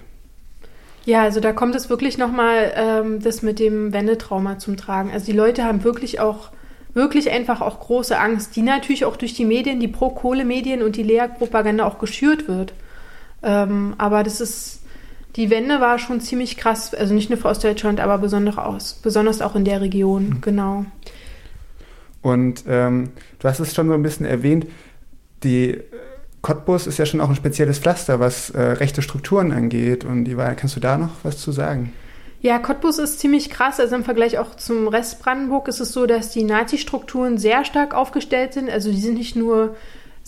Ja, 1.06 1.24
also 1.24 1.40
da 1.40 1.52
kommt 1.52 1.76
es 1.76 1.90
wirklich 1.90 2.18
nochmal 2.18 2.72
ähm, 2.76 3.22
das 3.22 3.42
mit 3.42 3.60
dem 3.60 3.92
Wendetrauma 3.92 4.60
zum 4.60 4.78
Tragen. 4.78 5.12
Also 5.12 5.26
die 5.26 5.38
Leute 5.38 5.64
haben 5.64 5.84
wirklich 5.84 6.20
auch, 6.20 6.52
wirklich 6.94 7.32
einfach 7.32 7.62
auch 7.62 7.80
große 7.80 8.18
Angst, 8.20 8.56
die 8.56 8.62
natürlich 8.62 9.06
auch 9.06 9.16
durch 9.16 9.34
die 9.34 9.46
Medien, 9.46 9.80
die 9.80 9.88
Pro-Kohle-Medien 9.88 10.84
und 10.84 10.96
die 10.96 11.04
LEAG-Propaganda 11.04 11.86
auch 11.86 12.00
geschürt 12.00 12.48
wird. 12.48 12.74
Ähm, 13.44 13.96
aber 13.98 14.24
das 14.24 14.42
ist 14.42 14.82
die 15.36 15.50
Wende 15.50 15.80
war 15.80 15.98
schon 15.98 16.20
ziemlich 16.20 16.58
krass, 16.58 16.94
also 16.94 17.14
nicht 17.14 17.30
nur 17.30 17.40
für 17.40 17.48
Ostdeutschland, 17.48 18.00
aber 18.00 18.18
besonders, 18.18 18.58
aus, 18.58 18.94
besonders 18.94 19.42
auch 19.42 19.56
in 19.56 19.64
der 19.64 19.82
Region, 19.82 20.30
mhm. 20.30 20.42
genau. 20.42 20.86
Und 22.22 22.66
ähm, 22.68 23.12
du 23.40 23.48
hast 23.48 23.60
es 23.60 23.74
schon 23.74 23.88
so 23.88 23.94
ein 23.94 24.04
bisschen 24.04 24.26
erwähnt, 24.26 24.68
die 25.44 25.72
äh, 25.72 25.84
Cottbus 26.42 26.86
ist 26.86 26.98
ja 26.98 27.06
schon 27.06 27.22
auch 27.22 27.30
ein 27.30 27.36
spezielles 27.36 27.80
Pflaster, 27.80 28.20
was 28.20 28.50
äh, 28.52 28.62
rechte 28.62 29.02
Strukturen 29.02 29.52
angeht. 29.52 30.06
Und 30.06 30.26
die 30.26 30.38
Wahl, 30.38 30.56
kannst 30.56 30.76
du 30.76 30.80
da 30.80 30.98
noch 30.98 31.12
was 31.24 31.38
zu 31.38 31.52
sagen? 31.52 31.94
Ja, 32.42 32.58
Cottbus 32.60 32.98
ist 32.98 33.20
ziemlich 33.20 33.50
krass. 33.50 33.80
Also 33.80 33.96
im 33.96 34.04
Vergleich 34.04 34.40
auch 34.40 34.56
zum 34.56 34.88
Rest 34.88 35.22
Brandenburg 35.22 35.68
ist 35.68 35.80
es 35.80 35.94
so, 35.94 36.08
dass 36.08 36.32
die 36.32 36.44
Nazi-Strukturen 36.44 37.38
sehr 37.38 37.64
stark 37.64 37.94
aufgestellt 37.94 38.54
sind. 38.54 38.70
Also 38.70 38.92
die 38.92 39.00
sind 39.00 39.16
nicht 39.16 39.36
nur 39.36 39.76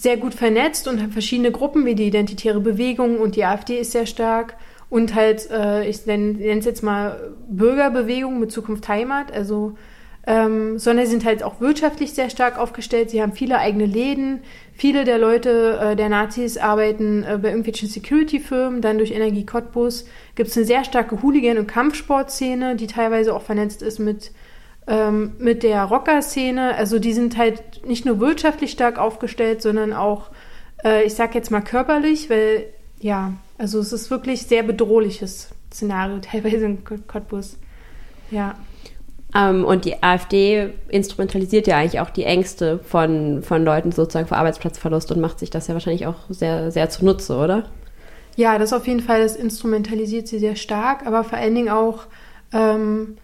sehr 0.04 0.18
gut 0.18 0.34
vernetzt 0.34 0.90
und 0.90 1.00
verschiedene 1.14 1.52
Gruppen 1.52 1.86
wie 1.86 1.96
die 1.96 2.08
Identitäre 2.08 2.60
Bewegung 2.60 3.20
und 3.20 3.38
die 3.38 3.46
AfD 3.46 3.80
ist 3.80 3.94
sehr 3.94 4.06
stark 4.06 4.58
und 4.90 5.16
halt, 5.16 5.50
äh, 5.50 5.88
ich 5.88 6.06
nenne 6.06 6.38
es 6.42 6.66
jetzt 6.66 6.84
mal 6.84 7.34
Bürgerbewegung 7.48 8.38
mit 8.38 8.52
Zukunft 8.52 8.90
Heimat, 8.90 9.32
also 9.32 9.78
ähm, 10.28 10.78
sondern 10.78 11.06
sie 11.06 11.12
sind 11.12 11.26
halt 11.26 11.42
auch 11.42 11.62
wirtschaftlich 11.62 12.12
sehr 12.14 12.30
stark 12.30 12.58
aufgestellt. 12.58 13.12
Sie 13.12 13.22
haben 13.22 13.32
viele 13.32 13.60
eigene 13.60 13.86
Läden. 13.86 14.42
Viele 14.74 15.06
der 15.06 15.18
Leute, 15.18 15.80
äh, 15.82 15.96
der 15.96 16.10
Nazis, 16.10 16.58
arbeiten 16.58 17.24
äh, 17.24 17.40
bei 17.42 17.50
irgendwelchen 17.50 17.90
Security-Firmen. 17.90 18.82
Dann 18.82 18.98
durch 18.98 19.12
Energie 19.12 19.46
Cottbus 19.46 20.06
gibt 20.36 20.50
es 20.50 20.58
eine 20.58 20.66
sehr 20.66 20.84
starke 20.84 21.22
Hooligan- 21.22 21.58
und 21.58 21.68
Kampfsportszene, 21.68 22.76
die 22.76 22.88
teilweise 22.88 23.34
auch 23.34 23.42
vernetzt 23.42 23.82
ist 23.82 24.00
mit, 24.00 24.32
ähm, 24.88 25.34
mit 25.38 25.64
der 25.64 25.84
Rocker-Szene. 25.84 26.76
Also 26.76 27.00
die 27.00 27.14
sind 27.14 27.38
halt 27.38 27.86
nicht 27.86 28.06
nur 28.06 28.20
wirtschaftlich 28.20 28.72
stark 28.72 28.98
aufgestellt, 28.98 29.62
sondern 29.62 29.94
auch, 29.94 30.30
äh, 30.84 31.04
ich 31.04 31.14
sag 31.14 31.36
jetzt 31.36 31.52
mal 31.52 31.62
körperlich, 31.62 32.30
weil 32.30 32.66
ja, 33.00 33.34
also 33.58 33.80
es 33.80 33.92
ist 33.94 34.10
wirklich 34.10 34.44
sehr 34.44 34.64
bedrohliches 34.64 35.50
Szenario, 35.72 36.20
teilweise 36.22 36.66
in 36.66 36.84
Cottbus. 36.84 37.58
Ja. 38.32 38.56
Ähm, 39.36 39.66
und 39.66 39.86
die 39.86 40.02
AfD 40.04 40.70
instrumentalisiert 40.90 41.68
ja 41.68 41.78
eigentlich 41.78 42.00
auch 42.00 42.12
die 42.12 42.24
Ängste 42.24 42.80
von, 42.80 43.42
von 43.42 43.66
Leuten 43.66 43.92
sozusagen 43.92 44.28
vor 44.28 44.38
Arbeitsplatzverlust 44.38 45.12
und 45.12 45.22
macht 45.22 45.40
sich 45.40 45.50
das 45.50 45.68
ja 45.68 45.74
wahrscheinlich 45.74 46.06
auch 46.06 46.16
sehr, 46.30 46.72
sehr 46.72 46.90
zunutze, 46.90 47.36
oder? 47.36 47.66
Ja, 48.36 48.58
das 48.58 48.74
auf 48.74 48.88
jeden 48.88 49.00
Fall, 49.00 49.22
das 49.22 49.36
instrumentalisiert 49.36 50.28
sie 50.28 50.40
sehr 50.40 50.56
stark, 50.56 51.06
aber 51.06 51.24
vor 51.24 51.38
allen 51.38 51.56
Dingen 51.56 51.70
auch, 51.70 52.06
ähm, 52.52 53.18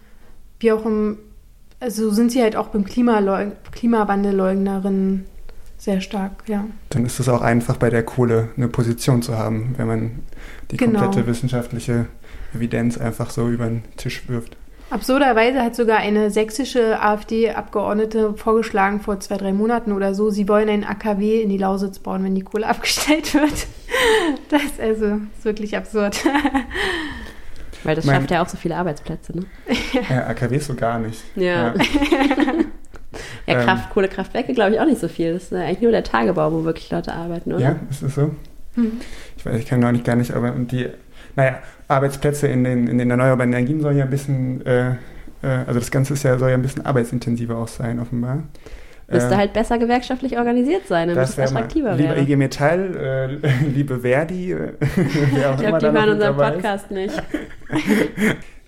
wie 0.58 0.72
auch 0.72 0.84
im, 0.84 1.18
also 1.80 2.10
sind 2.10 2.30
sie 2.30 2.42
halt 2.42 2.56
auch 2.56 2.68
beim 2.68 2.84
Klimawandelleugnerinnen 2.84 5.24
sehr 5.78 6.02
stark, 6.02 6.42
ja. 6.46 6.66
Dann 6.90 7.06
ist 7.06 7.18
es 7.20 7.28
auch 7.28 7.40
einfach 7.40 7.78
bei 7.78 7.88
der 7.88 8.02
Kohle 8.02 8.50
eine 8.56 8.68
Position 8.68 9.22
zu 9.22 9.38
haben, 9.38 9.74
wenn 9.78 9.86
man 9.86 10.18
die 10.70 10.76
genau. 10.76 11.00
komplette 11.00 11.26
wissenschaftliche 11.26 12.04
Evidenz 12.54 12.98
einfach 12.98 13.30
so 13.30 13.48
über 13.48 13.64
den 13.64 13.82
Tisch 13.96 14.28
wirft. 14.28 14.58
Absurderweise 14.90 15.62
hat 15.62 15.76
sogar 15.76 15.98
eine 15.98 16.30
sächsische 16.30 17.00
AfD-Abgeordnete 17.00 18.34
vorgeschlagen 18.34 19.00
vor 19.00 19.20
zwei, 19.20 19.36
drei 19.36 19.52
Monaten 19.52 19.92
oder 19.92 20.14
so, 20.14 20.30
sie 20.30 20.48
wollen 20.48 20.68
ein 20.68 20.84
AKW 20.84 21.40
in 21.40 21.48
die 21.48 21.58
Lausitz 21.58 22.00
bauen, 22.00 22.24
wenn 22.24 22.34
die 22.34 22.42
Kohle 22.42 22.66
abgestellt 22.66 23.32
wird. 23.32 23.66
Das 24.50 24.62
ist 24.62 24.80
also 24.80 25.06
ist 25.06 25.44
wirklich 25.44 25.76
absurd. 25.76 26.22
Weil 27.84 27.96
das 27.96 28.04
mein, 28.04 28.16
schafft 28.16 28.30
ja 28.30 28.42
auch 28.42 28.48
so 28.48 28.56
viele 28.56 28.76
Arbeitsplätze, 28.76 29.36
ne? 29.36 29.46
Ja, 30.08 30.26
AKW 30.26 30.58
so 30.58 30.74
gar 30.74 30.98
nicht. 30.98 31.22
Ja. 31.36 31.74
ja. 31.74 31.74
Ja, 33.46 33.60
ähm, 33.60 33.66
Kraft, 33.66 33.90
Kohlekraftwerke 33.90 34.54
glaube 34.54 34.74
ich 34.74 34.80
auch 34.80 34.86
nicht 34.86 35.00
so 35.00 35.08
viel. 35.08 35.32
Das 35.32 35.44
ist 35.44 35.52
eigentlich 35.52 35.80
nur 35.80 35.90
der 35.90 36.04
Tagebau, 36.04 36.52
wo 36.52 36.64
wirklich 36.64 36.90
Leute 36.90 37.12
arbeiten, 37.12 37.52
oder? 37.52 37.60
Ja, 37.60 37.76
ist 37.90 38.02
das 38.02 38.14
so? 38.14 38.30
Mhm. 38.76 39.00
Ich 39.36 39.44
weiß, 39.44 39.58
ich 39.58 39.66
kann 39.66 39.80
noch 39.80 39.90
nicht 39.90 40.04
gar 40.04 40.16
nicht, 40.16 40.32
aber 40.32 40.50
die, 40.50 40.88
naja, 41.34 41.58
Arbeitsplätze 41.88 42.46
in 42.46 42.64
den, 42.64 42.86
in 42.86 42.98
den 42.98 43.10
erneuerbaren 43.10 43.52
Energien 43.52 43.80
sollen 43.80 43.96
ja 43.96 44.04
ein 44.04 44.10
bisschen, 44.10 44.64
äh, 44.64 44.90
äh, 44.90 44.96
also 45.66 45.80
das 45.80 45.90
Ganze 45.90 46.14
ist 46.14 46.22
ja, 46.22 46.38
soll 46.38 46.50
ja 46.50 46.54
ein 46.54 46.62
bisschen 46.62 46.86
arbeitsintensiver 46.86 47.56
auch 47.56 47.68
sein, 47.68 47.98
offenbar. 47.98 48.44
Müsste 49.10 49.34
äh, 49.34 49.36
halt 49.36 49.52
besser 49.52 49.78
gewerkschaftlich 49.78 50.38
organisiert 50.38 50.86
sein, 50.86 51.08
damit 51.08 51.24
es 51.24 51.38
attraktiver 51.38 51.98
wäre. 51.98 52.14
Lieber 52.14 52.18
IG 52.18 52.36
Metall, 52.36 53.40
äh, 53.44 53.64
liebe 53.74 54.00
Verdi, 54.00 54.52
äh, 54.52 54.72
ich 54.80 55.30
glaube, 55.34 55.78
die 55.78 55.86
hören 55.86 56.10
unseren 56.10 56.36
Podcast 56.36 56.90
nicht. 56.90 57.14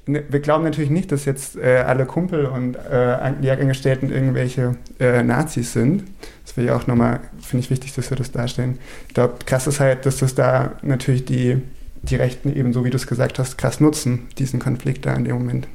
Ne, 0.05 0.24
wir 0.28 0.40
glauben 0.40 0.64
natürlich 0.64 0.90
nicht, 0.90 1.12
dass 1.12 1.26
jetzt 1.26 1.57
äh, 1.57 1.85
alle 1.87 2.07
Kumpel 2.07 2.46
und 2.46 2.74
äh, 2.74 3.35
die 3.40 3.52
Angestellten 3.52 4.11
irgendwelche 4.11 4.74
äh, 4.98 5.22
Nazis 5.22 5.72
sind. 5.74 6.02
Das 6.44 6.57
wäre 6.57 6.66
ja 6.66 6.76
auch 6.76 6.88
nochmal, 6.88 7.20
finde 7.40 7.62
ich 7.62 7.70
wichtig, 7.70 7.94
dass 7.94 8.11
wir 8.11 8.16
das 8.16 8.33
darstellen. 8.33 8.81
Ich 9.07 9.14
glaube, 9.14 9.35
krass 9.46 9.68
ist 9.68 9.78
halt, 9.78 10.05
dass 10.05 10.16
das 10.16 10.35
da 10.35 10.72
natürlich 10.83 11.24
die, 11.24 11.62
die 12.02 12.16
Rechten 12.16 12.52
eben, 12.52 12.72
so 12.72 12.85
wie 12.85 12.90
du 12.90 12.96
es 12.96 13.07
gesagt 13.07 13.38
hast, 13.38 13.59
krass 13.59 13.78
nutzen, 13.78 14.26
diesen 14.38 14.59
Konflikt 14.59 15.07
da 15.07 15.14
in 15.14 15.22
dem 15.22 15.37
Moment. 15.37 15.68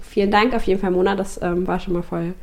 Vielen 0.00 0.32
Dank 0.32 0.52
auf 0.52 0.64
jeden 0.64 0.80
Fall, 0.80 0.90
Mona. 0.90 1.14
Das 1.14 1.40
ähm, 1.40 1.64
war 1.68 1.78
schon 1.78 1.94
mal 1.94 2.02
voll 2.02 2.34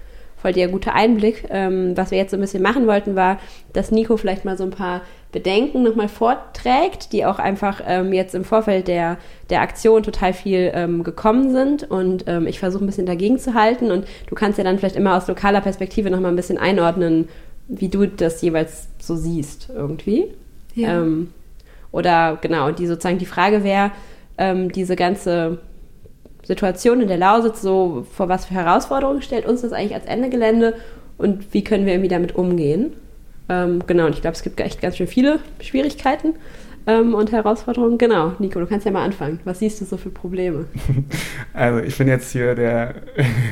voll 0.42 0.54
der 0.54 0.68
gute 0.68 0.94
Einblick. 0.94 1.46
Ähm, 1.50 1.96
was 1.96 2.12
wir 2.12 2.18
jetzt 2.18 2.32
so 2.32 2.38
ein 2.38 2.42
bisschen 2.42 2.64
machen 2.64 2.88
wollten, 2.88 3.16
war, 3.16 3.40
dass 3.74 3.92
Nico 3.92 4.18
vielleicht 4.18 4.46
mal 4.46 4.58
so 4.58 4.64
ein 4.64 4.72
paar 4.72 5.02
Bedenken 5.32 5.84
nochmal 5.84 6.08
vorträgt, 6.08 7.12
die 7.14 7.26
auch 7.26 7.38
einfach 7.38 7.82
ähm, 7.86 8.14
jetzt 8.14 8.34
im 8.34 8.44
Vorfeld 8.44 8.88
der, 8.88 9.18
der 9.50 9.62
Aktion 9.62 10.02
total 10.02 10.34
viel 10.34 10.72
ähm, 10.74 11.04
gekommen 11.04 11.52
sind. 11.52 11.90
Und 11.90 12.26
ähm, 12.28 12.48
ich 12.48 12.60
versuche 12.60 12.84
ein 12.84 12.88
bisschen 12.88 13.06
dagegen 13.06 13.38
zu 13.38 13.54
halten. 13.54 13.92
Und 13.92 14.06
du 14.28 14.36
kannst 14.36 14.58
ja 14.58 14.64
dann 14.64 14.80
vielleicht 14.80 14.96
immer 14.96 15.16
aus 15.16 15.28
lokaler 15.28 15.62
Perspektive 15.62 16.10
nochmal 16.10 16.32
ein 16.32 16.38
bisschen 16.38 16.58
einordnen, 16.58 17.28
wie 17.68 17.90
du 17.90 18.08
das 18.08 18.42
jeweils 18.42 18.88
so 19.00 19.16
siehst 19.16 19.70
irgendwie. 19.74 20.26
Ja. 20.74 21.02
Ähm, 21.02 21.32
oder 21.92 22.38
genau, 22.42 22.72
die 22.72 22.88
sozusagen 22.88 23.18
die 23.18 23.26
Frage 23.26 23.64
wäre, 23.64 23.92
ähm, 24.38 24.72
diese 24.72 24.96
ganze 24.96 25.60
Situation 26.50 27.00
in 27.00 27.08
der 27.08 27.18
Lausitz 27.18 27.62
so 27.62 28.08
vor 28.12 28.28
was 28.28 28.46
für 28.46 28.56
Herausforderungen 28.56 29.22
stellt 29.22 29.46
uns 29.46 29.62
das 29.62 29.72
eigentlich 29.72 29.94
als 29.94 30.08
Ende 30.08 30.30
Gelände 30.30 30.74
und 31.20 31.54
wie 31.54 31.64
können 31.64 31.86
wir 31.86 31.94
irgendwie 31.94 32.10
damit 32.10 32.34
umgehen? 32.34 32.94
Ähm, 33.50 33.84
genau, 33.86 34.08
und 34.08 34.16
ich 34.16 34.22
glaube, 34.22 34.34
es 34.34 34.42
gibt 34.42 34.60
echt 34.60 34.82
ganz 34.82 34.98
schön 34.98 35.06
viele 35.06 35.40
Schwierigkeiten 35.62 36.34
ähm, 36.88 37.14
und 37.14 37.32
Herausforderungen. 37.32 38.00
Genau, 38.00 38.34
Nico, 38.40 38.60
du 38.60 38.66
kannst 38.66 38.88
ja 38.88 38.92
mal 38.92 39.04
anfangen. 39.06 39.40
Was 39.44 39.60
siehst 39.60 39.80
du 39.80 39.86
so 39.86 39.98
für 39.98 40.10
Probleme? 40.10 40.66
Also 41.54 41.80
ich 41.82 41.96
bin 41.98 42.08
jetzt 42.08 42.32
hier 42.32 42.56
der, 42.56 42.96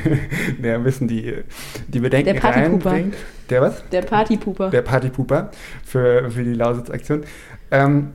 der 0.58 0.76
ein 0.76 0.82
bisschen 0.82 1.06
die, 1.06 1.34
die 1.86 2.00
Bedenken 2.00 2.32
Der 2.32 2.40
Partypuper. 2.40 2.90
reinbringt. 2.90 3.16
Der 3.50 3.60
was? 3.60 3.88
Der 3.90 4.02
Partypuper. 4.02 4.70
Der 4.70 4.82
Partypuper 4.82 5.50
für, 5.84 6.30
für 6.30 6.42
die 6.42 6.54
Lausitz-Aktion. 6.54 7.24
Ähm, 7.70 8.12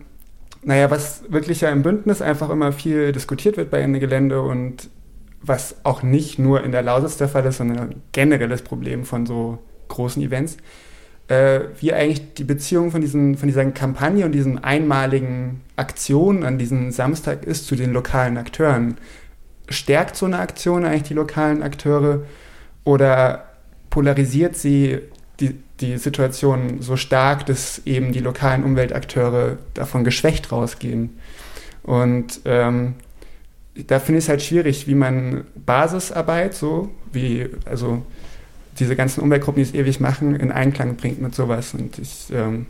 naja, 0.66 0.90
was 0.90 1.24
wirklich 1.30 1.62
ja 1.62 1.70
im 1.70 1.84
Bündnis 1.84 2.22
einfach 2.22 2.50
immer 2.50 2.72
viel 2.72 3.12
diskutiert 3.12 3.58
wird 3.58 3.70
bei 3.70 3.80
Ende 3.80 4.00
Gelände 4.00 4.42
und 4.42 4.90
was 5.42 5.76
auch 5.84 6.04
nicht 6.04 6.40
nur 6.40 6.64
in 6.64 6.72
der 6.72 6.82
Lausitz 6.82 7.18
der 7.18 7.28
Fall 7.28 7.46
ist, 7.46 7.58
sondern 7.58 7.80
ein 7.80 8.02
generelles 8.14 8.62
Problem 8.62 9.04
von 9.04 9.26
so 9.26 9.60
großen 9.90 10.24
Events, 10.24 10.58
äh, 11.28 11.62
wie 11.80 11.94
eigentlich 11.94 12.34
die 12.36 12.46
Beziehung 12.46 12.92
von, 12.92 13.02
diesen, 13.02 13.36
von 13.36 13.48
dieser 13.48 13.66
Kampagne 13.72 14.26
und 14.26 14.32
diesen 14.32 14.64
einmaligen 14.64 15.62
Aktionen 15.76 16.44
an 16.44 16.58
diesem 16.58 16.92
Samstag 16.92 17.46
ist 17.46 17.68
zu 17.68 17.76
den 17.76 17.92
lokalen 17.92 18.38
Akteuren. 18.38 18.96
Stärkt 19.70 20.16
so 20.16 20.26
eine 20.26 20.40
Aktion 20.40 20.86
eigentlich 20.86 21.04
die 21.04 21.14
lokalen 21.14 21.62
Akteure 21.62 22.24
oder 22.84 23.46
polarisiert 23.90 24.56
sie 24.56 25.00
die, 25.40 25.56
die 25.84 25.98
Situation 25.98 26.82
so 26.82 26.96
stark, 26.96 27.46
dass 27.46 27.82
eben 27.86 28.12
die 28.12 28.20
lokalen 28.20 28.64
Umweltakteure 28.64 29.58
davon 29.74 30.04
geschwächt 30.04 30.52
rausgehen? 30.52 31.18
Und 31.84 32.42
ähm, 32.46 32.96
da 33.76 34.00
finde 34.00 34.20
ich 34.20 34.26
es 34.26 34.30
halt 34.30 34.42
schwierig, 34.42 34.88
wie 34.88 34.96
man 34.96 35.46
Basisarbeit, 35.56 36.54
so 36.54 36.92
wie, 37.12 37.50
also 37.66 38.04
diese 38.80 38.96
ganzen 38.96 39.22
Umweltgruppen, 39.22 39.64
die 39.64 39.70
es 39.70 39.76
ewig 39.76 40.00
machen, 40.00 40.36
in 40.36 40.52
Einklang 40.52 40.96
bringt 40.96 41.22
mit 41.22 41.36
sowas. 41.36 41.74
Und 41.74 42.00
ich 42.00 42.28
ähm, 42.32 42.66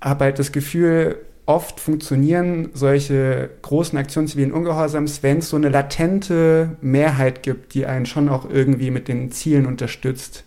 habe 0.00 0.24
halt 0.24 0.38
das 0.38 0.52
Gefühl, 0.52 1.16
oft 1.46 1.80
funktionieren 1.80 2.70
solche 2.74 3.50
großen 3.62 3.98
Aktionen 3.98 4.28
zivilen 4.28 4.52
Ungehorsams, 4.52 5.22
wenn 5.22 5.38
es 5.38 5.48
so 5.48 5.56
eine 5.56 5.68
latente 5.68 6.76
Mehrheit 6.80 7.42
gibt, 7.42 7.74
die 7.74 7.86
einen 7.86 8.06
schon 8.06 8.28
auch 8.28 8.48
irgendwie 8.48 8.90
mit 8.90 9.08
den 9.08 9.32
Zielen 9.32 9.66
unterstützt. 9.66 10.44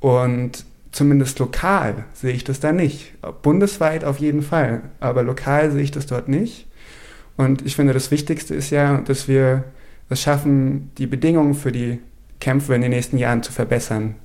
Und 0.00 0.64
zumindest 0.92 1.38
lokal 1.38 2.04
sehe 2.12 2.32
ich 2.32 2.44
das 2.44 2.60
da 2.60 2.72
nicht. 2.72 3.12
Bundesweit 3.42 4.04
auf 4.04 4.18
jeden 4.18 4.42
Fall, 4.42 4.82
aber 5.00 5.22
lokal 5.22 5.70
sehe 5.70 5.82
ich 5.82 5.90
das 5.90 6.06
dort 6.06 6.28
nicht. 6.28 6.66
Und 7.36 7.64
ich 7.64 7.76
finde, 7.76 7.92
das 7.92 8.10
Wichtigste 8.10 8.54
ist 8.54 8.70
ja, 8.70 9.00
dass 9.00 9.28
wir 9.28 9.64
es 10.08 10.20
schaffen, 10.20 10.90
die 10.98 11.06
Bedingungen 11.06 11.54
für 11.54 11.72
die 11.72 12.00
Kämpfe 12.40 12.74
in 12.74 12.82
den 12.82 12.90
nächsten 12.90 13.18
Jahren 13.18 13.42
zu 13.42 13.52
verbessern. 13.52 14.16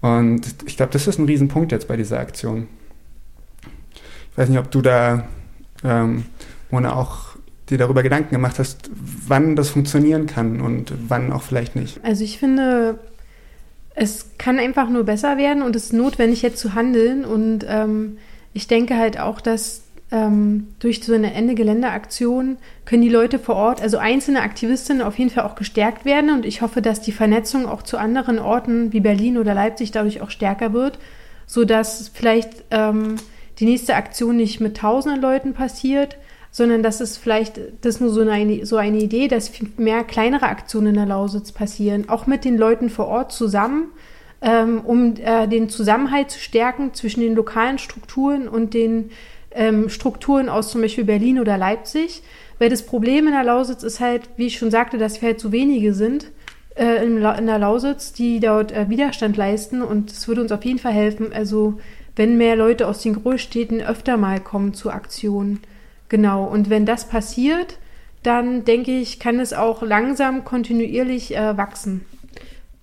Und 0.00 0.42
ich 0.66 0.76
glaube, 0.76 0.92
das 0.92 1.06
ist 1.06 1.18
ein 1.18 1.26
Riesenpunkt 1.26 1.72
jetzt 1.72 1.88
bei 1.88 1.96
dieser 1.96 2.18
Aktion. 2.18 2.68
Ich 4.32 4.38
weiß 4.38 4.48
nicht, 4.48 4.58
ob 4.58 4.70
du 4.70 4.82
da, 4.82 5.26
ähm, 5.82 6.24
ohne 6.70 6.94
auch 6.94 7.36
dir 7.70 7.78
darüber 7.78 8.02
Gedanken 8.02 8.34
gemacht 8.34 8.58
hast, 8.58 8.90
wann 9.26 9.56
das 9.56 9.70
funktionieren 9.70 10.26
kann 10.26 10.60
und 10.60 10.92
wann 11.08 11.32
auch 11.32 11.42
vielleicht 11.42 11.76
nicht. 11.76 12.04
Also 12.04 12.24
ich 12.24 12.38
finde, 12.38 12.98
es 13.94 14.36
kann 14.38 14.58
einfach 14.58 14.88
nur 14.88 15.04
besser 15.04 15.36
werden 15.36 15.62
und 15.62 15.76
es 15.76 15.84
ist 15.84 15.92
notwendig, 15.92 16.42
jetzt 16.42 16.58
zu 16.58 16.74
handeln. 16.74 17.24
Und 17.24 17.64
ähm, 17.68 18.18
ich 18.52 18.66
denke 18.66 18.96
halt 18.96 19.20
auch, 19.20 19.40
dass 19.40 19.82
ähm, 20.10 20.68
durch 20.80 21.02
so 21.02 21.14
eine 21.14 21.32
Ende-Gelände-Aktion 21.32 22.56
können 22.84 23.02
die 23.02 23.08
Leute 23.08 23.38
vor 23.38 23.54
Ort, 23.54 23.80
also 23.80 23.98
einzelne 23.98 24.42
Aktivistinnen 24.42 25.02
auf 25.02 25.18
jeden 25.18 25.30
Fall 25.30 25.44
auch 25.44 25.54
gestärkt 25.54 26.04
werden. 26.04 26.30
Und 26.30 26.44
ich 26.44 26.60
hoffe, 26.60 26.82
dass 26.82 27.00
die 27.00 27.12
Vernetzung 27.12 27.66
auch 27.66 27.82
zu 27.82 27.96
anderen 27.96 28.38
Orten 28.38 28.92
wie 28.92 29.00
Berlin 29.00 29.38
oder 29.38 29.54
Leipzig 29.54 29.92
dadurch 29.92 30.20
auch 30.20 30.30
stärker 30.30 30.72
wird, 30.72 30.98
sodass 31.46 32.10
vielleicht 32.12 32.64
ähm, 32.72 33.16
die 33.60 33.64
nächste 33.64 33.94
Aktion 33.94 34.36
nicht 34.36 34.60
mit 34.60 34.76
tausenden 34.76 35.20
Leuten 35.20 35.54
passiert, 35.54 36.16
sondern 36.56 36.84
dass 36.84 37.00
es 37.00 37.16
vielleicht, 37.16 37.58
das 37.80 37.96
ist 37.96 38.00
nur 38.00 38.10
so 38.10 38.20
eine, 38.20 38.64
so 38.64 38.76
eine 38.76 38.98
Idee, 38.98 39.26
dass 39.26 39.50
mehr 39.76 40.04
kleinere 40.04 40.46
Aktionen 40.46 40.86
in 40.90 40.94
der 40.94 41.06
Lausitz 41.06 41.50
passieren, 41.50 42.08
auch 42.08 42.28
mit 42.28 42.44
den 42.44 42.56
Leuten 42.56 42.90
vor 42.90 43.08
Ort 43.08 43.32
zusammen, 43.32 43.88
ähm, 44.40 44.82
um 44.84 45.16
äh, 45.16 45.48
den 45.48 45.68
Zusammenhalt 45.68 46.30
zu 46.30 46.38
stärken 46.38 46.94
zwischen 46.94 47.22
den 47.22 47.34
lokalen 47.34 47.78
Strukturen 47.78 48.46
und 48.46 48.72
den 48.72 49.10
ähm, 49.50 49.88
Strukturen 49.88 50.48
aus 50.48 50.70
zum 50.70 50.80
Beispiel 50.80 51.02
Berlin 51.02 51.40
oder 51.40 51.58
Leipzig. 51.58 52.22
Weil 52.60 52.70
das 52.70 52.86
Problem 52.86 53.26
in 53.26 53.32
der 53.32 53.42
Lausitz 53.42 53.82
ist 53.82 53.98
halt, 53.98 54.22
wie 54.36 54.46
ich 54.46 54.56
schon 54.56 54.70
sagte, 54.70 54.96
dass 54.96 55.20
wir 55.20 55.30
halt 55.30 55.40
so 55.40 55.50
wenige 55.50 55.92
sind 55.92 56.30
äh, 56.76 57.04
in, 57.04 57.16
in, 57.16 57.46
der 57.46 57.58
Lausitz, 57.58 58.12
die 58.12 58.38
dort 58.38 58.70
äh, 58.70 58.88
Widerstand 58.88 59.36
leisten. 59.36 59.82
Und 59.82 60.12
es 60.12 60.28
würde 60.28 60.42
uns 60.42 60.52
auf 60.52 60.64
jeden 60.64 60.78
Fall 60.78 60.92
helfen, 60.92 61.32
also 61.32 61.80
wenn 62.14 62.38
mehr 62.38 62.54
Leute 62.54 62.86
aus 62.86 63.02
den 63.02 63.20
Großstädten 63.20 63.82
öfter 63.82 64.16
mal 64.16 64.38
kommen 64.38 64.72
zu 64.72 64.92
Aktionen. 64.92 65.58
Genau. 66.14 66.44
Und 66.44 66.70
wenn 66.70 66.86
das 66.86 67.08
passiert, 67.08 67.78
dann 68.22 68.64
denke 68.64 68.92
ich, 68.92 69.18
kann 69.18 69.40
es 69.40 69.52
auch 69.52 69.82
langsam 69.82 70.44
kontinuierlich 70.44 71.36
äh, 71.36 71.56
wachsen. 71.56 72.06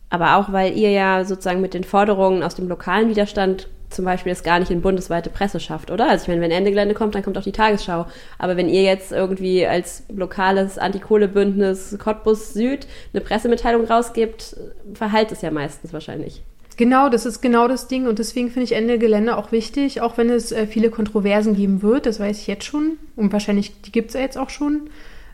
Aber 0.10 0.36
auch, 0.36 0.52
weil 0.52 0.78
ihr 0.78 0.92
ja 0.92 1.24
sozusagen 1.24 1.62
mit 1.62 1.74
den 1.74 1.86
Forderungen 1.86 2.44
aus 2.44 2.56
dem 2.56 2.68
lokalen 2.68 3.08
Widerstand 3.08 3.70
zum 3.90 4.04
Beispiel 4.04 4.34
es 4.34 4.44
gar 4.44 4.60
nicht 4.60 4.70
in 4.70 4.82
bundesweite 4.82 5.30
Presse 5.30 5.62
schafft, 5.62 5.92
oder? 5.92 6.10
Also 6.10 6.24
ich 6.24 6.28
meine, 6.28 6.42
wenn 6.42 6.52
Ende 6.52 6.72
Gelände 6.72 6.94
kommt, 6.94 7.16
dann 7.16 7.24
kommt 7.24 7.38
auch 7.38 7.44
die 7.44 7.54
Tagesschau. 7.54 8.06
Aber 8.38 8.58
wenn 8.58 8.68
ihr 8.68 8.84
jetzt 8.84 9.14
irgendwie 9.14 9.66
als 9.66 10.04
lokales 10.10 10.78
Antikohlebündnis 10.78 11.98
Cottbus 12.00 12.54
Süd 12.54 12.86
eine 13.14 13.22
Pressemitteilung 13.22 13.86
rausgibt, 13.86 14.58
verheilt 14.94 15.32
es 15.32 15.42
ja 15.42 15.52
meistens 15.52 15.94
wahrscheinlich. 15.94 16.44
Genau, 16.82 17.10
das 17.10 17.28
ist 17.28 17.42
genau 17.42 17.68
das 17.68 17.88
Ding 17.88 18.08
und 18.08 18.18
deswegen 18.18 18.50
finde 18.50 18.64
ich 18.64 18.72
Ende 18.72 18.98
Gelände 18.98 19.38
auch 19.38 19.52
wichtig, 19.52 20.02
auch 20.02 20.18
wenn 20.18 20.32
es 20.32 20.52
äh, 20.52 20.66
viele 20.66 20.90
Kontroversen 20.90 21.56
geben 21.56 21.84
wird, 21.84 22.08
das 22.08 22.20
weiß 22.20 22.40
ich 22.40 22.48
jetzt 22.48 22.66
schon 22.66 22.98
und 23.16 23.32
wahrscheinlich 23.32 23.80
die 23.82 23.92
gibt 23.92 24.08
es 24.08 24.16
ja 24.16 24.22
jetzt 24.22 24.36
auch 24.36 24.50
schon. 24.50 24.90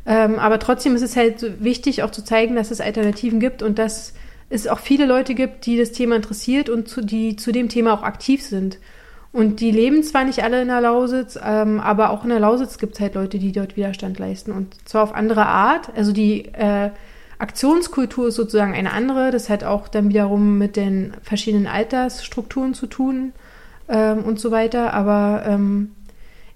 Ähm, 0.06 0.40
aber 0.40 0.60
trotzdem 0.60 0.94
ist 0.94 1.04
es 1.04 1.16
halt 1.16 1.64
wichtig, 1.64 2.04
auch 2.04 2.12
zu 2.12 2.22
zeigen, 2.22 2.58
dass 2.58 2.70
es 2.70 2.82
Alternativen 2.82 3.40
gibt 3.40 3.64
und 3.64 3.80
dass 3.80 4.14
es 4.50 4.68
auch 4.68 4.80
viele 4.80 5.06
Leute 5.06 5.36
gibt, 5.36 5.66
die 5.66 5.78
das 5.78 5.94
Thema 5.94 6.18
interessiert 6.18 6.68
und 6.68 6.90
zu, 6.90 7.00
die 7.00 7.38
zu 7.38 7.54
dem 7.54 7.70
Thema 7.70 7.94
auch 7.94 8.04
aktiv 8.04 8.44
sind. 8.44 8.78
Und 9.32 9.62
die 9.62 9.72
leben 9.72 10.04
zwar 10.04 10.26
nicht 10.26 10.44
alle 10.44 10.62
in 10.62 10.68
der 10.68 10.82
Lausitz, 10.82 11.40
ähm, 11.42 11.80
aber 11.80 12.10
auch 12.10 12.26
in 12.26 12.30
der 12.30 12.42
Lausitz 12.42 12.78
gibt 12.78 12.96
es 12.96 13.00
halt 13.00 13.16
Leute, 13.16 13.40
die 13.40 13.54
dort 13.54 13.78
Widerstand 13.78 14.20
leisten. 14.20 14.52
Und 14.52 14.76
zwar 14.84 15.04
auf 15.04 15.16
andere 15.16 15.46
Art. 15.46 15.96
Also 15.96 16.12
die 16.12 16.44
äh, 16.48 16.90
Aktionskultur 17.40 18.30
ist 18.30 18.36
sozusagen 18.36 18.74
eine 18.74 18.92
andere. 18.92 19.32
Das 19.32 19.50
hat 19.50 19.64
auch 19.64 19.88
dann 19.88 20.10
wiederum 20.10 20.58
mit 20.58 20.76
den 20.76 21.14
verschiedenen 21.22 21.68
Altersstrukturen 21.68 22.74
zu 22.74 22.88
tun 22.88 23.34
ähm, 23.88 24.24
und 24.24 24.40
so 24.40 24.52
weiter. 24.52 24.94
Aber 24.94 25.44
ähm, 25.46 25.92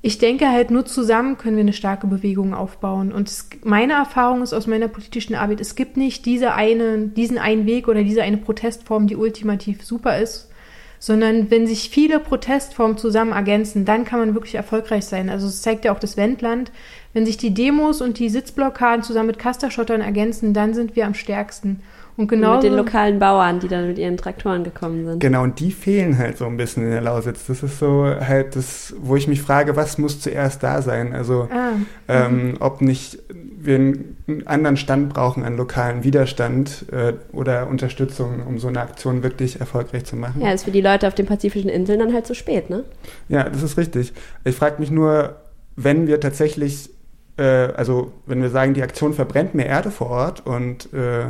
ich 0.03 0.17
denke 0.17 0.49
halt, 0.49 0.71
nur 0.71 0.85
zusammen 0.85 1.37
können 1.37 1.57
wir 1.57 1.61
eine 1.61 1.73
starke 1.73 2.07
Bewegung 2.07 2.55
aufbauen. 2.55 3.11
Und 3.11 3.27
es, 3.27 3.49
meine 3.63 3.93
Erfahrung 3.93 4.41
ist 4.41 4.53
aus 4.53 4.65
meiner 4.65 4.87
politischen 4.87 5.35
Arbeit, 5.35 5.61
es 5.61 5.75
gibt 5.75 5.95
nicht 5.95 6.25
diese 6.25 6.53
eine, 6.53 7.07
diesen 7.07 7.37
einen 7.37 7.67
Weg 7.67 7.87
oder 7.87 8.03
diese 8.03 8.23
eine 8.23 8.37
Protestform, 8.37 9.05
die 9.05 9.15
ultimativ 9.15 9.83
super 9.83 10.17
ist, 10.17 10.49
sondern 10.97 11.51
wenn 11.51 11.67
sich 11.67 11.89
viele 11.89 12.19
Protestformen 12.19 12.97
zusammen 12.97 13.31
ergänzen, 13.31 13.85
dann 13.85 14.05
kann 14.05 14.19
man 14.19 14.33
wirklich 14.33 14.55
erfolgreich 14.55 15.05
sein. 15.05 15.29
Also 15.29 15.47
es 15.47 15.61
zeigt 15.61 15.85
ja 15.85 15.93
auch 15.93 15.99
das 15.99 16.17
Wendland. 16.17 16.71
Wenn 17.13 17.25
sich 17.25 17.37
die 17.37 17.53
Demos 17.53 18.01
und 18.01 18.19
die 18.19 18.29
Sitzblockaden 18.29 19.03
zusammen 19.03 19.27
mit 19.27 19.39
Kasterschottern 19.39 20.01
ergänzen, 20.01 20.53
dann 20.53 20.73
sind 20.73 20.95
wir 20.95 21.05
am 21.05 21.13
stärksten. 21.13 21.81
Und 22.17 22.27
genau 22.27 22.55
mit 22.55 22.63
den 22.63 22.73
lokalen 22.73 23.19
Bauern, 23.19 23.59
die 23.59 23.67
dann 23.67 23.87
mit 23.87 23.97
ihren 23.97 24.17
Traktoren 24.17 24.63
gekommen 24.63 25.05
sind. 25.05 25.19
Genau, 25.21 25.43
und 25.43 25.59
die 25.59 25.71
fehlen 25.71 26.17
halt 26.17 26.37
so 26.37 26.45
ein 26.45 26.57
bisschen 26.57 26.83
in 26.83 26.91
der 26.91 27.01
Lausitz. 27.01 27.47
Das 27.47 27.63
ist 27.63 27.79
so 27.79 28.05
halt 28.05 28.55
das, 28.55 28.93
wo 29.01 29.15
ich 29.15 29.27
mich 29.27 29.41
frage, 29.41 29.75
was 29.75 29.97
muss 29.97 30.19
zuerst 30.19 30.61
da 30.61 30.81
sein? 30.81 31.13
Also 31.13 31.47
ah. 31.51 31.71
ähm, 32.07 32.49
mhm. 32.49 32.57
ob 32.59 32.81
nicht 32.81 33.19
wir 33.63 33.75
einen 33.75 34.17
anderen 34.45 34.77
Stand 34.77 35.13
brauchen 35.13 35.43
an 35.43 35.55
lokalen 35.55 36.03
Widerstand 36.03 36.85
äh, 36.91 37.13
oder 37.31 37.67
Unterstützung, 37.67 38.45
um 38.45 38.59
so 38.59 38.67
eine 38.67 38.81
Aktion 38.81 39.23
wirklich 39.23 39.59
erfolgreich 39.59 40.05
zu 40.05 40.15
machen. 40.15 40.41
Ja, 40.41 40.51
ist 40.51 40.65
für 40.65 40.71
die 40.71 40.81
Leute 40.81 41.07
auf 41.07 41.15
den 41.15 41.25
pazifischen 41.25 41.69
Inseln 41.69 41.99
dann 41.99 42.13
halt 42.13 42.27
zu 42.27 42.35
spät, 42.35 42.69
ne? 42.69 42.83
Ja, 43.29 43.49
das 43.49 43.63
ist 43.63 43.77
richtig. 43.77 44.13
Ich 44.43 44.55
frage 44.55 44.79
mich 44.79 44.91
nur, 44.91 45.37
wenn 45.75 46.07
wir 46.07 46.19
tatsächlich, 46.19 46.89
äh, 47.37 47.43
also 47.43 48.11
wenn 48.25 48.41
wir 48.41 48.49
sagen, 48.49 48.73
die 48.73 48.83
Aktion 48.83 49.13
verbrennt 49.13 49.55
mehr 49.55 49.67
Erde 49.67 49.91
vor 49.91 50.09
Ort 50.09 50.45
und 50.45 50.93
äh, 50.93 51.25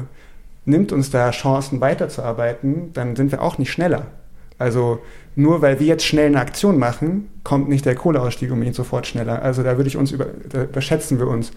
nimmt 0.65 0.91
uns 0.91 1.09
da 1.09 1.31
Chancen 1.31 1.81
weiterzuarbeiten, 1.81 2.93
dann 2.93 3.15
sind 3.15 3.31
wir 3.31 3.41
auch 3.41 3.57
nicht 3.57 3.71
schneller. 3.71 4.07
Also 4.57 4.99
nur 5.35 5.61
weil 5.61 5.79
wir 5.79 5.87
jetzt 5.87 6.05
schnell 6.05 6.27
eine 6.27 6.39
Aktion 6.39 6.77
machen, 6.77 7.29
kommt 7.43 7.67
nicht 7.67 7.85
der 7.85 7.95
Kohleausstieg 7.95 8.51
unbedingt 8.51 8.75
sofort 8.75 9.07
schneller. 9.07 9.41
Also 9.41 9.63
da 9.63 9.77
würde 9.77 9.87
ich 9.87 9.97
uns 9.97 10.11
über, 10.11 10.27
da 10.49 10.63
überschätzen 10.63 11.19
wir 11.19 11.27
uns. 11.27 11.51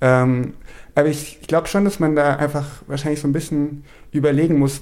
Ähm, 0.00 0.54
aber 0.94 1.08
ich, 1.08 1.38
ich 1.40 1.46
glaube 1.46 1.68
schon, 1.68 1.84
dass 1.84 2.00
man 2.00 2.16
da 2.16 2.36
einfach 2.36 2.66
wahrscheinlich 2.86 3.20
so 3.20 3.28
ein 3.28 3.32
bisschen 3.32 3.84
überlegen 4.10 4.58
muss, 4.58 4.80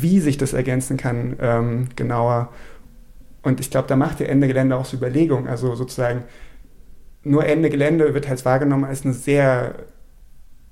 wie 0.00 0.20
sich 0.20 0.38
das 0.38 0.52
ergänzen 0.52 0.96
kann, 0.96 1.36
ähm, 1.40 1.88
genauer. 1.94 2.50
Und 3.42 3.60
ich 3.60 3.70
glaube, 3.70 3.86
da 3.86 3.96
macht 3.96 4.20
der 4.20 4.28
Ende 4.28 4.48
Gelände 4.48 4.76
auch 4.76 4.84
so 4.84 4.96
Überlegungen. 4.96 5.46
Also 5.46 5.74
sozusagen, 5.76 6.24
nur 7.24 7.46
Ende 7.46 7.70
Gelände 7.70 8.14
wird 8.14 8.28
halt 8.28 8.44
wahrgenommen 8.44 8.84
als 8.84 9.04
eine 9.04 9.14
sehr 9.14 9.74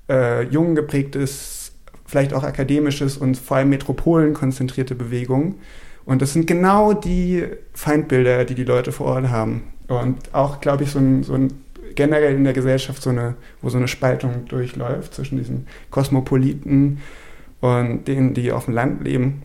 äh, 0.09 0.43
jung 0.43 0.75
geprägtes, 0.75 1.73
vielleicht 2.05 2.33
auch 2.33 2.43
akademisches 2.43 3.17
und 3.17 3.37
vor 3.37 3.57
allem 3.57 3.69
Metropolen 3.69 4.33
konzentrierte 4.33 4.95
Bewegung. 4.95 5.55
Und 6.05 6.21
das 6.21 6.33
sind 6.33 6.47
genau 6.47 6.93
die 6.93 7.45
Feindbilder, 7.73 8.45
die 8.45 8.55
die 8.55 8.65
Leute 8.65 8.91
vor 8.91 9.07
Ort 9.07 9.29
haben. 9.29 9.63
Und 9.87 10.33
auch, 10.33 10.59
glaube 10.59 10.83
ich, 10.83 10.91
so 10.91 10.99
ein, 10.99 11.23
so 11.23 11.33
ein 11.33 11.53
generell 11.95 12.35
in 12.35 12.43
der 12.43 12.53
Gesellschaft 12.53 13.01
so 13.01 13.09
eine, 13.09 13.35
wo 13.61 13.69
so 13.69 13.77
eine 13.77 13.87
Spaltung 13.87 14.45
durchläuft 14.47 15.13
zwischen 15.13 15.37
diesen 15.37 15.67
Kosmopoliten 15.91 16.99
und 17.61 18.07
denen, 18.07 18.33
die 18.33 18.51
auf 18.51 18.65
dem 18.65 18.73
Land 18.73 19.03
leben. 19.03 19.43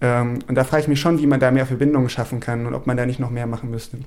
Ähm, 0.00 0.38
und 0.46 0.54
da 0.54 0.64
frage 0.64 0.82
ich 0.82 0.88
mich 0.88 1.00
schon, 1.00 1.18
wie 1.18 1.26
man 1.26 1.40
da 1.40 1.50
mehr 1.50 1.66
Verbindungen 1.66 2.08
schaffen 2.08 2.40
kann 2.40 2.66
und 2.66 2.74
ob 2.74 2.86
man 2.86 2.96
da 2.96 3.06
nicht 3.06 3.20
noch 3.20 3.30
mehr 3.30 3.46
machen 3.46 3.70
müsste. 3.70 3.98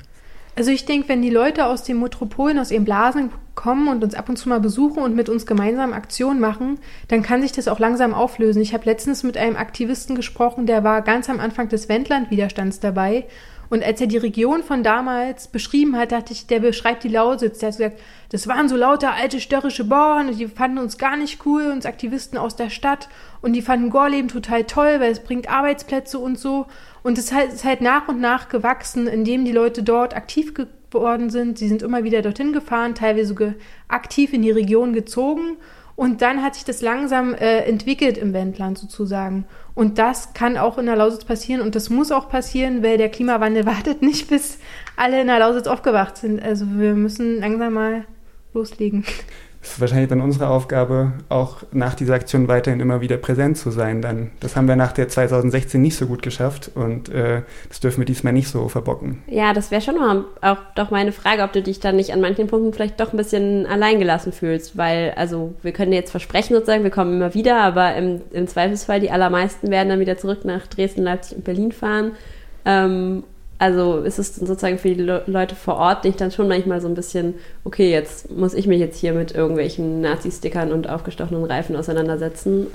Also 0.55 0.69
ich 0.69 0.85
denke, 0.85 1.09
wenn 1.09 1.21
die 1.21 1.31
Leute 1.31 1.65
aus 1.65 1.83
den 1.83 1.99
Metropolen, 1.99 2.59
aus 2.59 2.69
ihren 2.69 2.85
Blasen 2.85 3.31
kommen 3.55 3.87
und 3.87 4.03
uns 4.03 4.13
ab 4.13 4.29
und 4.29 4.37
zu 4.37 4.49
mal 4.49 4.59
besuchen 4.59 5.01
und 5.01 5.15
mit 5.15 5.29
uns 5.29 5.45
gemeinsam 5.45 5.93
Aktionen 5.93 6.39
machen, 6.39 6.79
dann 7.07 7.23
kann 7.23 7.41
sich 7.41 7.51
das 7.51 7.67
auch 7.67 7.79
langsam 7.79 8.13
auflösen. 8.13 8.61
Ich 8.61 8.73
habe 8.73 8.85
letztens 8.85 9.23
mit 9.23 9.37
einem 9.37 9.55
Aktivisten 9.55 10.15
gesprochen, 10.15 10.65
der 10.65 10.83
war 10.83 11.01
ganz 11.01 11.29
am 11.29 11.39
Anfang 11.39 11.69
des 11.69 11.89
Wendland-Widerstands 11.89 12.79
dabei 12.79 13.25
und 13.73 13.83
als 13.83 13.99
er 13.99 14.05
die 14.05 14.17
Region 14.17 14.61
von 14.61 14.83
damals 14.83 15.47
beschrieben 15.47 15.97
hat, 15.97 16.11
dachte 16.11 16.31
ich, 16.31 16.45
der 16.45 16.59
beschreibt 16.59 17.03
die 17.03 17.09
Lausitz. 17.09 17.57
Der 17.57 17.69
hat 17.69 17.77
gesagt, 17.77 17.99
das 18.29 18.47
waren 18.47 18.69
so 18.69 18.75
lauter 18.75 19.13
alte 19.13 19.39
störrische 19.39 19.83
Bauern 19.83 20.29
und 20.29 20.37
die 20.37 20.45
fanden 20.45 20.77
uns 20.77 20.99
gar 20.99 21.17
nicht 21.17 21.43
cool, 21.47 21.71
uns 21.71 21.87
Aktivisten 21.87 22.37
aus 22.37 22.55
der 22.55 22.69
Stadt. 22.69 23.09
Und 23.41 23.53
die 23.53 23.63
fanden 23.63 23.89
Gorleben 23.89 24.27
total 24.27 24.65
toll, 24.65 24.99
weil 24.99 25.11
es 25.11 25.21
bringt 25.21 25.49
Arbeitsplätze 25.49 26.19
und 26.19 26.37
so. 26.37 26.67
Und 27.01 27.17
es 27.17 27.31
ist 27.31 27.63
halt 27.63 27.81
nach 27.81 28.07
und 28.07 28.21
nach 28.21 28.47
gewachsen, 28.47 29.07
indem 29.07 29.43
die 29.43 29.51
Leute 29.51 29.81
dort 29.81 30.15
aktiv 30.15 30.53
geworden 30.53 31.31
sind. 31.31 31.57
Sie 31.57 31.67
sind 31.67 31.81
immer 31.81 32.03
wieder 32.03 32.21
dorthin 32.21 32.53
gefahren, 32.53 32.93
teilweise 32.93 33.55
aktiv 33.87 34.33
in 34.33 34.43
die 34.43 34.51
Region 34.51 34.93
gezogen. 34.93 35.57
Und 35.95 36.21
dann 36.21 36.41
hat 36.41 36.55
sich 36.55 36.65
das 36.65 36.81
langsam 36.81 37.33
äh, 37.35 37.59
entwickelt 37.59 38.17
im 38.17 38.33
Wendland 38.33 38.77
sozusagen. 38.77 39.45
Und 39.75 39.99
das 39.99 40.33
kann 40.33 40.57
auch 40.57 40.77
in 40.77 40.87
der 40.87 40.95
Lausitz 40.95 41.23
passieren 41.23 41.61
und 41.61 41.75
das 41.75 41.89
muss 41.89 42.11
auch 42.11 42.29
passieren, 42.29 42.83
weil 42.83 42.97
der 42.97 43.09
Klimawandel 43.09 43.65
wartet 43.67 44.01
nicht, 44.01 44.27
bis 44.27 44.57
alle 44.95 45.21
in 45.21 45.27
der 45.27 45.39
Lausitz 45.39 45.67
aufgewacht 45.67 46.17
sind. 46.17 46.41
Also 46.41 46.65
wir 46.69 46.95
müssen 46.95 47.39
langsam 47.39 47.73
mal 47.73 48.05
loslegen. 48.53 49.05
Ist 49.63 49.79
wahrscheinlich 49.79 50.09
dann 50.09 50.19
unsere 50.19 50.49
Aufgabe, 50.49 51.13
auch 51.29 51.63
nach 51.71 51.95
dieser 51.95 52.15
Aktion 52.15 52.49
weiterhin 52.49 52.81
immer 52.81 52.99
wieder 52.99 53.15
präsent 53.15 53.57
zu 53.57 53.71
sein. 53.71 54.01
Dann, 54.01 54.31
das 54.41 54.57
haben 54.57 54.67
wir 54.67 54.75
nach 54.75 54.91
der 54.91 55.07
2016 55.07 55.81
nicht 55.81 55.95
so 55.95 56.05
gut 56.05 56.21
geschafft 56.21 56.69
und 56.75 57.07
äh, 57.07 57.43
das 57.69 57.79
dürfen 57.79 57.99
wir 57.99 58.05
diesmal 58.05 58.33
nicht 58.33 58.49
so 58.49 58.67
verbocken. 58.67 59.23
Ja, 59.27 59.53
das 59.53 59.71
wäre 59.71 59.81
schon 59.81 59.95
mal 59.95 60.25
auch 60.41 60.57
doch 60.75 60.91
meine 60.91 61.13
Frage, 61.13 61.43
ob 61.43 61.53
du 61.53 61.61
dich 61.61 61.79
dann 61.79 61.95
nicht 61.95 62.11
an 62.11 62.19
manchen 62.19 62.47
Punkten 62.47 62.73
vielleicht 62.73 62.99
doch 62.99 63.13
ein 63.13 63.17
bisschen 63.17 63.65
alleingelassen 63.65 64.33
fühlst, 64.33 64.77
weil 64.77 65.13
also 65.15 65.53
wir 65.61 65.71
können 65.71 65.93
jetzt 65.93 66.11
versprechen 66.11 66.55
sozusagen, 66.55 66.83
wir 66.83 66.91
kommen 66.91 67.13
immer 67.13 67.33
wieder, 67.33 67.61
aber 67.61 67.95
im, 67.95 68.21
im 68.31 68.47
Zweifelsfall 68.47 68.99
die 68.99 69.11
allermeisten 69.11 69.69
werden 69.71 69.87
dann 69.87 69.99
wieder 70.01 70.17
zurück 70.17 70.43
nach 70.43 70.67
Dresden, 70.67 71.03
Leipzig 71.03 71.37
und 71.37 71.45
Berlin 71.45 71.71
fahren. 71.71 72.11
Ähm, 72.65 73.23
also 73.63 73.99
ist 73.99 74.19
es 74.19 74.35
sozusagen 74.35 74.77
für 74.77 74.89
die 74.89 75.01
Le 75.01 75.23
Leute 75.25 75.55
vor 75.55 75.75
Ort 75.75 76.03
nicht 76.03 76.19
dann 76.19 76.31
schon 76.31 76.49
manchmal 76.49 76.81
so 76.81 76.89
ein 76.89 76.95
bisschen, 76.95 77.35
okay, 77.63 77.89
jetzt 77.89 78.29
muss 78.29 78.53
ich 78.53 78.67
mich 78.67 78.81
jetzt 78.81 78.99
hier 78.99 79.13
mit 79.13 79.33
irgendwelchen 79.33 80.01
Nazi-Stickern 80.01 80.73
und 80.73 80.89
aufgestochenen 80.89 81.45
Reifen 81.45 81.77
auseinandersetzen. 81.77 82.67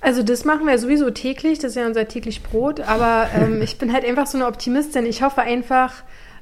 Also 0.00 0.22
das 0.22 0.46
machen 0.46 0.66
wir 0.66 0.78
sowieso 0.78 1.10
täglich, 1.10 1.58
das 1.58 1.72
ist 1.72 1.76
ja 1.76 1.86
unser 1.86 2.08
täglich 2.08 2.42
Brot, 2.42 2.80
aber 2.80 3.28
ähm, 3.36 3.60
ich 3.62 3.76
bin 3.76 3.92
halt 3.92 4.06
einfach 4.06 4.26
so 4.26 4.38
eine 4.38 4.46
Optimistin. 4.46 5.04
Ich 5.04 5.22
hoffe 5.22 5.42
einfach, 5.42 5.92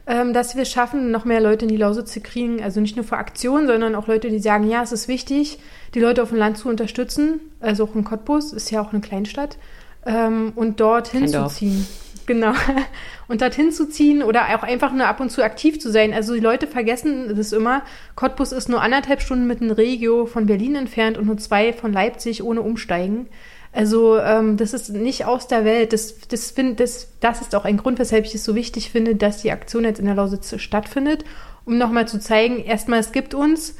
ähm, 0.06 0.32
dass 0.32 0.54
wir 0.54 0.62
es 0.62 0.70
schaffen, 0.70 1.10
noch 1.10 1.24
mehr 1.24 1.40
Leute 1.40 1.64
in 1.64 1.68
die 1.68 1.76
Lausitz 1.76 2.12
zu 2.12 2.20
kriegen. 2.20 2.62
Also 2.62 2.80
nicht 2.80 2.94
nur 2.94 3.04
für 3.04 3.16
Aktionen, 3.16 3.66
sondern 3.66 3.96
auch 3.96 4.06
Leute, 4.06 4.30
die 4.30 4.38
sagen, 4.38 4.70
ja, 4.70 4.84
es 4.84 4.92
ist 4.92 5.08
wichtig, 5.08 5.58
die 5.96 6.00
Leute 6.00 6.22
auf 6.22 6.28
dem 6.28 6.38
Land 6.38 6.58
zu 6.58 6.68
unterstützen. 6.68 7.40
Also 7.58 7.82
auch 7.82 7.96
in 7.96 8.04
Cottbus, 8.04 8.52
ist 8.52 8.70
ja 8.70 8.80
auch 8.80 8.92
eine 8.92 9.00
Kleinstadt. 9.00 9.58
Ähm, 10.06 10.52
und 10.54 10.78
dort 10.78 11.08
hinzuziehen. 11.08 11.88
Genau. 12.28 12.52
Und 13.28 13.40
dorthin 13.40 13.72
zu 13.72 13.88
ziehen 13.88 14.22
oder 14.22 14.54
auch 14.54 14.62
einfach 14.62 14.92
nur 14.92 15.06
ab 15.06 15.20
und 15.20 15.30
zu 15.30 15.42
aktiv 15.42 15.80
zu 15.80 15.90
sein. 15.90 16.12
Also 16.12 16.34
die 16.34 16.40
Leute 16.40 16.66
vergessen 16.66 17.34
das 17.34 17.52
immer. 17.52 17.82
Cottbus 18.16 18.52
ist 18.52 18.68
nur 18.68 18.82
anderthalb 18.82 19.22
Stunden 19.22 19.46
mit 19.46 19.62
einem 19.62 19.70
Regio 19.70 20.26
von 20.26 20.46
Berlin 20.46 20.76
entfernt 20.76 21.16
und 21.16 21.26
nur 21.26 21.38
zwei 21.38 21.72
von 21.72 21.92
Leipzig 21.92 22.42
ohne 22.42 22.60
Umsteigen. 22.60 23.28
Also 23.72 24.18
ähm, 24.18 24.58
das 24.58 24.74
ist 24.74 24.90
nicht 24.90 25.24
aus 25.24 25.48
der 25.48 25.64
Welt. 25.64 25.94
Das, 25.94 26.18
das, 26.28 26.50
find, 26.50 26.80
das, 26.80 27.08
das 27.20 27.40
ist 27.40 27.54
auch 27.54 27.64
ein 27.64 27.78
Grund, 27.78 27.98
weshalb 27.98 28.26
ich 28.26 28.34
es 28.34 28.44
so 28.44 28.54
wichtig 28.54 28.90
finde, 28.90 29.14
dass 29.14 29.40
die 29.40 29.50
Aktion 29.50 29.84
jetzt 29.84 30.00
in 30.00 30.06
der 30.06 30.14
Lausitz 30.14 30.54
stattfindet, 30.60 31.24
um 31.64 31.78
nochmal 31.78 32.06
zu 32.08 32.20
zeigen, 32.20 32.62
erstmal, 32.62 33.00
es 33.00 33.12
gibt 33.12 33.32
uns. 33.32 33.76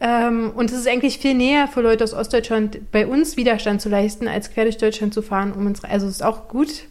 Ähm, 0.00 0.52
und 0.56 0.72
es 0.72 0.76
ist 0.76 0.88
eigentlich 0.88 1.18
viel 1.18 1.34
näher 1.34 1.68
für 1.68 1.82
Leute 1.82 2.02
aus 2.02 2.14
Ostdeutschland, 2.14 2.90
bei 2.90 3.06
uns 3.06 3.36
Widerstand 3.36 3.80
zu 3.80 3.88
leisten, 3.88 4.26
als 4.26 4.52
quer 4.52 4.64
durch 4.64 4.78
Deutschland 4.78 5.14
zu 5.14 5.22
fahren. 5.22 5.52
Um 5.52 5.66
uns, 5.66 5.84
also 5.84 6.06
es 6.06 6.14
ist 6.14 6.24
auch 6.24 6.48
gut, 6.48 6.86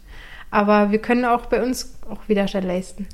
aber 0.52 0.92
wir 0.92 1.00
können 1.00 1.24
auch 1.24 1.46
bei 1.46 1.60
uns 1.60 1.94
auch 2.08 2.28
Widerstand 2.28 2.66
leisten. 2.66 3.08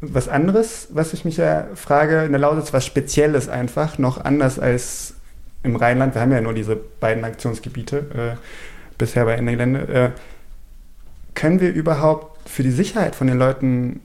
Was 0.00 0.28
anderes, 0.28 0.88
was 0.90 1.14
ich 1.14 1.24
mich 1.24 1.36
ja 1.36 1.68
frage, 1.76 2.24
in 2.24 2.32
der 2.32 2.40
Lausitz 2.40 2.72
was 2.72 2.84
Spezielles 2.84 3.48
einfach, 3.48 3.98
noch 3.98 4.22
anders 4.22 4.58
als 4.58 5.14
im 5.62 5.76
Rheinland. 5.76 6.16
Wir 6.16 6.22
haben 6.22 6.32
ja 6.32 6.40
nur 6.40 6.54
diese 6.54 6.74
beiden 6.74 7.24
Aktionsgebiete 7.24 8.36
äh, 8.36 8.96
bisher 8.98 9.24
bei 9.24 9.34
Ende 9.34 9.52
Gelände. 9.52 9.80
Äh, 9.88 10.10
können 11.34 11.60
wir 11.60 11.72
überhaupt 11.72 12.50
für 12.50 12.64
die 12.64 12.72
Sicherheit 12.72 13.14
von 13.14 13.28
den 13.28 13.38
Leuten 13.38 14.00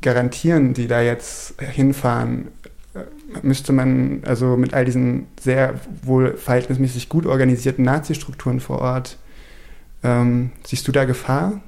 garantieren, 0.00 0.72
die 0.72 0.88
da 0.88 1.02
jetzt 1.02 1.60
hinfahren? 1.60 2.48
Äh, 2.94 3.00
müsste 3.42 3.74
man 3.74 4.22
also 4.24 4.56
mit 4.56 4.72
all 4.72 4.86
diesen 4.86 5.26
sehr 5.38 5.74
wohl 6.02 6.38
verhältnismäßig 6.38 7.10
gut 7.10 7.26
organisierten 7.26 7.84
Nazi-Strukturen 7.84 8.60
vor 8.60 8.80
Ort 8.80 9.18
ähm, 10.02 10.50
siehst 10.64 10.86
du 10.88 10.92
da 10.92 11.04
Gefahr? 11.04 11.60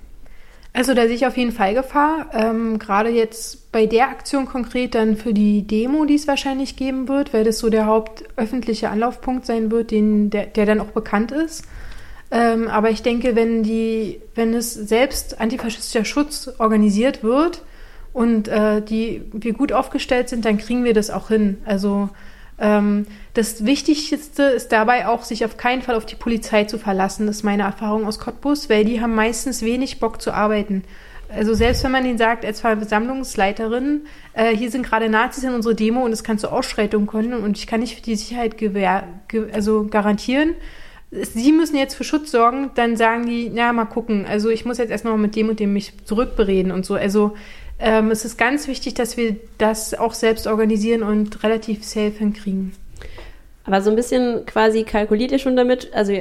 Also 0.77 0.93
da 0.93 1.07
sehe 1.07 1.15
ich 1.15 1.27
auf 1.27 1.37
jeden 1.37 1.53
Fall 1.53 1.73
Gefahr. 1.73 2.31
Ähm, 2.33 2.81
Gerade 2.81 3.11
jetzt 3.11 3.71
bei 3.71 3.87
der 3.87 4.09
Aktion 4.09 4.47
konkret 4.47 4.97
dann 4.97 5.17
für 5.17 5.33
die 5.33 5.65
Demo, 5.67 6.05
die 6.05 6.17
es 6.17 6.27
wahrscheinlich 6.27 6.75
geben 6.75 7.07
wird, 7.07 7.33
weil 7.33 7.45
das 7.45 7.61
so 7.61 7.71
der 7.71 7.87
hauptöffentliche 7.87 8.91
Anlaufpunkt 8.91 9.47
sein 9.47 9.71
wird, 9.71 9.93
den, 9.93 10.31
der, 10.31 10.47
der 10.47 10.67
dann 10.67 10.81
auch 10.81 10.91
bekannt 10.91 11.31
ist. 11.31 11.65
Ähm, 12.33 12.67
aber 12.67 12.91
ich 12.91 13.03
denke, 13.03 13.37
wenn, 13.37 13.63
die, 13.63 14.21
wenn 14.35 14.53
es 14.53 14.75
selbst 14.75 15.41
antifaschistischer 15.41 16.05
Schutz 16.05 16.51
organisiert 16.59 17.23
wird 17.23 17.63
und 18.13 18.49
äh, 18.49 18.83
die, 18.83 19.23
wir 19.33 19.53
gut 19.53 19.73
aufgestellt 19.73 20.29
sind, 20.29 20.45
dann 20.45 20.59
kriegen 20.59 20.83
wir 20.83 20.95
das 20.95 21.11
auch 21.11 21.29
hin. 21.29 21.59
Also 21.65 22.09
das 22.57 23.65
Wichtigste 23.65 24.43
ist 24.45 24.71
dabei 24.71 25.09
auch, 25.09 25.25
sich 25.25 25.45
auf 25.45 25.57
keinen 25.57 25.83
Fall 25.83 25.97
auf 25.97 26.07
die 26.07 26.15
Polizei 26.15 26.65
zu 26.65 26.79
verlassen. 26.79 27.27
Das 27.27 27.37
ist 27.37 27.43
meine 27.43 27.65
Erfahrung 27.65 28.07
aus 28.07 28.19
Cottbus, 28.19 28.71
weil 28.71 28.85
die 28.85 29.01
haben 29.01 29.15
meistens 29.15 29.63
wenig 29.63 29.99
Bock 29.99 30.23
zu 30.23 30.33
arbeiten. 30.33 30.85
Also 31.29 31.55
selbst 31.55 31.83
wenn 31.83 31.91
man 31.91 32.07
ihnen 32.07 32.19
sagt, 32.19 32.45
als 32.45 32.61
Versammlungsleiterin, 32.61 34.03
äh, 34.35 34.55
hier 34.55 34.71
sind 34.71 34.87
gerade 34.87 35.09
Nazis 35.09 35.43
in 35.43 35.55
unserer 35.55 35.75
Demo 35.75 36.05
und 36.05 36.13
es 36.13 36.23
kann 36.23 36.39
zu 36.39 36.53
Ausschreitungen 36.53 37.07
kommen 37.07 37.33
und 37.33 37.59
ich 37.59 37.67
kann 37.67 37.81
nicht 37.81 37.97
für 37.97 38.03
die 38.03 38.15
Sicherheit 38.15 38.57
gewähr, 38.57 39.05
ge 39.29 39.51
also 39.53 39.87
garantieren. 39.89 40.55
Sie 41.11 41.53
müssen 41.53 41.77
jetzt 41.77 41.95
für 41.95 42.05
Schutz 42.05 42.31
sorgen, 42.31 42.71
dann 42.75 42.97
sagen 42.97 43.27
die, 43.27 43.49
ja, 43.49 43.73
mal 43.73 43.85
gucken. 43.85 44.27
Also 44.29 44.49
ich 44.49 44.65
muss 44.65 44.79
jetzt 44.79 44.91
erst 44.91 45.05
noch 45.05 45.17
mit 45.17 45.37
dem 45.37 45.49
und 45.49 45.61
dem 45.61 45.73
mich 45.73 45.93
zurückbereden 46.05 46.73
und 46.73 46.85
so. 46.85 46.95
Also 46.95 47.35
ähm, 47.85 48.11
es 48.11 48.25
ist 48.25 48.39
ganz 48.39 48.67
wichtig, 48.67 48.95
dass 48.95 49.17
wir 49.19 49.37
das 49.59 49.93
auch 49.93 50.15
selbst 50.15 50.47
organisieren 50.47 51.03
und 51.03 51.45
relativ 51.45 51.85
safe 51.85 52.13
hinkriegen. 52.19 52.73
Aber 53.67 53.83
so 53.83 53.91
ein 53.91 53.97
bisschen 53.97 54.47
quasi 54.47 54.85
kalkuliert 54.85 55.33
ihr 55.33 55.39
schon 55.39 55.57
damit, 55.57 55.93
also 55.95 56.13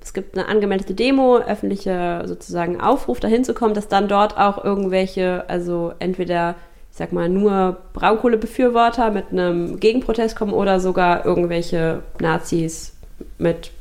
es 0.00 0.12
gibt 0.12 0.36
eine 0.36 0.46
angemeldete 0.46 0.94
Demo, 0.94 1.38
öffentlicher 1.38 2.26
sozusagen 2.28 2.80
Aufruf, 2.80 3.18
dahin 3.20 3.44
zu 3.44 3.54
kommen, 3.54 3.74
dass 3.74 3.88
dann 3.88 4.08
dort 4.08 4.36
auch 4.38 4.62
irgendwelche, 4.62 5.48
also 5.48 5.92
entweder, 5.98 6.54
ich 6.90 6.98
sag 6.98 7.12
mal, 7.12 7.28
nur 7.28 7.78
Braunkohlebefürworter 7.94 9.10
mit 9.10 9.30
einem 9.30 9.80
Gegenprotest 9.80 10.36
kommen 10.36 10.52
oder 10.52 10.80
sogar 10.80 11.24
irgendwelche 11.24 12.02
Nazis 12.18 12.94
mit 13.38 13.72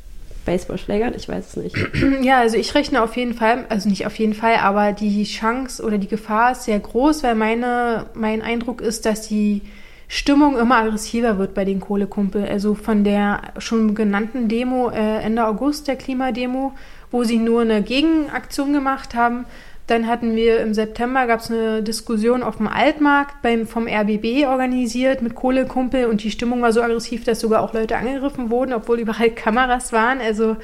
Baseballschlägern? 0.45 1.13
Ich 1.15 1.27
weiß 1.27 1.47
es 1.47 1.55
nicht. 1.58 1.75
Ja, 2.21 2.39
also 2.39 2.58
ich 2.58 2.73
rechne 2.73 3.01
auf 3.01 3.17
jeden 3.17 3.34
Fall, 3.34 3.65
also 3.69 3.89
nicht 3.89 4.05
auf 4.05 4.17
jeden 4.17 4.34
Fall, 4.34 4.55
aber 4.55 4.93
die 4.93 5.23
Chance 5.23 5.84
oder 5.84 5.97
die 5.97 6.08
Gefahr 6.08 6.53
ist 6.53 6.63
sehr 6.63 6.79
groß, 6.79 7.23
weil 7.23 7.36
meine, 7.36 8.05
mein 8.13 8.41
Eindruck 8.41 8.81
ist, 8.81 9.05
dass 9.05 9.27
die 9.27 9.62
Stimmung 10.08 10.58
immer 10.58 10.77
aggressiver 10.77 11.38
wird 11.38 11.53
bei 11.53 11.65
den 11.65 11.79
Kohlekumpel. 11.79 12.45
Also 12.45 12.75
von 12.75 13.03
der 13.03 13.41
schon 13.58 13.95
genannten 13.95 14.47
Demo 14.47 14.89
äh, 14.89 15.21
Ende 15.21 15.45
August, 15.45 15.88
der 15.88 15.95
Klimademo, 15.95 16.73
wo 17.12 17.23
sie 17.23 17.38
nur 17.38 17.62
eine 17.62 17.81
Gegenaktion 17.81 18.73
gemacht 18.73 19.15
haben, 19.15 19.45
dann 19.88 20.08
hatten 20.08 20.36
wir 20.36 20.62
im 20.62 20.74
September 20.74 21.28
gab 21.28 21.41
es 21.41 21.52
eine 21.52 21.84
Diskussion 21.84 22.41
auf 22.41 22.58
dem 22.58 22.67
Altmarkt 22.67 23.41
beim, 23.43 23.67
vom 23.67 23.88
RBB 23.88 24.48
organisiert 24.48 25.21
mit 25.21 25.36
Kohlekumpel 25.36 26.06
und 26.06 26.24
die 26.24 26.32
Stimmung 26.32 26.62
war 26.62 26.74
so 26.74 26.82
aggressiv, 26.82 27.24
dass 27.24 27.39
sogar 27.39 27.62
auch 27.62 27.74
Leute 27.74 27.95
angegriffen 27.95 28.50
wurden, 28.50 28.74
obwohl 28.74 29.00
überall 29.00 29.30
Kameras 29.36 29.93
waren. 29.93 30.21
Also 30.21 30.58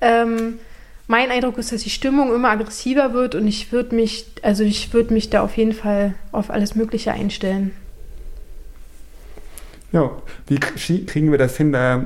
ähm, 0.00 0.58
mein 1.06 1.30
Eindruck 1.30 1.58
ist, 1.58 1.70
dass 1.72 1.82
die 1.82 1.90
Stimmung 1.90 2.34
immer 2.34 2.50
aggressiver 2.50 3.12
wird 3.12 3.34
und 3.34 3.46
ich 3.46 3.72
würde 3.72 3.94
mich, 3.94 4.26
also 4.40 4.64
ich 4.64 4.94
würde 4.94 5.12
mich 5.12 5.28
da 5.28 5.42
auf 5.42 5.56
jeden 5.58 5.74
Fall 5.74 6.14
auf 6.30 6.48
alles 6.48 6.74
Mögliche 6.74 7.12
einstellen. 7.12 7.72
Ja, 9.92 10.10
wie 10.46 10.58
kriegen 10.58 11.30
wir 11.30 11.38
das 11.38 11.58
hin, 11.58 11.72
da 11.72 12.02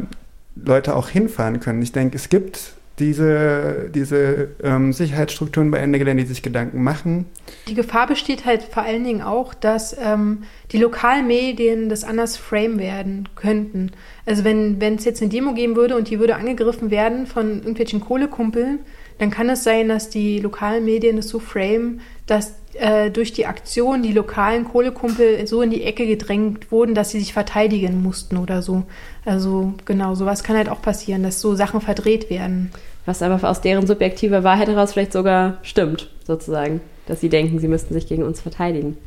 Leute 0.57 0.96
auch 0.96 1.09
hinfahren 1.09 1.61
können? 1.61 1.81
Ich 1.83 1.92
denke, 1.92 2.16
es 2.16 2.29
gibt 2.29 2.72
diese, 2.98 3.90
diese 3.94 4.48
ähm, 4.62 4.92
Sicherheitsstrukturen 4.92 5.70
bei 5.70 5.78
Ende 5.78 5.98
Gelände, 5.98 6.22
die 6.22 6.28
sich 6.28 6.42
Gedanken 6.42 6.82
machen. 6.82 7.26
Die 7.68 7.74
Gefahr 7.74 8.06
besteht 8.06 8.46
halt 8.46 8.62
vor 8.62 8.82
allen 8.82 9.04
Dingen 9.04 9.22
auch, 9.22 9.52
dass 9.52 9.96
ähm, 10.02 10.44
die 10.72 10.78
lokalen 10.78 11.26
Medien 11.26 11.88
das 11.88 12.04
anders 12.04 12.37
frame 12.37 12.78
werden 12.78 13.28
könnten. 13.35 13.92
Also 14.24 14.44
wenn 14.44 14.80
es 14.80 15.04
jetzt 15.04 15.20
eine 15.20 15.30
Demo 15.30 15.52
geben 15.52 15.76
würde 15.76 15.96
und 15.96 16.09
die 16.09 16.18
würde 16.18 16.37
angegriffen 16.37 16.90
werden 16.90 17.26
von 17.26 17.59
irgendwelchen 17.59 18.00
Kohlekumpeln, 18.00 18.80
dann 19.18 19.30
kann 19.30 19.48
es 19.48 19.64
sein, 19.64 19.88
dass 19.88 20.11
die 20.11 20.40
lokalen 20.40 20.85
Medien 20.85 21.18
es 21.18 21.28
so 21.28 21.38
frame, 21.38 22.00
dass 22.26 22.54
äh, 22.74 23.10
durch 23.10 23.32
die 23.32 23.46
Aktion 23.46 24.02
die 24.02 24.12
lokalen 24.12 24.64
Kohlekumpel 24.64 25.46
so 25.46 25.62
in 25.62 25.70
die 25.70 25.84
Ecke 25.84 26.06
gedrängt 26.06 26.70
wurden, 26.70 26.94
dass 26.94 27.10
sie 27.10 27.20
sich 27.20 27.32
verteidigen 27.32 28.02
mussten 28.02 28.36
oder 28.36 28.62
so. 28.62 28.82
Also 29.24 29.74
genau, 29.84 30.14
sowas 30.14 30.42
kann 30.42 30.56
halt 30.56 30.68
auch 30.68 30.82
passieren, 30.82 31.22
dass 31.22 31.40
so 31.40 31.54
Sachen 31.54 31.80
verdreht 31.80 32.28
werden. 32.28 32.70
Was 33.06 33.22
aber 33.22 33.48
aus 33.48 33.60
deren 33.60 33.86
subjektiver 33.86 34.42
Wahrheit 34.42 34.68
heraus 34.68 34.92
vielleicht 34.92 35.12
sogar 35.12 35.58
stimmt, 35.62 36.10
sozusagen. 36.24 36.80
Dass 37.06 37.20
sie 37.20 37.28
denken, 37.28 37.60
sie 37.60 37.68
müssten 37.68 37.94
sich 37.94 38.08
gegen 38.08 38.24
uns 38.24 38.40
verteidigen. 38.40 38.98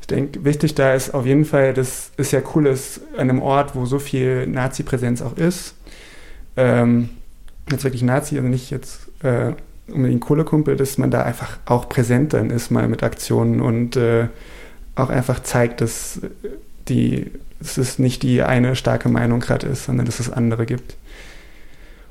Ich 0.00 0.06
denke, 0.06 0.44
wichtig 0.44 0.74
da 0.74 0.94
ist 0.94 1.12
auf 1.12 1.26
jeden 1.26 1.44
Fall, 1.44 1.74
dass 1.74 2.12
es 2.16 2.30
ja 2.30 2.40
cool 2.54 2.66
ist, 2.66 3.00
an 3.14 3.28
einem 3.28 3.42
Ort, 3.42 3.74
wo 3.74 3.84
so 3.84 3.98
viel 3.98 4.46
Nazi-Präsenz 4.46 5.20
auch 5.20 5.36
ist. 5.36 5.74
Ähm, 6.56 7.10
jetzt 7.70 7.84
wirklich 7.84 8.02
Nazi, 8.02 8.36
also 8.36 8.48
nicht 8.48 8.70
jetzt 8.70 9.08
äh, 9.22 9.52
unbedingt 9.88 10.20
Kohlekumpel, 10.20 10.76
dass 10.76 10.98
man 10.98 11.10
da 11.10 11.22
einfach 11.22 11.58
auch 11.66 11.88
präsent 11.88 12.32
dann 12.32 12.50
ist, 12.50 12.70
mal 12.70 12.88
mit 12.88 13.02
Aktionen 13.02 13.60
und 13.60 13.96
äh, 13.96 14.28
auch 14.94 15.10
einfach 15.10 15.42
zeigt, 15.42 15.80
dass 15.80 16.20
die, 16.88 17.30
dass 17.60 17.76
es 17.78 17.98
nicht 17.98 18.22
die 18.22 18.42
eine 18.42 18.76
starke 18.76 19.08
Meinung 19.08 19.40
gerade 19.40 19.66
ist, 19.66 19.84
sondern 19.84 20.06
dass 20.06 20.20
es 20.20 20.30
andere 20.30 20.66
gibt. 20.66 20.96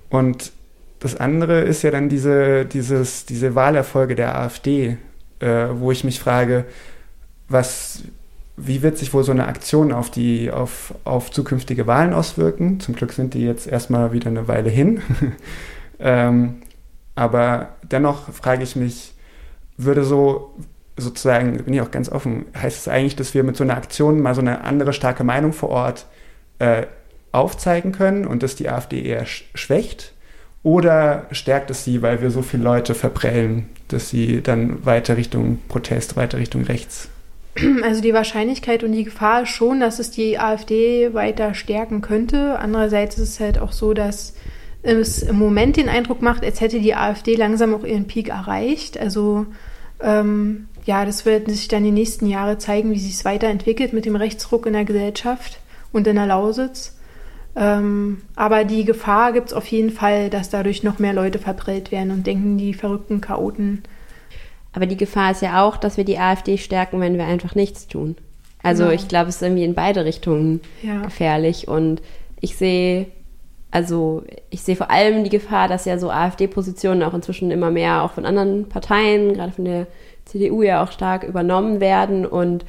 Und 0.09 0.51
das 0.99 1.15
andere 1.17 1.61
ist 1.61 1.81
ja 1.81 1.91
dann 1.91 2.09
diese, 2.09 2.65
dieses, 2.65 3.25
diese 3.25 3.55
Wahlerfolge 3.55 4.15
der 4.15 4.37
AfD, 4.37 4.97
äh, 5.39 5.67
wo 5.73 5.91
ich 5.91 6.03
mich 6.03 6.19
frage, 6.19 6.65
was, 7.49 8.03
wie 8.57 8.81
wird 8.81 8.97
sich 8.97 9.13
wohl 9.13 9.23
so 9.23 9.31
eine 9.31 9.47
Aktion 9.47 9.91
auf, 9.91 10.09
die, 10.09 10.51
auf, 10.51 10.93
auf 11.03 11.31
zukünftige 11.31 11.85
Wahlen 11.87 12.13
auswirken? 12.13 12.79
Zum 12.79 12.95
Glück 12.95 13.11
sind 13.13 13.33
die 13.33 13.43
jetzt 13.43 13.67
erstmal 13.67 14.13
wieder 14.13 14.29
eine 14.29 14.47
Weile 14.47 14.69
hin. 14.69 15.01
ähm, 15.99 16.61
aber 17.15 17.69
dennoch 17.83 18.31
frage 18.33 18.63
ich 18.63 18.75
mich, 18.75 19.13
würde 19.77 20.03
so 20.03 20.53
sozusagen, 20.97 21.57
bin 21.63 21.73
ich 21.73 21.81
auch 21.81 21.91
ganz 21.91 22.09
offen, 22.09 22.45
heißt 22.55 22.77
es 22.77 22.87
eigentlich, 22.87 23.15
dass 23.15 23.33
wir 23.33 23.43
mit 23.43 23.57
so 23.57 23.63
einer 23.63 23.75
Aktion 23.75 24.21
mal 24.21 24.35
so 24.35 24.41
eine 24.41 24.61
andere 24.61 24.93
starke 24.93 25.23
Meinung 25.23 25.51
vor 25.51 25.69
Ort 25.69 26.05
äh, 26.59 26.83
aufzeigen 27.31 27.91
können 27.91 28.25
und 28.25 28.43
dass 28.43 28.55
die 28.55 28.69
AfD 28.69 29.01
eher 29.01 29.25
schwächt? 29.25 30.13
Oder 30.63 31.27
stärkt 31.31 31.69
es 31.69 31.83
sie, 31.83 32.01
weil 32.01 32.21
wir 32.21 32.31
so 32.31 32.41
viele 32.41 32.63
Leute 32.63 32.95
verprellen, 32.95 33.69
dass 33.89 34.09
sie 34.09 34.41
dann 34.41 34.83
weiter 34.85 35.17
Richtung 35.17 35.59
Protest, 35.67 36.15
weiter 36.15 36.39
Richtung 36.39 36.63
rechts? 36.63 37.09
Also 37.83 38.01
die 38.01 38.13
Wahrscheinlichkeit 38.13 38.83
und 38.83 38.91
die 38.91 39.05
Gefahr 39.05 39.43
ist 39.43 39.49
schon, 39.49 39.79
dass 39.79 39.99
es 39.99 40.11
die 40.11 40.39
AfD 40.39 41.13
weiter 41.13 41.53
stärken 41.53 42.01
könnte. 42.01 42.59
Andererseits 42.59 43.17
ist 43.17 43.29
es 43.29 43.39
halt 43.39 43.59
auch 43.59 43.71
so, 43.71 43.93
dass 43.93 44.33
es 44.85 45.23
im 45.23 45.37
Moment 45.37 45.77
den 45.77 45.89
Eindruck 45.89 46.21
macht, 46.21 46.43
als 46.43 46.61
hätte 46.61 46.79
die 46.79 46.95
AfD 46.95 47.35
langsam 47.35 47.73
auch 47.73 47.83
ihren 47.83 48.07
Peak 48.07 48.29
erreicht. 48.29 48.99
Also 48.99 49.45
ähm, 50.01 50.67
ja, 50.85 51.05
das 51.05 51.25
wird 51.25 51.49
sich 51.49 51.67
dann 51.67 51.83
die 51.83 51.91
nächsten 51.91 52.27
Jahre 52.27 52.57
zeigen, 52.57 52.91
wie 52.91 52.99
sich 52.99 53.13
es 53.13 53.25
weiterentwickelt 53.25 53.93
mit 53.93 54.05
dem 54.05 54.15
Rechtsruck 54.15 54.65
in 54.65 54.73
der 54.73 54.85
Gesellschaft 54.85 55.59
und 55.91 56.07
in 56.07 56.15
der 56.15 56.27
Lausitz. 56.27 56.95
Ähm, 57.55 58.21
aber 58.35 58.65
die 58.65 58.83
Gefahr 58.83 59.31
gibt 59.33 59.47
es 59.47 59.53
auf 59.53 59.65
jeden 59.67 59.89
Fall, 59.89 60.29
dass 60.29 60.49
dadurch 60.49 60.83
noch 60.83 60.99
mehr 60.99 61.13
Leute 61.13 61.39
verprellt 61.39 61.91
werden 61.91 62.11
und 62.11 62.27
denken, 62.27 62.57
die 62.57 62.73
verrückten 62.73 63.21
Chaoten. 63.21 63.83
Aber 64.73 64.85
die 64.85 64.97
Gefahr 64.97 65.31
ist 65.31 65.41
ja 65.41 65.63
auch, 65.63 65.77
dass 65.77 65.95
wir 65.95 66.03
die 66.03 66.19
AfD 66.19 66.57
stärken, 66.57 66.99
wenn 66.99 67.17
wir 67.17 67.25
einfach 67.25 67.55
nichts 67.55 67.87
tun. 67.87 68.17
Also 68.61 68.83
genau. 68.83 68.95
ich 68.95 69.07
glaube, 69.07 69.29
es 69.29 69.37
ist 69.37 69.41
irgendwie 69.41 69.63
in 69.63 69.73
beide 69.73 70.03
Richtungen 70.03 70.59
ja. 70.81 71.01
gefährlich. 71.03 71.67
Und 71.67 72.01
ich 72.41 72.57
sehe 72.57 73.07
also 73.75 74.23
ich 74.51 74.61
sehe 74.61 74.77
vor 74.77 74.89
allem 74.89 75.25
die 75.25 75.29
Gefahr, 75.29 75.67
dass 75.67 75.83
ja 75.83 75.97
so 75.97 76.09
AfD-Positionen 76.09 77.03
auch 77.03 77.13
inzwischen 77.13 77.51
immer 77.51 77.71
mehr 77.71 78.03
auch 78.03 78.13
von 78.13 78.25
anderen 78.25 78.69
Parteien, 78.69 79.33
gerade 79.33 79.51
von 79.51 79.65
der 79.65 79.87
CDU 80.23 80.61
ja 80.61 80.81
auch 80.81 80.93
stark 80.93 81.25
übernommen 81.25 81.81
werden. 81.81 82.25
Und 82.25 82.63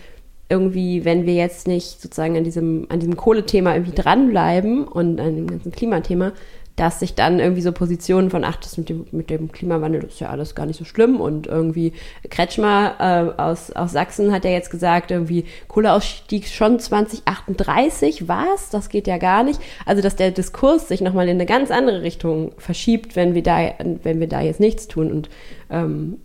irgendwie, 0.48 1.04
wenn 1.04 1.24
wir 1.24 1.34
jetzt 1.34 1.68
nicht 1.68 2.02
sozusagen 2.02 2.36
an 2.36 2.42
diesem, 2.42 2.88
an 2.88 2.98
diesem 2.98 3.16
Kohlethema 3.16 3.74
irgendwie 3.74 3.94
dranbleiben 3.94 4.82
und 4.82 5.20
an 5.20 5.36
dem 5.36 5.46
ganzen 5.46 5.70
Klimathema, 5.70 6.32
dass 6.76 7.00
sich 7.00 7.14
dann 7.14 7.40
irgendwie 7.40 7.62
so 7.62 7.72
Positionen 7.72 8.28
von, 8.28 8.44
ach, 8.44 8.56
das 8.56 8.76
mit 8.76 8.90
dem, 8.90 9.06
mit 9.10 9.30
dem 9.30 9.50
Klimawandel, 9.50 10.04
ist 10.04 10.20
ja 10.20 10.28
alles 10.28 10.54
gar 10.54 10.66
nicht 10.66 10.78
so 10.78 10.84
schlimm. 10.84 11.22
Und 11.22 11.46
irgendwie 11.46 11.94
Kretschmer 12.28 13.34
äh, 13.38 13.40
aus, 13.40 13.72
aus 13.72 13.92
Sachsen 13.92 14.30
hat 14.30 14.44
ja 14.44 14.50
jetzt 14.50 14.70
gesagt, 14.70 15.10
irgendwie 15.10 15.46
Kohleausstieg 15.68 16.46
schon 16.46 16.78
2038, 16.78 18.28
was? 18.28 18.68
Das 18.68 18.90
geht 18.90 19.06
ja 19.06 19.16
gar 19.16 19.42
nicht. 19.42 19.58
Also, 19.86 20.02
dass 20.02 20.16
der 20.16 20.30
Diskurs 20.30 20.86
sich 20.86 21.00
nochmal 21.00 21.28
in 21.28 21.36
eine 21.36 21.46
ganz 21.46 21.70
andere 21.70 22.02
Richtung 22.02 22.52
verschiebt, 22.58 23.16
wenn 23.16 23.34
wir 23.34 23.42
da, 23.42 23.72
wenn 24.02 24.20
wir 24.20 24.28
da 24.28 24.42
jetzt 24.42 24.60
nichts 24.60 24.86
tun. 24.86 25.10
Und 25.10 25.30
ähm, 25.70 26.18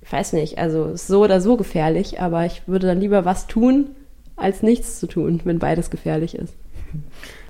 ich 0.00 0.12
weiß 0.12 0.32
nicht, 0.32 0.58
also 0.58 0.96
so 0.96 1.22
oder 1.22 1.40
so 1.40 1.56
gefährlich, 1.56 2.20
aber 2.20 2.44
ich 2.44 2.66
würde 2.66 2.88
dann 2.88 3.00
lieber 3.00 3.24
was 3.24 3.46
tun, 3.46 3.90
als 4.34 4.64
nichts 4.64 4.98
zu 4.98 5.06
tun, 5.06 5.40
wenn 5.44 5.60
beides 5.60 5.90
gefährlich 5.90 6.34
ist 6.34 6.54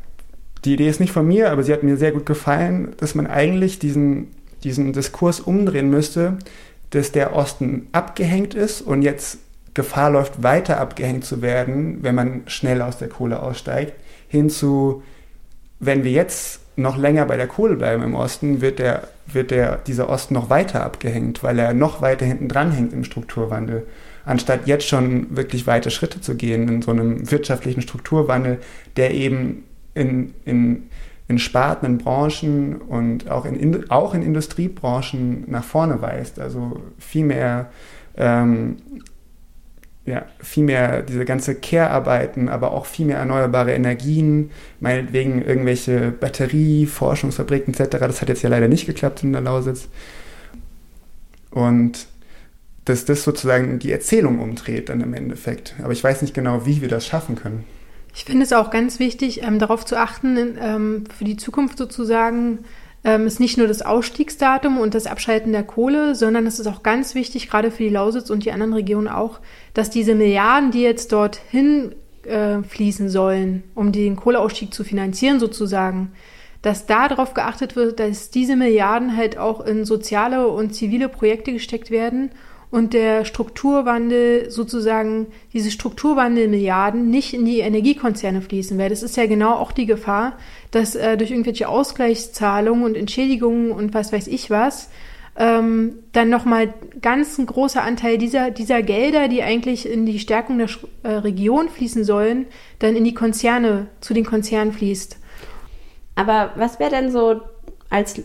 die 0.64 0.74
Idee 0.74 0.88
ist 0.88 1.00
nicht 1.00 1.12
von 1.12 1.26
mir, 1.26 1.50
aber 1.50 1.62
sie 1.62 1.72
hat 1.72 1.82
mir 1.82 1.96
sehr 1.96 2.12
gut 2.12 2.26
gefallen, 2.26 2.94
dass 2.98 3.14
man 3.14 3.26
eigentlich 3.26 3.78
diesen, 3.78 4.28
diesen 4.62 4.92
Diskurs 4.92 5.40
umdrehen 5.40 5.90
müsste, 5.90 6.38
dass 6.90 7.10
der 7.10 7.34
Osten 7.34 7.88
abgehängt 7.92 8.54
ist 8.54 8.82
und 8.82 9.02
jetzt 9.02 9.38
Gefahr 9.74 10.10
läuft, 10.10 10.42
weiter 10.42 10.78
abgehängt 10.78 11.24
zu 11.24 11.40
werden, 11.40 11.98
wenn 12.02 12.14
man 12.14 12.42
schnell 12.46 12.82
aus 12.82 12.98
der 12.98 13.08
Kohle 13.08 13.42
aussteigt, 13.42 13.94
hinzu, 14.28 15.02
wenn 15.80 16.04
wir 16.04 16.10
jetzt 16.10 16.60
noch 16.76 16.96
länger 16.96 17.24
bei 17.24 17.36
der 17.36 17.46
Kohle 17.46 17.76
bleiben 17.76 18.02
im 18.02 18.14
Osten, 18.14 18.60
wird, 18.60 18.78
der, 18.78 19.08
wird 19.26 19.50
der, 19.50 19.78
dieser 19.78 20.08
Osten 20.08 20.34
noch 20.34 20.50
weiter 20.50 20.84
abgehängt, 20.84 21.42
weil 21.42 21.58
er 21.58 21.74
noch 21.74 22.00
weiter 22.02 22.24
hinten 22.24 22.48
dran 22.48 22.72
hängt 22.72 22.92
im 22.92 23.04
Strukturwandel. 23.04 23.86
Anstatt 24.24 24.66
jetzt 24.66 24.86
schon 24.86 25.36
wirklich 25.36 25.66
weite 25.66 25.90
Schritte 25.90 26.20
zu 26.20 26.36
gehen 26.36 26.68
in 26.68 26.82
so 26.82 26.92
einem 26.92 27.30
wirtschaftlichen 27.30 27.82
Strukturwandel, 27.82 28.58
der 28.96 29.12
eben 29.12 29.64
in, 29.94 30.34
in, 30.44 30.88
in 31.28 31.38
Sparten, 31.38 31.86
in 31.86 31.98
Branchen 31.98 32.76
und 32.76 33.30
auch 33.30 33.44
in, 33.44 33.90
auch 33.90 34.14
in 34.14 34.22
Industriebranchen 34.22 35.44
nach 35.48 35.64
vorne 35.64 36.00
weist. 36.02 36.38
Also 36.38 36.80
viel 36.98 37.24
mehr, 37.24 37.70
ähm, 38.16 38.76
ja, 40.04 40.26
viel 40.40 40.64
mehr 40.64 41.02
diese 41.02 41.24
ganze 41.24 41.54
Care-Arbeiten, 41.54 42.48
aber 42.48 42.72
auch 42.72 42.86
viel 42.86 43.06
mehr 43.06 43.18
erneuerbare 43.18 43.72
Energien, 43.72 44.50
meinetwegen 44.80 45.42
irgendwelche 45.42 46.10
Batterie, 46.10 46.86
Forschungsfabriken 46.86 47.74
etc. 47.74 47.98
Das 47.98 48.20
hat 48.20 48.28
jetzt 48.28 48.42
ja 48.42 48.50
leider 48.50 48.68
nicht 48.68 48.86
geklappt 48.86 49.22
in 49.22 49.32
der 49.32 49.42
Lausitz. 49.42 49.88
Und 51.50 52.06
dass 52.84 53.04
das 53.04 53.22
sozusagen 53.22 53.78
die 53.78 53.92
Erzählung 53.92 54.40
umdreht 54.40 54.88
dann 54.88 55.00
im 55.00 55.14
Endeffekt. 55.14 55.74
Aber 55.82 55.92
ich 55.92 56.02
weiß 56.02 56.22
nicht 56.22 56.34
genau, 56.34 56.66
wie 56.66 56.80
wir 56.80 56.88
das 56.88 57.06
schaffen 57.06 57.36
können. 57.36 57.64
Ich 58.14 58.24
finde 58.24 58.44
es 58.44 58.52
auch 58.52 58.70
ganz 58.70 58.98
wichtig, 58.98 59.42
ähm, 59.42 59.58
darauf 59.58 59.84
zu 59.84 59.98
achten, 59.98 60.56
ähm, 60.60 61.04
für 61.16 61.24
die 61.24 61.36
Zukunft 61.36 61.78
sozusagen, 61.78 62.58
ähm, 63.04 63.26
ist 63.26 63.40
nicht 63.40 63.58
nur 63.58 63.66
das 63.66 63.82
Ausstiegsdatum 63.82 64.78
und 64.78 64.94
das 64.94 65.06
Abschalten 65.06 65.52
der 65.52 65.64
Kohle, 65.64 66.14
sondern 66.14 66.46
es 66.46 66.60
ist 66.60 66.66
auch 66.66 66.82
ganz 66.82 67.14
wichtig, 67.14 67.48
gerade 67.48 67.70
für 67.70 67.82
die 67.82 67.88
Lausitz 67.88 68.30
und 68.30 68.44
die 68.44 68.52
anderen 68.52 68.74
Regionen 68.74 69.08
auch, 69.08 69.40
dass 69.74 69.90
diese 69.90 70.14
Milliarden, 70.14 70.70
die 70.70 70.82
jetzt 70.82 71.12
dorthin 71.12 71.94
äh, 72.24 72.62
fließen 72.62 73.08
sollen, 73.08 73.64
um 73.74 73.92
den 73.92 74.16
Kohleausstieg 74.16 74.72
zu 74.72 74.84
finanzieren 74.84 75.40
sozusagen, 75.40 76.12
dass 76.60 76.86
da 76.86 77.08
darauf 77.08 77.34
geachtet 77.34 77.74
wird, 77.74 77.98
dass 77.98 78.30
diese 78.30 78.54
Milliarden 78.54 79.16
halt 79.16 79.36
auch 79.36 79.64
in 79.66 79.84
soziale 79.84 80.46
und 80.46 80.74
zivile 80.74 81.08
Projekte 81.08 81.52
gesteckt 81.52 81.90
werden 81.90 82.30
und 82.72 82.94
der 82.94 83.26
Strukturwandel 83.26 84.50
sozusagen, 84.50 85.26
diese 85.52 85.70
Strukturwandelmilliarden 85.70 87.10
nicht 87.10 87.34
in 87.34 87.44
die 87.44 87.60
Energiekonzerne 87.60 88.40
fließen, 88.40 88.78
weil 88.78 88.88
das 88.88 89.02
ist 89.02 89.16
ja 89.18 89.26
genau 89.26 89.52
auch 89.52 89.72
die 89.72 89.84
Gefahr, 89.84 90.38
dass 90.70 90.94
äh, 90.94 91.18
durch 91.18 91.30
irgendwelche 91.30 91.68
Ausgleichszahlungen 91.68 92.82
und 92.82 92.96
Entschädigungen 92.96 93.72
und 93.72 93.92
was 93.92 94.10
weiß 94.10 94.26
ich 94.26 94.48
was, 94.48 94.88
ähm, 95.36 95.98
dann 96.12 96.30
nochmal 96.30 96.72
ganz 97.02 97.36
ein 97.36 97.44
großer 97.44 97.82
Anteil 97.82 98.16
dieser, 98.16 98.50
dieser 98.50 98.82
Gelder, 98.82 99.28
die 99.28 99.42
eigentlich 99.42 99.86
in 99.86 100.06
die 100.06 100.18
Stärkung 100.18 100.56
der 100.56 100.68
äh, 101.02 101.08
Region 101.10 101.68
fließen 101.68 102.04
sollen, 102.04 102.46
dann 102.78 102.96
in 102.96 103.04
die 103.04 103.14
Konzerne, 103.14 103.88
zu 104.00 104.14
den 104.14 104.24
Konzernen 104.24 104.72
fließt. 104.72 105.18
Aber 106.14 106.52
was 106.56 106.80
wäre 106.80 106.90
denn 106.90 107.10
so 107.10 107.42
als 107.90 108.22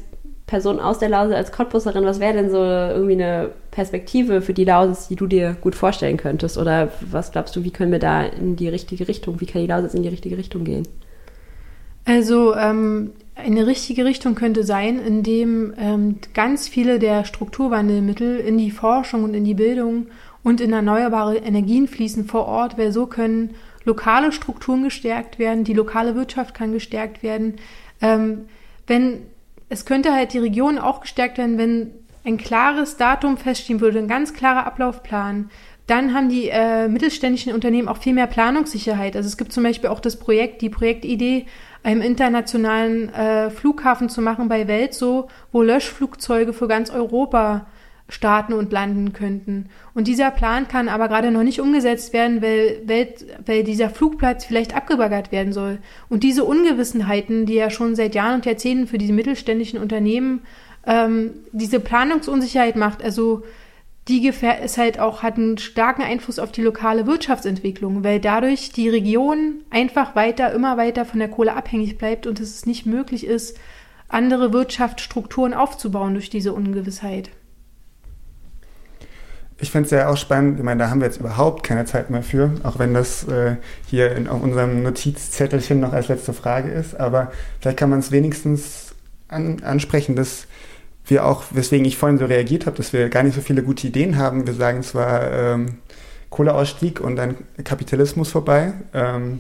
Person 0.47 0.79
aus 0.79 0.97
der 0.97 1.09
Lausitz 1.09 1.35
als 1.35 1.51
Cottbusserin, 1.51 2.05
was 2.05 2.21
wäre 2.21 2.33
denn 2.33 2.49
so 2.49 2.57
irgendwie 2.57 3.21
eine 3.21 3.49
Perspektive 3.69 4.41
für 4.41 4.53
die 4.53 4.63
Lausitz, 4.63 5.09
die 5.09 5.17
du 5.17 5.27
dir 5.27 5.57
gut 5.59 5.75
vorstellen 5.75 6.15
könntest? 6.15 6.57
Oder 6.57 6.89
was 7.01 7.33
glaubst 7.33 7.55
du, 7.57 7.65
wie 7.65 7.71
können 7.71 7.91
wir 7.91 7.99
da 7.99 8.23
in 8.23 8.55
die 8.55 8.69
richtige 8.69 9.09
Richtung, 9.09 9.41
wie 9.41 9.45
kann 9.45 9.61
die 9.61 9.67
Lausitz 9.67 9.93
in 9.93 10.03
die 10.03 10.09
richtige 10.09 10.37
Richtung 10.37 10.63
gehen? 10.63 10.87
Also 12.05 12.55
ähm, 12.55 13.11
eine 13.35 13.67
richtige 13.67 14.05
Richtung 14.05 14.35
könnte 14.35 14.63
sein, 14.63 14.99
indem 14.99 15.73
ähm, 15.77 16.19
ganz 16.33 16.69
viele 16.69 16.97
der 16.97 17.25
Strukturwandelmittel 17.25 18.39
in 18.39 18.57
die 18.57 18.71
Forschung 18.71 19.25
und 19.25 19.33
in 19.33 19.43
die 19.43 19.53
Bildung 19.53 20.07
und 20.43 20.61
in 20.61 20.71
erneuerbare 20.71 21.35
Energien 21.35 21.89
fließen 21.89 22.23
vor 22.23 22.45
Ort, 22.45 22.77
weil 22.77 22.93
so 22.93 23.05
können 23.05 23.55
lokale 23.83 24.31
Strukturen 24.31 24.83
gestärkt 24.83 25.39
werden, 25.39 25.65
die 25.65 25.73
lokale 25.73 26.15
Wirtschaft 26.15 26.53
kann 26.53 26.71
gestärkt 26.71 27.21
werden. 27.21 27.55
Ähm, 28.01 28.45
wenn 28.87 29.23
es 29.69 29.85
könnte 29.85 30.13
halt 30.13 30.33
die 30.33 30.39
Region 30.39 30.79
auch 30.79 31.01
gestärkt 31.01 31.37
werden, 31.37 31.57
wenn 31.57 31.91
ein 32.25 32.37
klares 32.37 32.97
Datum 32.97 33.37
feststehen 33.37 33.79
würde, 33.81 33.99
ein 33.99 34.07
ganz 34.07 34.33
klarer 34.33 34.65
Ablaufplan. 34.65 35.49
Dann 35.87 36.13
haben 36.13 36.27
die 36.27 36.49
äh, 36.49 36.89
mittelständischen 36.89 37.53
Unternehmen 37.53 37.87
auch 37.87 37.97
viel 37.97 38.13
mehr 38.13 38.27
Planungssicherheit. 38.27 39.15
Also 39.15 39.27
es 39.27 39.37
gibt 39.37 39.53
zum 39.53 39.63
Beispiel 39.63 39.89
auch 39.89 40.01
das 40.01 40.17
Projekt, 40.17 40.61
die 40.61 40.69
Projektidee, 40.69 41.45
einen 41.83 42.01
internationalen 42.01 43.13
äh, 43.13 43.49
Flughafen 43.49 44.09
zu 44.09 44.21
machen 44.21 44.49
bei 44.49 44.67
Welt 44.67 44.93
so, 44.93 45.29
wo 45.53 45.61
Löschflugzeuge 45.61 46.51
für 46.51 46.67
ganz 46.67 46.89
Europa 46.89 47.67
starten 48.09 48.53
und 48.53 48.71
landen 48.71 49.11
könnten. 49.11 49.69
Und 49.93 50.07
dieser 50.07 50.31
Plan 50.31 50.67
kann 50.67 50.87
aber 50.87 51.09
gerade 51.09 51.31
noch 51.31 51.43
nicht 51.43 51.59
umgesetzt 51.59 52.13
werden, 52.13 52.41
weil, 52.41 52.81
weil, 52.85 53.13
weil 53.45 53.63
dieser 53.63 53.89
Flugplatz 53.89 54.45
vielleicht 54.45 54.75
abgebaggert 54.75 55.31
werden 55.31 55.51
soll. 55.51 55.79
Und 56.07 56.23
diese 56.23 56.45
Ungewissenheiten, 56.45 57.45
die 57.45 57.55
ja 57.55 57.69
schon 57.69 57.95
seit 57.95 58.15
Jahren 58.15 58.35
und 58.35 58.45
Jahrzehnten 58.45 58.87
für 58.87 58.97
diese 58.97 59.13
mittelständischen 59.13 59.79
Unternehmen 59.79 60.41
ähm, 60.85 61.31
diese 61.51 61.81
Planungsunsicherheit 61.81 62.77
macht, 62.77 63.03
also 63.03 63.43
die 64.07 64.21
Gefähr 64.21 64.61
ist 64.61 64.77
halt 64.77 64.99
auch, 64.99 65.21
hat 65.21 65.35
einen 65.35 65.57
starken 65.57 66.01
Einfluss 66.01 66.39
auf 66.39 66.53
die 66.53 66.61
lokale 66.61 67.07
Wirtschaftsentwicklung, 67.07 68.05
weil 68.05 68.21
dadurch 68.21 68.71
die 68.71 68.87
Region 68.87 69.63
einfach 69.69 70.15
weiter, 70.15 70.53
immer 70.53 70.77
weiter 70.77 71.03
von 71.03 71.19
der 71.19 71.27
Kohle 71.27 71.55
abhängig 71.55 71.97
bleibt 71.97 72.25
und 72.25 72.39
es 72.39 72.65
nicht 72.65 72.85
möglich 72.85 73.25
ist, 73.25 73.57
andere 74.07 74.53
Wirtschaftsstrukturen 74.53 75.53
aufzubauen 75.53 76.13
durch 76.13 76.29
diese 76.29 76.53
Ungewissheit. 76.53 77.31
Ich 79.59 79.71
finde 79.71 79.85
es 79.85 79.91
ja 79.91 80.07
auch 80.07 80.17
spannend, 80.17 80.59
ich 80.59 80.63
meine, 80.63 80.83
da 80.83 80.89
haben 80.89 81.01
wir 81.01 81.07
jetzt 81.07 81.19
überhaupt 81.19 81.63
keine 81.63 81.85
Zeit 81.85 82.11
mehr 82.11 82.21
für, 82.21 82.51
auch 82.63 82.77
wenn 82.77 82.93
das 82.93 83.27
äh, 83.27 83.55
hier 83.87 84.15
in 84.15 84.27
unserem 84.27 84.83
Notizzettelchen 84.83 85.79
noch 85.79 85.93
als 85.93 86.09
letzte 86.09 86.33
Frage 86.33 86.69
ist, 86.69 86.99
aber 86.99 87.31
vielleicht 87.59 87.77
kann 87.77 87.89
man 87.89 87.99
es 87.99 88.11
wenigstens 88.11 88.93
an, 89.27 89.63
ansprechen, 89.63 90.15
dass 90.15 90.45
wir 91.07 91.25
auch, 91.25 91.43
weswegen 91.51 91.85
ich 91.85 91.97
vorhin 91.97 92.19
so 92.19 92.25
reagiert 92.25 92.67
habe, 92.67 92.77
dass 92.77 92.93
wir 92.93 93.09
gar 93.09 93.23
nicht 93.23 93.35
so 93.35 93.41
viele 93.41 93.63
gute 93.63 93.87
Ideen 93.87 94.17
haben. 94.17 94.45
Wir 94.45 94.53
sagen 94.53 94.83
zwar 94.83 95.31
ähm, 95.31 95.77
Kohleausstieg 96.29 96.99
und 96.99 97.15
dann 97.15 97.35
Kapitalismus 97.63 98.29
vorbei, 98.29 98.73
ähm, 98.93 99.39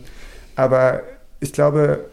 aber 0.55 1.01
ich 1.39 1.53
glaube, 1.53 2.05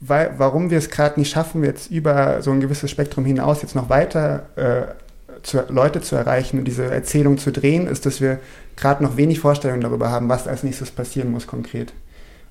weil, 0.00 0.34
warum 0.36 0.70
wir 0.70 0.76
es 0.76 0.90
gerade 0.90 1.18
nicht 1.18 1.30
schaffen, 1.30 1.64
jetzt 1.64 1.90
über 1.90 2.42
so 2.42 2.50
ein 2.50 2.60
gewisses 2.60 2.90
Spektrum 2.90 3.24
hinaus 3.24 3.62
jetzt 3.62 3.74
noch 3.74 3.88
weiter 3.88 4.46
äh, 4.56 5.05
zu, 5.42 5.64
Leute 5.68 6.00
zu 6.00 6.16
erreichen 6.16 6.58
und 6.58 6.64
diese 6.64 6.84
Erzählung 6.84 7.38
zu 7.38 7.52
drehen, 7.52 7.86
ist, 7.86 8.06
dass 8.06 8.20
wir 8.20 8.38
gerade 8.76 9.02
noch 9.02 9.16
wenig 9.16 9.40
Vorstellungen 9.40 9.80
darüber 9.80 10.10
haben, 10.10 10.28
was 10.28 10.46
als 10.48 10.62
nächstes 10.62 10.90
passieren 10.90 11.30
muss 11.30 11.46
konkret. 11.46 11.92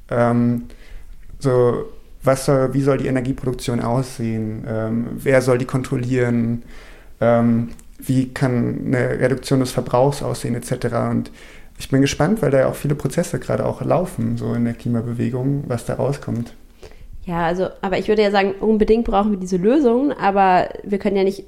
Ähm, 0.10 0.66
so, 1.40 1.86
was 2.24 2.46
soll, 2.46 2.74
wie 2.74 2.82
soll 2.82 2.98
die 2.98 3.08
Energieproduktion 3.08 3.80
aussehen? 3.80 4.66
Ähm, 4.68 5.08
wer 5.16 5.42
soll 5.42 5.58
die 5.58 5.66
kontrollieren? 5.66 6.64
Ähm, 7.22 7.70
wie 8.00 8.34
kann 8.34 8.82
eine 8.88 9.20
Reduktion 9.20 9.60
des 9.60 9.72
Verbrauchs 9.72 10.22
aussehen, 10.22 10.56
etc. 10.56 10.88
Und 11.10 11.32
ich 11.78 11.90
bin 11.90 12.02
gespannt, 12.02 12.42
weil 12.42 12.52
da 12.52 12.60
ja 12.60 12.68
auch 12.68 12.76
viele 12.76 12.96
Prozesse 12.96 13.40
gerade 13.40 13.66
auch 13.66 13.82
laufen, 13.82 14.38
so 14.38 14.54
in 14.54 14.66
der 14.66 14.74
Klimabewegung, 14.74 15.64
was 15.68 15.86
da 15.86 15.96
rauskommt. 15.96 16.54
Ja, 17.26 17.44
also, 17.44 17.70
aber 17.82 17.98
ich 17.98 18.08
würde 18.08 18.22
ja 18.22 18.30
sagen, 18.30 18.54
unbedingt 18.60 19.06
brauchen 19.06 19.32
wir 19.32 19.40
diese 19.40 19.58
Lösungen, 19.58 20.12
aber 20.12 20.70
wir 20.84 21.00
können 21.00 21.18
ja 21.18 21.24
nicht 21.24 21.46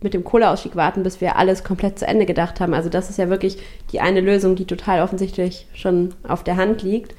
mit 0.00 0.14
dem 0.14 0.24
Kohleausstieg 0.24 0.74
warten, 0.74 1.02
bis 1.02 1.20
wir 1.20 1.36
alles 1.36 1.64
komplett 1.64 1.98
zu 1.98 2.06
Ende 2.06 2.24
gedacht 2.24 2.60
haben. 2.60 2.72
Also 2.72 2.88
das 2.88 3.10
ist 3.10 3.18
ja 3.18 3.28
wirklich 3.28 3.58
die 3.92 4.00
eine 4.00 4.22
Lösung, 4.22 4.56
die 4.56 4.64
total 4.64 5.02
offensichtlich 5.02 5.66
schon 5.74 6.14
auf 6.26 6.44
der 6.44 6.56
Hand 6.56 6.82
liegt. 6.82 7.14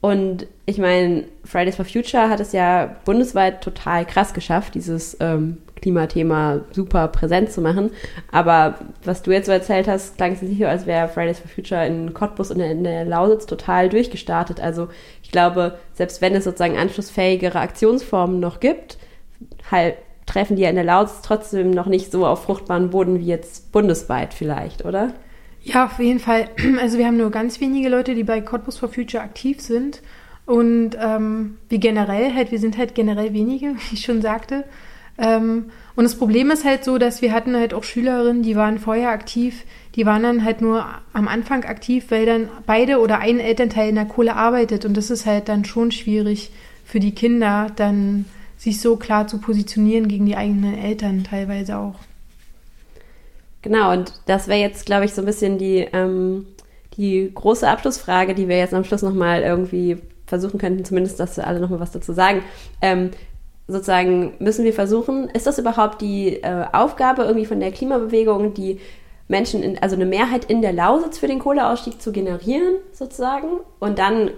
Und 0.00 0.46
ich 0.64 0.78
meine, 0.78 1.24
Fridays 1.44 1.76
for 1.76 1.84
Future 1.84 2.30
hat 2.30 2.40
es 2.40 2.52
ja 2.52 2.96
bundesweit 3.04 3.60
total 3.60 4.06
krass 4.06 4.32
geschafft, 4.32 4.74
dieses 4.74 5.18
ähm, 5.20 5.58
Klimathema 5.80 6.60
super 6.72 7.08
präsent 7.08 7.50
zu 7.50 7.60
machen. 7.60 7.90
Aber 8.32 8.76
was 9.04 9.22
du 9.22 9.30
jetzt 9.32 9.46
so 9.46 9.52
erzählt 9.52 9.88
hast, 9.88 10.16
klang 10.16 10.32
es 10.32 10.42
nicht 10.42 10.58
so, 10.58 10.66
als 10.66 10.86
wäre 10.86 11.08
Fridays 11.08 11.38
for 11.38 11.48
Future 11.48 11.86
in 11.86 12.14
Cottbus 12.14 12.50
und 12.50 12.60
in 12.60 12.84
der 12.84 13.04
Lausitz 13.04 13.46
total 13.46 13.88
durchgestartet. 13.88 14.60
Also 14.60 14.88
ich 15.22 15.30
glaube, 15.30 15.78
selbst 15.94 16.20
wenn 16.20 16.34
es 16.34 16.44
sozusagen 16.44 16.76
anschlussfähigere 16.76 17.58
Aktionsformen 17.58 18.40
noch 18.40 18.60
gibt, 18.60 18.98
halt 19.70 19.96
treffen 20.26 20.56
die 20.56 20.62
ja 20.62 20.70
in 20.70 20.74
der 20.74 20.84
Lausitz 20.84 21.22
trotzdem 21.22 21.70
noch 21.70 21.86
nicht 21.86 22.10
so 22.10 22.26
auf 22.26 22.42
fruchtbaren 22.42 22.90
Boden 22.90 23.20
wie 23.20 23.26
jetzt 23.26 23.70
bundesweit 23.72 24.34
vielleicht, 24.34 24.84
oder? 24.84 25.14
Ja, 25.62 25.86
auf 25.86 25.98
jeden 25.98 26.20
Fall. 26.20 26.48
Also 26.80 26.98
wir 26.98 27.06
haben 27.06 27.16
nur 27.16 27.30
ganz 27.30 27.60
wenige 27.60 27.88
Leute, 27.88 28.14
die 28.14 28.24
bei 28.24 28.40
Cottbus 28.40 28.78
for 28.78 28.88
Future 28.88 29.22
aktiv 29.22 29.60
sind. 29.60 30.02
Und 30.44 30.92
ähm, 31.00 31.58
wie 31.68 31.80
generell 31.80 32.32
halt, 32.34 32.52
wir 32.52 32.60
sind 32.60 32.78
halt 32.78 32.94
generell 32.94 33.32
wenige, 33.32 33.66
wie 33.74 33.94
ich 33.94 34.04
schon 34.04 34.22
sagte. 34.22 34.64
Ähm, 35.18 35.70
und 35.94 36.04
das 36.04 36.16
Problem 36.16 36.50
ist 36.50 36.64
halt 36.64 36.84
so, 36.84 36.98
dass 36.98 37.22
wir 37.22 37.32
hatten 37.32 37.56
halt 37.56 37.72
auch 37.72 37.84
Schülerinnen, 37.84 38.42
die 38.42 38.56
waren 38.56 38.78
vorher 38.78 39.10
aktiv, 39.10 39.64
die 39.94 40.04
waren 40.04 40.22
dann 40.22 40.44
halt 40.44 40.60
nur 40.60 40.84
am 41.12 41.26
Anfang 41.26 41.64
aktiv, 41.64 42.06
weil 42.10 42.26
dann 42.26 42.48
beide 42.66 43.00
oder 43.00 43.18
ein 43.18 43.40
Elternteil 43.40 43.88
in 43.88 43.94
der 43.94 44.04
Kohle 44.04 44.36
arbeitet. 44.36 44.84
Und 44.84 44.96
das 44.96 45.10
ist 45.10 45.24
halt 45.24 45.48
dann 45.48 45.64
schon 45.64 45.90
schwierig 45.90 46.50
für 46.84 47.00
die 47.00 47.14
Kinder, 47.14 47.68
dann 47.76 48.26
sich 48.58 48.80
so 48.80 48.96
klar 48.96 49.26
zu 49.26 49.38
positionieren 49.38 50.08
gegen 50.08 50.26
die 50.26 50.36
eigenen 50.36 50.78
Eltern 50.78 51.24
teilweise 51.24 51.78
auch. 51.78 51.96
Genau, 53.62 53.92
und 53.92 54.12
das 54.26 54.48
wäre 54.48 54.60
jetzt, 54.60 54.86
glaube 54.86 55.06
ich, 55.06 55.14
so 55.14 55.22
ein 55.22 55.26
bisschen 55.26 55.58
die, 55.58 55.88
ähm, 55.92 56.46
die 56.96 57.30
große 57.34 57.68
Abschlussfrage, 57.68 58.34
die 58.34 58.48
wir 58.48 58.58
jetzt 58.58 58.74
am 58.74 58.84
Schluss 58.84 59.02
nochmal 59.02 59.42
irgendwie 59.42 59.98
versuchen 60.26 60.58
könnten, 60.58 60.84
zumindest, 60.84 61.18
dass 61.20 61.36
wir 61.36 61.46
alle 61.46 61.60
nochmal 61.60 61.80
was 61.80 61.90
dazu 61.90 62.12
sagen. 62.12 62.42
Ähm, 62.80 63.10
sozusagen 63.68 64.34
müssen 64.38 64.64
wir 64.64 64.72
versuchen, 64.72 65.28
ist 65.30 65.46
das 65.46 65.58
überhaupt 65.58 66.00
die 66.00 66.42
äh, 66.42 66.66
Aufgabe 66.72 67.22
irgendwie 67.22 67.46
von 67.46 67.60
der 67.60 67.72
Klimabewegung, 67.72 68.54
die 68.54 68.80
Menschen, 69.28 69.62
in, 69.62 69.78
also 69.82 69.96
eine 69.96 70.06
Mehrheit 70.06 70.44
in 70.44 70.62
der 70.62 70.72
Lausitz 70.72 71.18
für 71.18 71.26
den 71.26 71.40
Kohleausstieg 71.40 72.00
zu 72.00 72.12
generieren, 72.12 72.76
sozusagen, 72.92 73.48
und 73.80 73.98
dann 73.98 74.30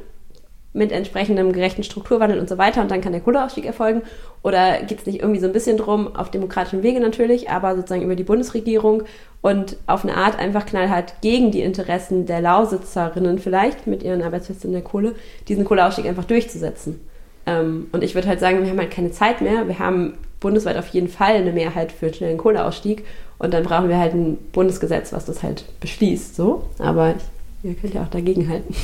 mit 0.72 0.92
entsprechendem 0.92 1.52
gerechten 1.52 1.82
Strukturwandel 1.82 2.38
und 2.38 2.48
so 2.48 2.58
weiter 2.58 2.82
und 2.82 2.90
dann 2.90 3.00
kann 3.00 3.12
der 3.12 3.20
Kohleausstieg 3.20 3.64
erfolgen? 3.64 4.02
Oder 4.42 4.82
geht 4.82 5.00
es 5.00 5.06
nicht 5.06 5.20
irgendwie 5.20 5.40
so 5.40 5.46
ein 5.46 5.52
bisschen 5.52 5.76
drum, 5.76 6.14
auf 6.14 6.30
demokratischem 6.30 6.82
Wege 6.82 7.00
natürlich, 7.00 7.50
aber 7.50 7.74
sozusagen 7.74 8.02
über 8.02 8.14
die 8.14 8.24
Bundesregierung 8.24 9.02
und 9.40 9.76
auf 9.86 10.04
eine 10.04 10.16
Art 10.16 10.38
einfach 10.38 10.66
knallhart 10.66 11.20
gegen 11.20 11.50
die 11.50 11.62
Interessen 11.62 12.26
der 12.26 12.40
Lausitzerinnen 12.40 13.38
vielleicht 13.38 13.86
mit 13.86 14.02
ihren 14.02 14.22
Arbeitsplätzen 14.22 14.68
in 14.68 14.74
der 14.74 14.82
Kohle, 14.82 15.14
diesen 15.48 15.64
Kohleausstieg 15.64 16.06
einfach 16.06 16.24
durchzusetzen? 16.24 17.00
Ähm, 17.48 17.86
und 17.92 18.04
ich 18.04 18.14
würde 18.14 18.28
halt 18.28 18.40
sagen, 18.40 18.62
wir 18.62 18.70
haben 18.70 18.78
halt 18.78 18.90
keine 18.90 19.10
Zeit 19.10 19.40
mehr. 19.40 19.66
Wir 19.66 19.78
haben 19.78 20.14
bundesweit 20.40 20.76
auf 20.76 20.88
jeden 20.88 21.08
Fall 21.08 21.36
eine 21.36 21.52
Mehrheit 21.52 21.90
für 21.90 22.12
schnellen 22.12 22.36
Kohleausstieg. 22.36 23.04
Und 23.38 23.54
dann 23.54 23.62
brauchen 23.62 23.88
wir 23.88 23.98
halt 23.98 24.14
ein 24.14 24.36
Bundesgesetz, 24.52 25.12
was 25.12 25.24
das 25.24 25.42
halt 25.42 25.64
beschließt. 25.80 26.36
So. 26.36 26.68
Aber 26.78 27.14
ich, 27.16 27.70
ihr 27.70 27.74
könnt 27.74 27.94
ja 27.94 28.02
auch 28.02 28.10
dagegen 28.10 28.48
halten. 28.48 28.74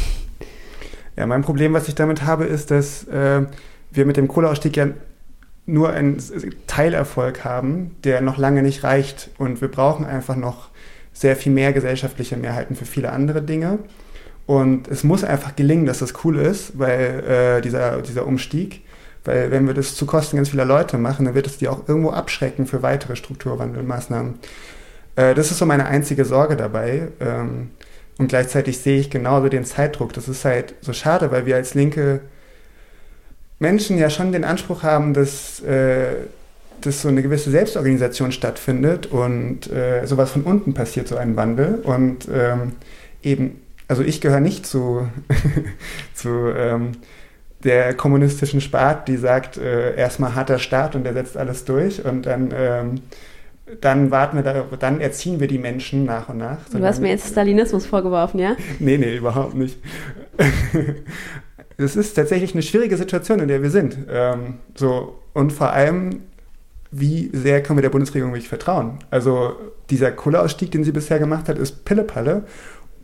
Ja, 1.17 1.27
mein 1.27 1.43
Problem, 1.43 1.75
was 1.75 1.87
ich 1.87 1.95
damit 1.95 2.25
habe, 2.25 2.45
ist, 2.45 2.73
dass 2.73 3.05
äh, 3.07 3.43
wir 3.93 4.07
mit 4.07 4.17
dem 4.17 4.27
Kohleausstieg 4.27 4.77
ja 4.77 4.89
nur 5.67 5.91
einen 5.91 6.21
Teilerfolg 6.67 7.45
haben, 7.45 7.95
der 8.03 8.21
noch 8.21 8.37
lange 8.37 8.62
nicht 8.62 8.83
reicht. 8.83 9.31
Und 9.39 9.61
wir 9.61 9.69
brauchen 9.69 10.07
einfach 10.07 10.37
noch 10.37 10.71
sehr 11.12 11.37
viel 11.37 11.53
mehr 11.53 11.73
gesellschaftliche 11.73 12.37
Mehrheiten 12.37 12.75
für 12.75 12.85
viele 12.85 13.12
andere 13.12 13.43
Dinge. 13.43 13.79
Und 14.47 14.88
es 14.88 15.05
muss 15.05 15.24
einfach 15.24 15.57
gelingen, 15.57 15.86
dass 15.86 16.01
das 16.01 16.12
cool 16.24 16.38
ist, 16.38 16.78
weil 16.78 17.24
äh, 17.26 17.61
dieser, 17.62 18.03
dieser 18.03 18.26
Umstieg, 18.26 18.82
weil 19.24 19.51
wenn 19.51 19.66
wir 19.66 19.74
das 19.74 19.95
zu 19.95 20.05
Kosten 20.05 20.36
ganz 20.36 20.51
vieler 20.51 20.66
Leute 20.66 20.99
machen, 20.99 21.24
dann 21.24 21.34
wird 21.34 21.47
es 21.47 21.57
die 21.57 21.68
auch 21.68 21.88
irgendwo 21.88 22.11
abschrecken 22.11 22.66
für 22.66 22.82
weitere 22.82 23.16
Strukturwandelmaßnahmen. 23.16 24.34
Äh, 25.16 25.34
das 25.34 25.51
ist 25.51 25.59
so 25.59 25.66
meine 25.66 25.86
einzige 25.86 26.24
Sorge 26.24 26.57
dabei. 26.57 27.09
Ähm, 27.20 27.70
und 28.18 28.28
gleichzeitig 28.28 28.78
sehe 28.78 29.01
ich 29.01 29.11
genauso 29.11 29.49
den 29.49 29.64
Zeitdruck. 29.64 30.12
Das 30.12 30.28
ist 30.28 30.45
halt 30.45 30.74
so 30.80 30.92
schade, 30.92 31.30
weil 31.30 31.47
wir 31.47 31.57
als 31.57 31.74
linke 31.74 32.20
Menschen 33.59 33.99
ja 33.99 34.11
schon 34.11 34.30
den 34.32 34.45
Anspruch 34.45 34.82
haben, 34.82 35.14
dass, 35.14 35.61
äh, 35.61 36.14
dass 36.82 37.03
so 37.03 37.09
eine 37.09 37.22
gewisse 37.22 37.51
Selbstorganisation 37.51 38.30
stattfindet 38.30 39.07
und 39.07 39.72
äh, 39.72 40.07
sowas 40.07 40.30
von 40.30 40.42
unten 40.42 40.74
passiert, 40.74 41.09
so 41.09 41.16
ein 41.16 41.34
Wandel. 41.34 41.80
Und 41.82 42.28
ähm, 42.32 42.72
eben 43.22 43.61
also 43.89 44.03
ich 44.03 44.20
gehöre 44.20 44.41
nicht 44.41 44.66
zu, 44.66 45.09
zu 46.14 46.28
ähm, 46.57 46.93
der 47.64 47.95
kommunistischen 47.95 48.61
Spart, 48.61 49.09
die 49.09 49.16
sagt, 49.16 49.57
äh, 49.57 49.97
erstmal 49.97 50.35
harter 50.35 50.59
Staat 50.59 50.95
und 50.95 51.05
der 51.05 51.14
setzt 51.14 51.37
alles 51.37 51.64
durch 51.64 52.05
und 52.05 52.26
dann, 52.26 52.53
ähm, 52.57 53.01
dann 53.80 54.11
warten 54.11 54.37
wir 54.37 54.43
da, 54.43 54.64
dann 54.78 55.01
erziehen 55.01 55.41
wir 55.41 55.49
die 55.49 55.59
Menschen 55.59 56.05
nach 56.05 56.28
und 56.28 56.39
nach. 56.39 56.59
Du 56.70 56.85
hast 56.85 57.01
mir 57.01 57.09
jetzt 57.09 57.30
Stalinismus 57.30 57.87
vorgeworfen, 57.87 58.39
ja? 58.39 58.57
nee, 58.78 58.99
nee, 58.99 59.16
überhaupt 59.16 59.55
nicht. 59.55 59.78
es 61.76 61.97
ist 61.97 62.14
tatsächlich 62.14 62.53
eine 62.53 62.62
schwierige 62.62 62.97
Situation, 62.97 63.41
in 63.41 63.49
der 63.49 63.62
wir 63.62 63.70
sind. 63.70 63.97
Ähm, 64.11 64.59
so, 64.74 65.18
und 65.32 65.53
vor 65.53 65.70
allem, 65.70 66.20
wie 66.91 67.30
sehr 67.32 67.62
können 67.62 67.78
wir 67.78 67.82
der 67.82 67.91
Bundesregierung 67.91 68.32
wirklich 68.32 68.49
vertrauen? 68.49 68.99
Also 69.11 69.55
dieser 69.91 70.12
Kohleausstieg, 70.12 70.70
den 70.70 70.85
sie 70.85 70.93
bisher 70.93 71.18
gemacht 71.18 71.49
hat, 71.49 71.59
ist 71.59 71.85
Pillepalle. 71.85 72.45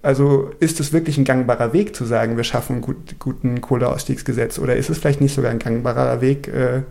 Also 0.03 0.51
ist 0.61 0.81
es 0.81 0.93
wirklich 0.93 1.19
ein 1.19 1.25
gangbarer 1.25 1.73
Weg 1.73 1.95
zu 1.95 2.05
sagen, 2.05 2.37
wir 2.37 2.45
schaffen 2.45 2.75
einen 2.75 2.83
gut, 2.83 3.19
guten 3.19 3.61
Kohleausstiegsgesetz 3.61 4.59
oder 4.59 4.77
ist 4.77 4.89
es 4.89 4.99
vielleicht 4.99 5.21
nicht 5.21 5.35
sogar 5.35 5.51
ein 5.51 5.59
gangbarer 5.59 6.21
Weg, 6.21 6.49
äh, 6.49 6.83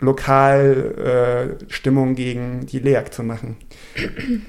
lokal 0.00 1.58
äh, 1.58 1.72
Stimmung 1.72 2.14
gegen 2.14 2.66
die 2.66 2.78
LEAG 2.78 3.12
zu 3.12 3.22
machen? 3.22 3.56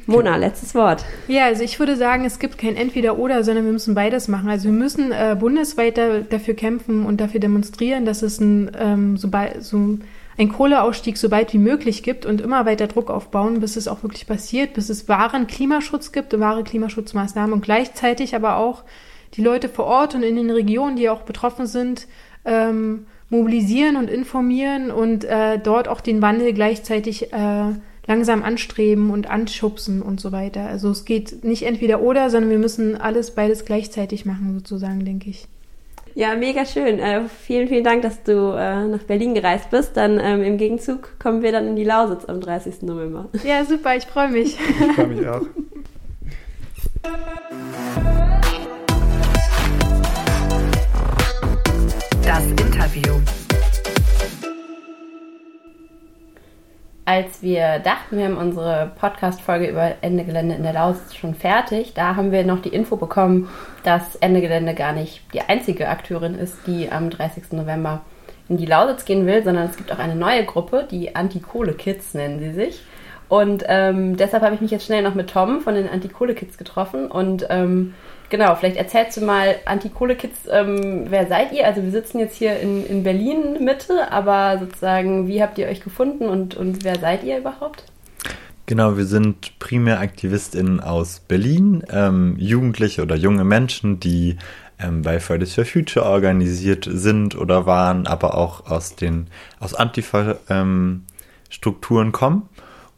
Mona, 0.05 0.37
letztes 0.37 0.73
Wort. 0.75 1.03
Ja, 1.27 1.45
also 1.45 1.63
ich 1.63 1.79
würde 1.79 1.97
sagen, 1.97 2.25
es 2.25 2.39
gibt 2.39 2.57
kein 2.57 2.75
Entweder-Oder, 2.75 3.43
sondern 3.43 3.65
wir 3.65 3.73
müssen 3.73 3.93
beides 3.93 4.27
machen. 4.27 4.49
Also 4.49 4.65
wir 4.65 4.73
müssen 4.73 5.11
äh, 5.11 5.35
bundesweit 5.37 5.97
da, 5.97 6.19
dafür 6.19 6.53
kämpfen 6.53 7.05
und 7.05 7.19
dafür 7.19 7.39
demonstrieren, 7.39 8.05
dass 8.05 8.21
es 8.21 8.39
ein, 8.39 8.71
ähm, 8.79 9.17
so, 9.17 9.29
so 9.59 9.77
ein 9.77 10.03
Kohleausstieg 10.49 11.17
so 11.17 11.29
weit 11.31 11.53
wie 11.53 11.59
möglich 11.59 12.03
gibt 12.03 12.25
und 12.25 12.41
immer 12.41 12.65
weiter 12.65 12.87
Druck 12.87 13.09
aufbauen, 13.09 13.59
bis 13.59 13.75
es 13.75 13.87
auch 13.87 14.03
wirklich 14.03 14.27
passiert, 14.27 14.73
bis 14.73 14.89
es 14.89 15.07
wahren 15.07 15.47
Klimaschutz 15.47 16.11
gibt, 16.11 16.37
wahre 16.39 16.63
Klimaschutzmaßnahmen 16.63 17.53
und 17.53 17.61
gleichzeitig 17.61 18.35
aber 18.35 18.57
auch 18.57 18.83
die 19.33 19.41
Leute 19.41 19.69
vor 19.69 19.85
Ort 19.85 20.15
und 20.15 20.23
in 20.23 20.35
den 20.35 20.49
Regionen, 20.49 20.95
die 20.95 21.09
auch 21.09 21.21
betroffen 21.21 21.65
sind, 21.65 22.07
ähm, 22.45 23.05
mobilisieren 23.29 23.95
und 23.95 24.09
informieren 24.09 24.91
und 24.91 25.23
äh, 25.23 25.57
dort 25.57 25.87
auch 25.87 26.01
den 26.01 26.21
Wandel 26.21 26.53
gleichzeitig 26.53 27.31
äh, 27.31 27.73
langsam 28.07 28.43
anstreben 28.43 29.09
und 29.09 29.29
anschubsen 29.29 30.01
und 30.01 30.19
so 30.19 30.31
weiter. 30.31 30.65
Also 30.65 30.89
es 30.89 31.05
geht 31.05 31.43
nicht 31.43 31.63
entweder 31.63 32.01
oder, 32.01 32.29
sondern 32.29 32.51
wir 32.51 32.59
müssen 32.59 32.99
alles 32.99 33.31
beides 33.31 33.63
gleichzeitig 33.63 34.25
machen, 34.25 34.53
sozusagen, 34.53 35.05
denke 35.05 35.29
ich. 35.29 35.47
Ja, 36.13 36.35
mega 36.35 36.65
schön. 36.65 36.99
Äh, 36.99 37.21
vielen, 37.27 37.67
vielen 37.67 37.83
Dank, 37.83 38.01
dass 38.01 38.23
du 38.23 38.53
äh, 38.53 38.85
nach 38.87 39.03
Berlin 39.03 39.33
gereist 39.33 39.69
bist. 39.69 39.95
Dann 39.95 40.19
ähm, 40.19 40.43
im 40.43 40.57
Gegenzug 40.57 41.19
kommen 41.19 41.41
wir 41.41 41.51
dann 41.51 41.67
in 41.67 41.75
die 41.75 41.83
Lausitz 41.83 42.25
am 42.25 42.41
30. 42.41 42.81
November. 42.83 43.29
Ja, 43.43 43.63
super, 43.65 43.95
ich 43.95 44.05
freue 44.05 44.29
mich. 44.29 44.57
Ich 44.81 44.95
freue 44.95 45.07
mich 45.07 45.27
auch. 45.27 45.41
Das 52.23 52.45
Interview. 52.45 53.40
Als 57.05 57.41
wir 57.41 57.79
dachten, 57.79 58.17
wir 58.17 58.25
haben 58.25 58.37
unsere 58.37 58.91
Podcast-Folge 58.99 59.67
über 59.67 59.95
Ende 60.01 60.23
Gelände 60.23 60.55
in 60.55 60.63
der 60.63 60.73
Lausitz 60.73 61.15
schon 61.15 61.33
fertig, 61.33 61.93
da 61.93 62.15
haben 62.15 62.31
wir 62.31 62.45
noch 62.45 62.61
die 62.61 62.69
Info 62.69 62.95
bekommen, 62.95 63.49
dass 63.83 64.15
Ende 64.17 64.41
Gelände 64.41 64.73
gar 64.75 64.93
nicht 64.93 65.21
die 65.33 65.41
einzige 65.41 65.89
Akteurin 65.89 66.35
ist, 66.35 66.55
die 66.67 66.91
am 66.91 67.09
30. 67.09 67.53
November 67.53 68.01
in 68.49 68.57
die 68.57 68.65
Lausitz 68.65 69.05
gehen 69.05 69.25
will, 69.25 69.43
sondern 69.43 69.69
es 69.69 69.77
gibt 69.77 69.91
auch 69.91 69.99
eine 69.99 70.15
neue 70.15 70.45
Gruppe, 70.45 70.87
die 70.89 71.15
Anti-Kohle-Kids 71.15 72.13
nennen 72.13 72.39
sie 72.39 72.51
sich. 72.51 72.81
Und 73.29 73.63
ähm, 73.67 74.17
deshalb 74.17 74.43
habe 74.43 74.55
ich 74.55 74.61
mich 74.61 74.71
jetzt 74.71 74.85
schnell 74.85 75.01
noch 75.01 75.15
mit 75.15 75.29
Tom 75.29 75.61
von 75.61 75.73
den 75.73 75.89
Anti-Kohle-Kids 75.89 76.57
getroffen 76.57 77.09
und 77.09 77.47
ähm, 77.49 77.93
Genau, 78.31 78.55
vielleicht 78.55 78.77
erzählst 78.77 79.17
du 79.17 79.25
mal, 79.25 79.57
Anti-Kohle-Kids, 79.65 80.47
ähm, 80.49 81.07
wer 81.09 81.27
seid 81.27 81.51
ihr? 81.51 81.67
Also 81.67 81.83
wir 81.83 81.91
sitzen 81.91 82.17
jetzt 82.17 82.37
hier 82.37 82.57
in, 82.61 82.87
in 82.87 83.03
Berlin 83.03 83.61
Mitte, 83.61 84.09
aber 84.09 84.57
sozusagen, 84.57 85.27
wie 85.27 85.43
habt 85.43 85.57
ihr 85.57 85.67
euch 85.67 85.81
gefunden 85.81 86.29
und, 86.29 86.55
und 86.55 86.85
wer 86.85 86.97
seid 86.97 87.25
ihr 87.25 87.37
überhaupt? 87.37 87.83
Genau, 88.67 88.95
wir 88.95 89.03
sind 89.03 89.59
primär 89.59 89.99
AktivistInnen 89.99 90.79
aus 90.79 91.19
Berlin, 91.19 91.83
ähm, 91.91 92.37
Jugendliche 92.37 93.01
oder 93.01 93.17
junge 93.17 93.43
Menschen, 93.43 93.99
die 93.99 94.37
ähm, 94.79 95.01
bei 95.01 95.19
Fridays 95.19 95.53
for 95.53 95.65
Future 95.65 96.05
organisiert 96.05 96.87
sind 96.89 97.35
oder 97.35 97.65
waren, 97.65 98.07
aber 98.07 98.37
auch 98.37 98.65
aus 98.65 98.95
den 98.95 99.27
aus 99.59 99.73
Antifa-Strukturen 99.73 102.07
ähm, 102.07 102.11
kommen 102.13 102.47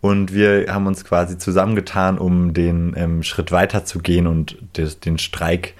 und 0.03 0.33
wir 0.33 0.65
haben 0.67 0.85
uns 0.85 1.05
quasi 1.05 1.37
zusammengetan, 1.37 2.17
um 2.17 2.53
den 2.53 2.93
ähm, 2.97 3.23
Schritt 3.23 3.53
weiter 3.53 3.85
zu 3.85 3.99
gehen 3.99 4.27
und 4.27 4.57
des, 4.75 4.99
den 4.99 5.17
Streik 5.17 5.75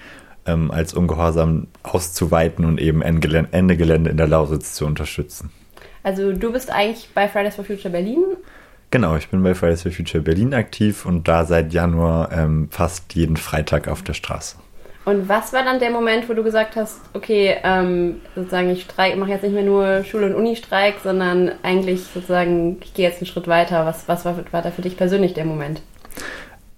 ähm, 0.46 0.72
als 0.72 0.94
Ungehorsam 0.94 1.68
auszuweiten 1.84 2.64
und 2.64 2.80
eben 2.80 3.02
Ende 3.02 3.76
Gelände 3.76 4.10
in 4.10 4.16
der 4.16 4.28
Lausitz 4.28 4.76
zu 4.76 4.86
unterstützen. 4.86 5.52
Also 6.04 6.32
du 6.32 6.54
bist 6.54 6.72
eigentlich 6.72 7.10
bei 7.14 7.28
Fridays 7.28 7.56
for 7.56 7.66
Future 7.66 7.90
Berlin? 7.90 8.24
Genau, 8.92 9.18
ich 9.18 9.28
bin 9.28 9.44
bei 9.44 9.54
Fridays 9.54 9.82
for 9.82 9.92
Future 9.92 10.24
Berlin 10.24 10.54
aktiv 10.54 11.06
und 11.06 11.28
da 11.28 11.44
seit 11.44 11.74
Januar 11.74 12.32
ähm, 12.32 12.70
fast 12.72 13.14
jeden 13.16 13.36
Freitag 13.36 13.90
auf 13.90 14.04
der 14.04 14.14
Straße. 14.14 14.56
Und 15.06 15.28
was 15.28 15.52
war 15.52 15.64
dann 15.64 15.80
der 15.80 15.92
Moment, 15.92 16.30
wo 16.30 16.34
du 16.34 16.44
gesagt 16.44 16.78
hast, 16.78 17.02
okay, 17.14 17.58
ähm, 17.64 18.22
sozusagen 18.36 18.70
ich 18.70 18.84
streik, 18.84 19.18
mache 19.18 19.32
jetzt 19.32 19.44
nicht 19.44 19.54
mehr 19.54 19.64
nur 19.64 20.04
Schule- 20.06 20.28
und 20.28 20.36
Uni-Streik, 20.36 20.96
sondern 21.04 21.52
eigentlich 21.62 22.04
sozusagen, 22.04 22.78
ich 22.82 22.94
gehe 22.94 23.08
jetzt 23.08 23.20
einen 23.20 23.28
Schritt 23.28 23.48
weiter. 23.48 23.86
Was, 23.86 24.08
was 24.08 24.24
war, 24.24 24.38
war 24.52 24.62
da 24.62 24.72
für 24.72 24.82
dich 24.82 24.96
persönlich 24.96 25.34
der 25.34 25.44
Moment? 25.44 25.82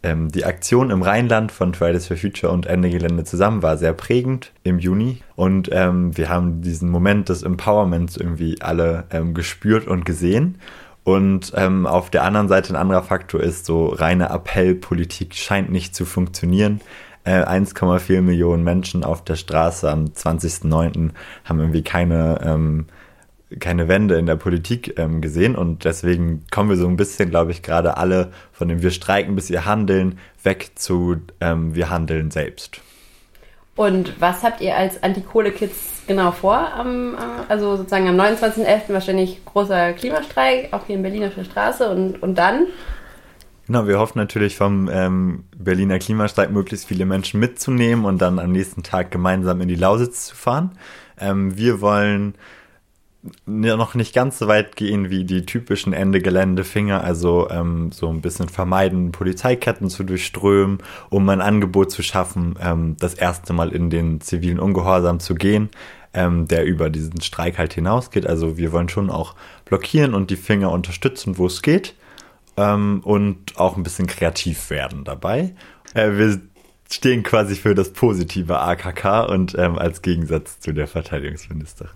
Ähm, 0.01 0.31
die 0.31 0.45
Aktion 0.45 0.89
im 0.89 1.03
Rheinland 1.03 1.51
von 1.51 1.75
Fridays 1.75 2.07
for 2.07 2.17
Future 2.17 2.51
und 2.51 2.65
Ende 2.65 2.89
Gelände 2.89 3.25
zusammen 3.25 3.61
war 3.61 3.77
sehr 3.77 3.93
prägend 3.93 4.51
im 4.63 4.79
Juni. 4.79 5.21
Und 5.35 5.69
ähm, 5.71 6.17
wir 6.17 6.29
haben 6.29 6.61
diesen 6.61 6.89
Moment 6.89 7.29
des 7.29 7.43
Empowerments 7.43 8.17
irgendwie 8.17 8.59
alle 8.59 9.05
ähm, 9.11 9.35
gespürt 9.35 9.87
und 9.87 10.03
gesehen. 10.03 10.59
Und 11.03 11.53
ähm, 11.55 11.85
auf 11.85 12.09
der 12.09 12.23
anderen 12.23 12.47
Seite 12.47 12.73
ein 12.73 12.75
anderer 12.75 13.03
Faktor 13.03 13.39
ist, 13.39 13.67
so 13.67 13.87
reine 13.87 14.31
Appellpolitik 14.31 15.35
scheint 15.35 15.71
nicht 15.71 15.95
zu 15.95 16.05
funktionieren. 16.05 16.81
1,4 17.25 18.17
äh, 18.17 18.21
Millionen 18.21 18.63
Menschen 18.63 19.03
auf 19.03 19.23
der 19.23 19.35
Straße 19.35 19.89
am 19.89 20.05
20.09. 20.05 21.11
haben 21.43 21.59
irgendwie 21.59 21.83
keine, 21.83 22.39
ähm, 22.43 22.85
keine 23.59 23.87
Wende 23.87 24.15
in 24.15 24.25
der 24.25 24.35
Politik 24.35 24.97
ähm, 24.97 25.21
gesehen 25.21 25.55
und 25.55 25.85
deswegen 25.85 26.45
kommen 26.51 26.69
wir 26.69 26.77
so 26.77 26.87
ein 26.87 26.97
bisschen, 26.97 27.29
glaube 27.29 27.51
ich, 27.51 27.63
gerade 27.63 27.97
alle 27.97 28.31
von 28.51 28.67
dem 28.67 28.81
Wir 28.81 28.91
streiken 28.91 29.35
bis 29.35 29.49
wir 29.49 29.65
handeln 29.65 30.19
weg 30.43 30.71
zu 30.75 31.17
ähm, 31.41 31.75
Wir 31.75 31.89
handeln 31.89 32.31
selbst. 32.31 32.81
Und 33.75 34.21
was 34.21 34.43
habt 34.43 34.61
ihr 34.61 34.77
als 34.77 35.03
Anti-Kohle-Kids 35.03 36.03
genau 36.07 36.31
vor? 36.31 36.73
Am, 36.73 37.17
also 37.49 37.75
sozusagen 37.75 38.07
am 38.07 38.17
29.11. 38.19 38.93
wahrscheinlich 38.93 39.43
großer 39.43 39.93
Klimastreik, 39.93 40.69
auch 40.71 40.85
hier 40.87 40.95
in 40.95 41.01
Berlin 41.01 41.25
auf 41.25 41.35
der 41.35 41.43
Straße 41.43 41.89
und, 41.89 42.23
und 42.23 42.37
dann? 42.37 42.67
Genau, 43.67 43.87
wir 43.87 43.97
hoffen 43.97 44.19
natürlich 44.19 44.55
vom 44.57 44.89
ähm, 44.91 45.45
Berliner 45.57 45.97
Klimastreik 45.97 46.51
möglichst 46.51 46.87
viele 46.87 47.05
Menschen 47.05 47.39
mitzunehmen 47.39 48.05
und 48.05 48.19
dann 48.19 48.37
am 48.37 48.51
nächsten 48.51 48.83
Tag 48.83 49.09
gemeinsam 49.09 49.59
in 49.59 49.67
die 49.67 49.75
Lausitz 49.75 50.27
zu 50.27 50.35
fahren. 50.35 50.77
Ähm, 51.19 51.57
wir 51.57 51.81
wollen 51.81 52.35
noch 53.47 53.95
nicht 53.95 54.13
ganz 54.13 54.37
so 54.37 54.47
weit 54.47 54.75
gehen 54.75 55.09
wie 55.09 55.23
die 55.23 55.47
typischen 55.47 55.93
Ende 55.93 56.21
Gelände-Finger, 56.21 57.03
also 57.03 57.49
ähm, 57.49 57.91
so 57.91 58.07
ein 58.09 58.21
bisschen 58.21 58.49
vermeiden, 58.49 59.11
Polizeiketten 59.11 59.89
zu 59.89 60.03
durchströmen, 60.03 60.77
um 61.09 61.27
ein 61.29 61.41
Angebot 61.41 61.89
zu 61.89 62.03
schaffen, 62.03 62.59
ähm, 62.61 62.97
das 62.99 63.15
erste 63.15 63.53
Mal 63.53 63.71
in 63.71 63.89
den 63.89 64.21
zivilen 64.21 64.59
Ungehorsam 64.59 65.19
zu 65.19 65.33
gehen, 65.33 65.69
ähm, 66.13 66.47
der 66.47 66.65
über 66.65 66.91
diesen 66.91 67.19
Streik 67.21 67.57
halt 67.57 67.73
hinausgeht. 67.73 68.27
Also 68.27 68.57
wir 68.57 68.71
wollen 68.71 68.89
schon 68.89 69.09
auch 69.09 69.33
blockieren 69.65 70.13
und 70.13 70.29
die 70.29 70.35
Finger 70.35 70.69
unterstützen, 70.69 71.39
wo 71.39 71.47
es 71.47 71.63
geht 71.63 71.95
ähm, 72.57 73.01
und 73.03 73.57
auch 73.57 73.77
ein 73.77 73.83
bisschen 73.83 74.07
kreativ 74.07 74.69
werden 74.69 75.03
dabei. 75.03 75.53
Äh, 75.93 76.11
wir 76.11 76.39
stehen 76.89 77.23
quasi 77.23 77.55
für 77.55 77.75
das 77.75 77.91
positive 77.91 78.59
AKK 78.59 79.25
und 79.29 79.55
ähm, 79.57 79.77
als 79.77 80.01
Gegensatz 80.01 80.59
zu 80.59 80.71
der 80.71 80.87
Verteidigungsministerin. 80.87 81.95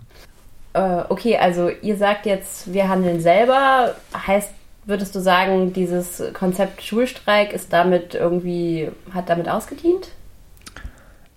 Äh, 0.72 1.02
okay, 1.08 1.36
also 1.36 1.70
ihr 1.82 1.96
sagt 1.96 2.26
jetzt, 2.26 2.72
wir 2.72 2.88
handeln 2.88 3.20
selber. 3.20 3.94
Heißt, 4.14 4.50
würdest 4.84 5.14
du 5.14 5.20
sagen, 5.20 5.72
dieses 5.72 6.22
Konzept 6.32 6.82
Schulstreik 6.82 7.52
ist 7.52 7.72
damit 7.72 8.14
irgendwie, 8.14 8.88
hat 9.12 9.28
damit 9.28 9.48
ausgedient? 9.48 10.10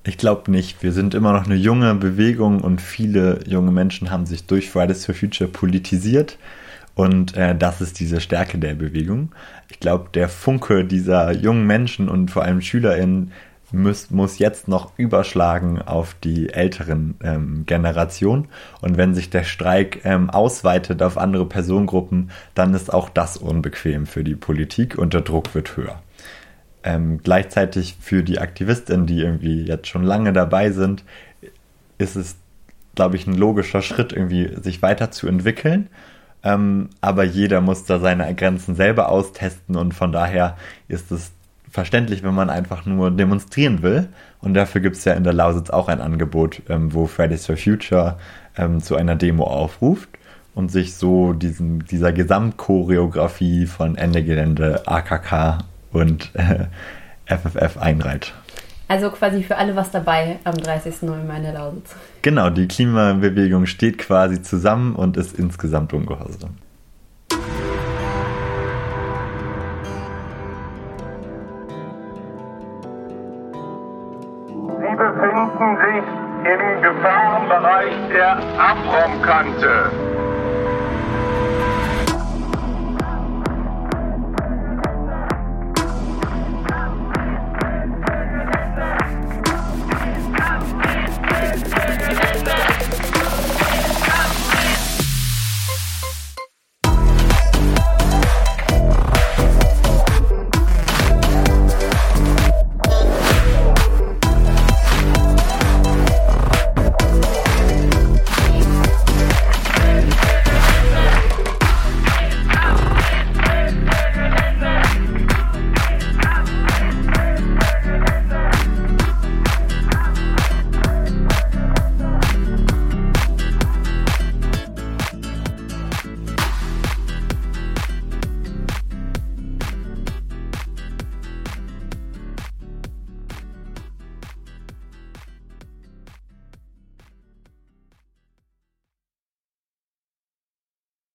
Ich 0.06 0.18
glaube 0.18 0.52
nicht. 0.52 0.84
Wir 0.84 0.92
sind 0.92 1.14
immer 1.14 1.32
noch 1.32 1.46
eine 1.46 1.56
junge 1.56 1.96
Bewegung 1.96 2.62
und 2.62 2.82
viele 2.82 3.40
junge 3.48 3.72
Menschen 3.72 4.12
haben 4.12 4.26
sich 4.26 4.46
durch 4.46 4.70
Fridays 4.70 5.06
for 5.06 5.16
Future 5.16 5.50
politisiert. 5.50 6.38
Und 6.96 7.36
äh, 7.36 7.56
das 7.56 7.82
ist 7.82 8.00
diese 8.00 8.22
Stärke 8.22 8.58
der 8.58 8.76
Bewegung. 8.76 9.32
Ich 9.70 9.80
glaube, 9.80 10.10
der 10.14 10.30
Funke 10.30 10.86
dieser 10.86 11.32
jungen 11.32 11.66
Menschen 11.66 12.08
und 12.08 12.30
vor 12.30 12.44
allem 12.44 12.62
SchülerInnen 12.62 13.32
muss, 13.72 14.12
muss 14.12 14.38
jetzt 14.38 14.68
noch 14.68 14.92
überschlagen 14.98 15.82
auf 15.82 16.16
die 16.24 16.54
älteren 16.54 17.16
ähm, 17.24 17.64
Generationen. 17.66 18.48
Und 18.82 18.98
wenn 18.98 19.16
sich 19.16 19.32
der 19.32 19.44
Streik 19.44 20.02
ähm, 20.04 20.30
ausweitet 20.30 21.02
auf 21.02 21.18
andere 21.18 21.48
Personengruppen, 21.48 22.30
dann 22.54 22.76
ist 22.76 22.94
auch 22.94 23.10
das 23.10 23.38
unbequem 23.38 24.06
für 24.06 24.24
die 24.24 24.36
Politik 24.36 24.98
und 24.98 25.16
der 25.16 25.22
Druck 25.22 25.56
wird 25.56 25.76
höher. 25.76 26.02
Ähm, 26.84 27.22
gleichzeitig 27.24 27.98
für 28.00 28.24
die 28.24 28.38
Aktivistinnen, 28.38 29.08
die 29.08 29.22
irgendwie 29.22 29.64
jetzt 29.64 29.88
schon 29.88 30.04
lange 30.04 30.34
dabei 30.34 30.70
sind, 30.70 31.04
ist 31.98 32.16
es 32.16 32.36
glaube 32.96 33.16
ich, 33.16 33.28
ein 33.28 33.36
logischer 33.36 33.82
Schritt, 33.82 34.14
irgendwie 34.14 34.52
sich 34.62 34.82
weiterzuentwickeln. 34.82 35.90
Ähm, 36.44 36.90
aber 37.02 37.24
jeder 37.24 37.62
muss 37.62 37.86
da 37.86 38.00
seine 38.00 38.34
Grenzen 38.36 38.76
selber 38.76 39.10
austesten 39.10 39.76
und 39.76 39.94
von 39.94 40.12
daher 40.12 40.58
ist 40.88 41.12
es 41.12 41.32
verständlich, 41.70 42.22
wenn 42.22 42.36
man 42.36 42.50
einfach 42.50 42.86
nur 42.86 43.12
demonstrieren 43.12 43.82
will. 43.82 44.10
Und 44.42 44.54
dafür 44.54 44.82
gibt 44.82 44.98
es 44.98 45.06
ja 45.06 45.14
in 45.14 45.24
der 45.24 45.34
Lausitz 45.34 45.70
auch 45.70 45.88
ein 45.88 46.02
Angebot, 46.02 46.62
ähm, 46.70 46.94
wo 46.94 47.08
Fridays 47.08 47.46
for 47.46 47.58
Future 47.58 48.18
ähm, 48.58 48.82
zu 48.82 48.96
einer 48.96 49.16
Demo 49.16 49.46
aufruft 49.46 50.10
und 50.54 50.72
sich 50.72 50.96
so 50.96 51.34
diesen, 51.34 51.80
dieser 51.86 52.12
Gesamtchoreografie 52.14 53.66
von 53.66 53.96
Ende 53.96 54.24
Gelände, 54.24 54.84
AKK 54.86 55.60
und 55.92 56.32
äh, 56.36 56.66
FFF 57.26 57.78
einreiht. 57.78 58.34
Also 58.94 59.10
quasi 59.10 59.42
für 59.42 59.58
alle 59.58 59.76
was 59.76 59.90
dabei 59.90 60.38
am 60.44 60.54
30. 60.54 61.02
November 61.02 61.36
in 61.38 61.42
der 61.42 61.54
Lausitz. 61.54 61.96
Genau, 62.22 62.52
die 62.52 62.68
Klimabewegung 62.68 63.66
steht 63.66 63.98
quasi 63.98 64.44
zusammen 64.44 64.94
und 64.94 65.18
ist 65.18 65.40
insgesamt 65.40 65.94
ungehorsam. 65.94 66.52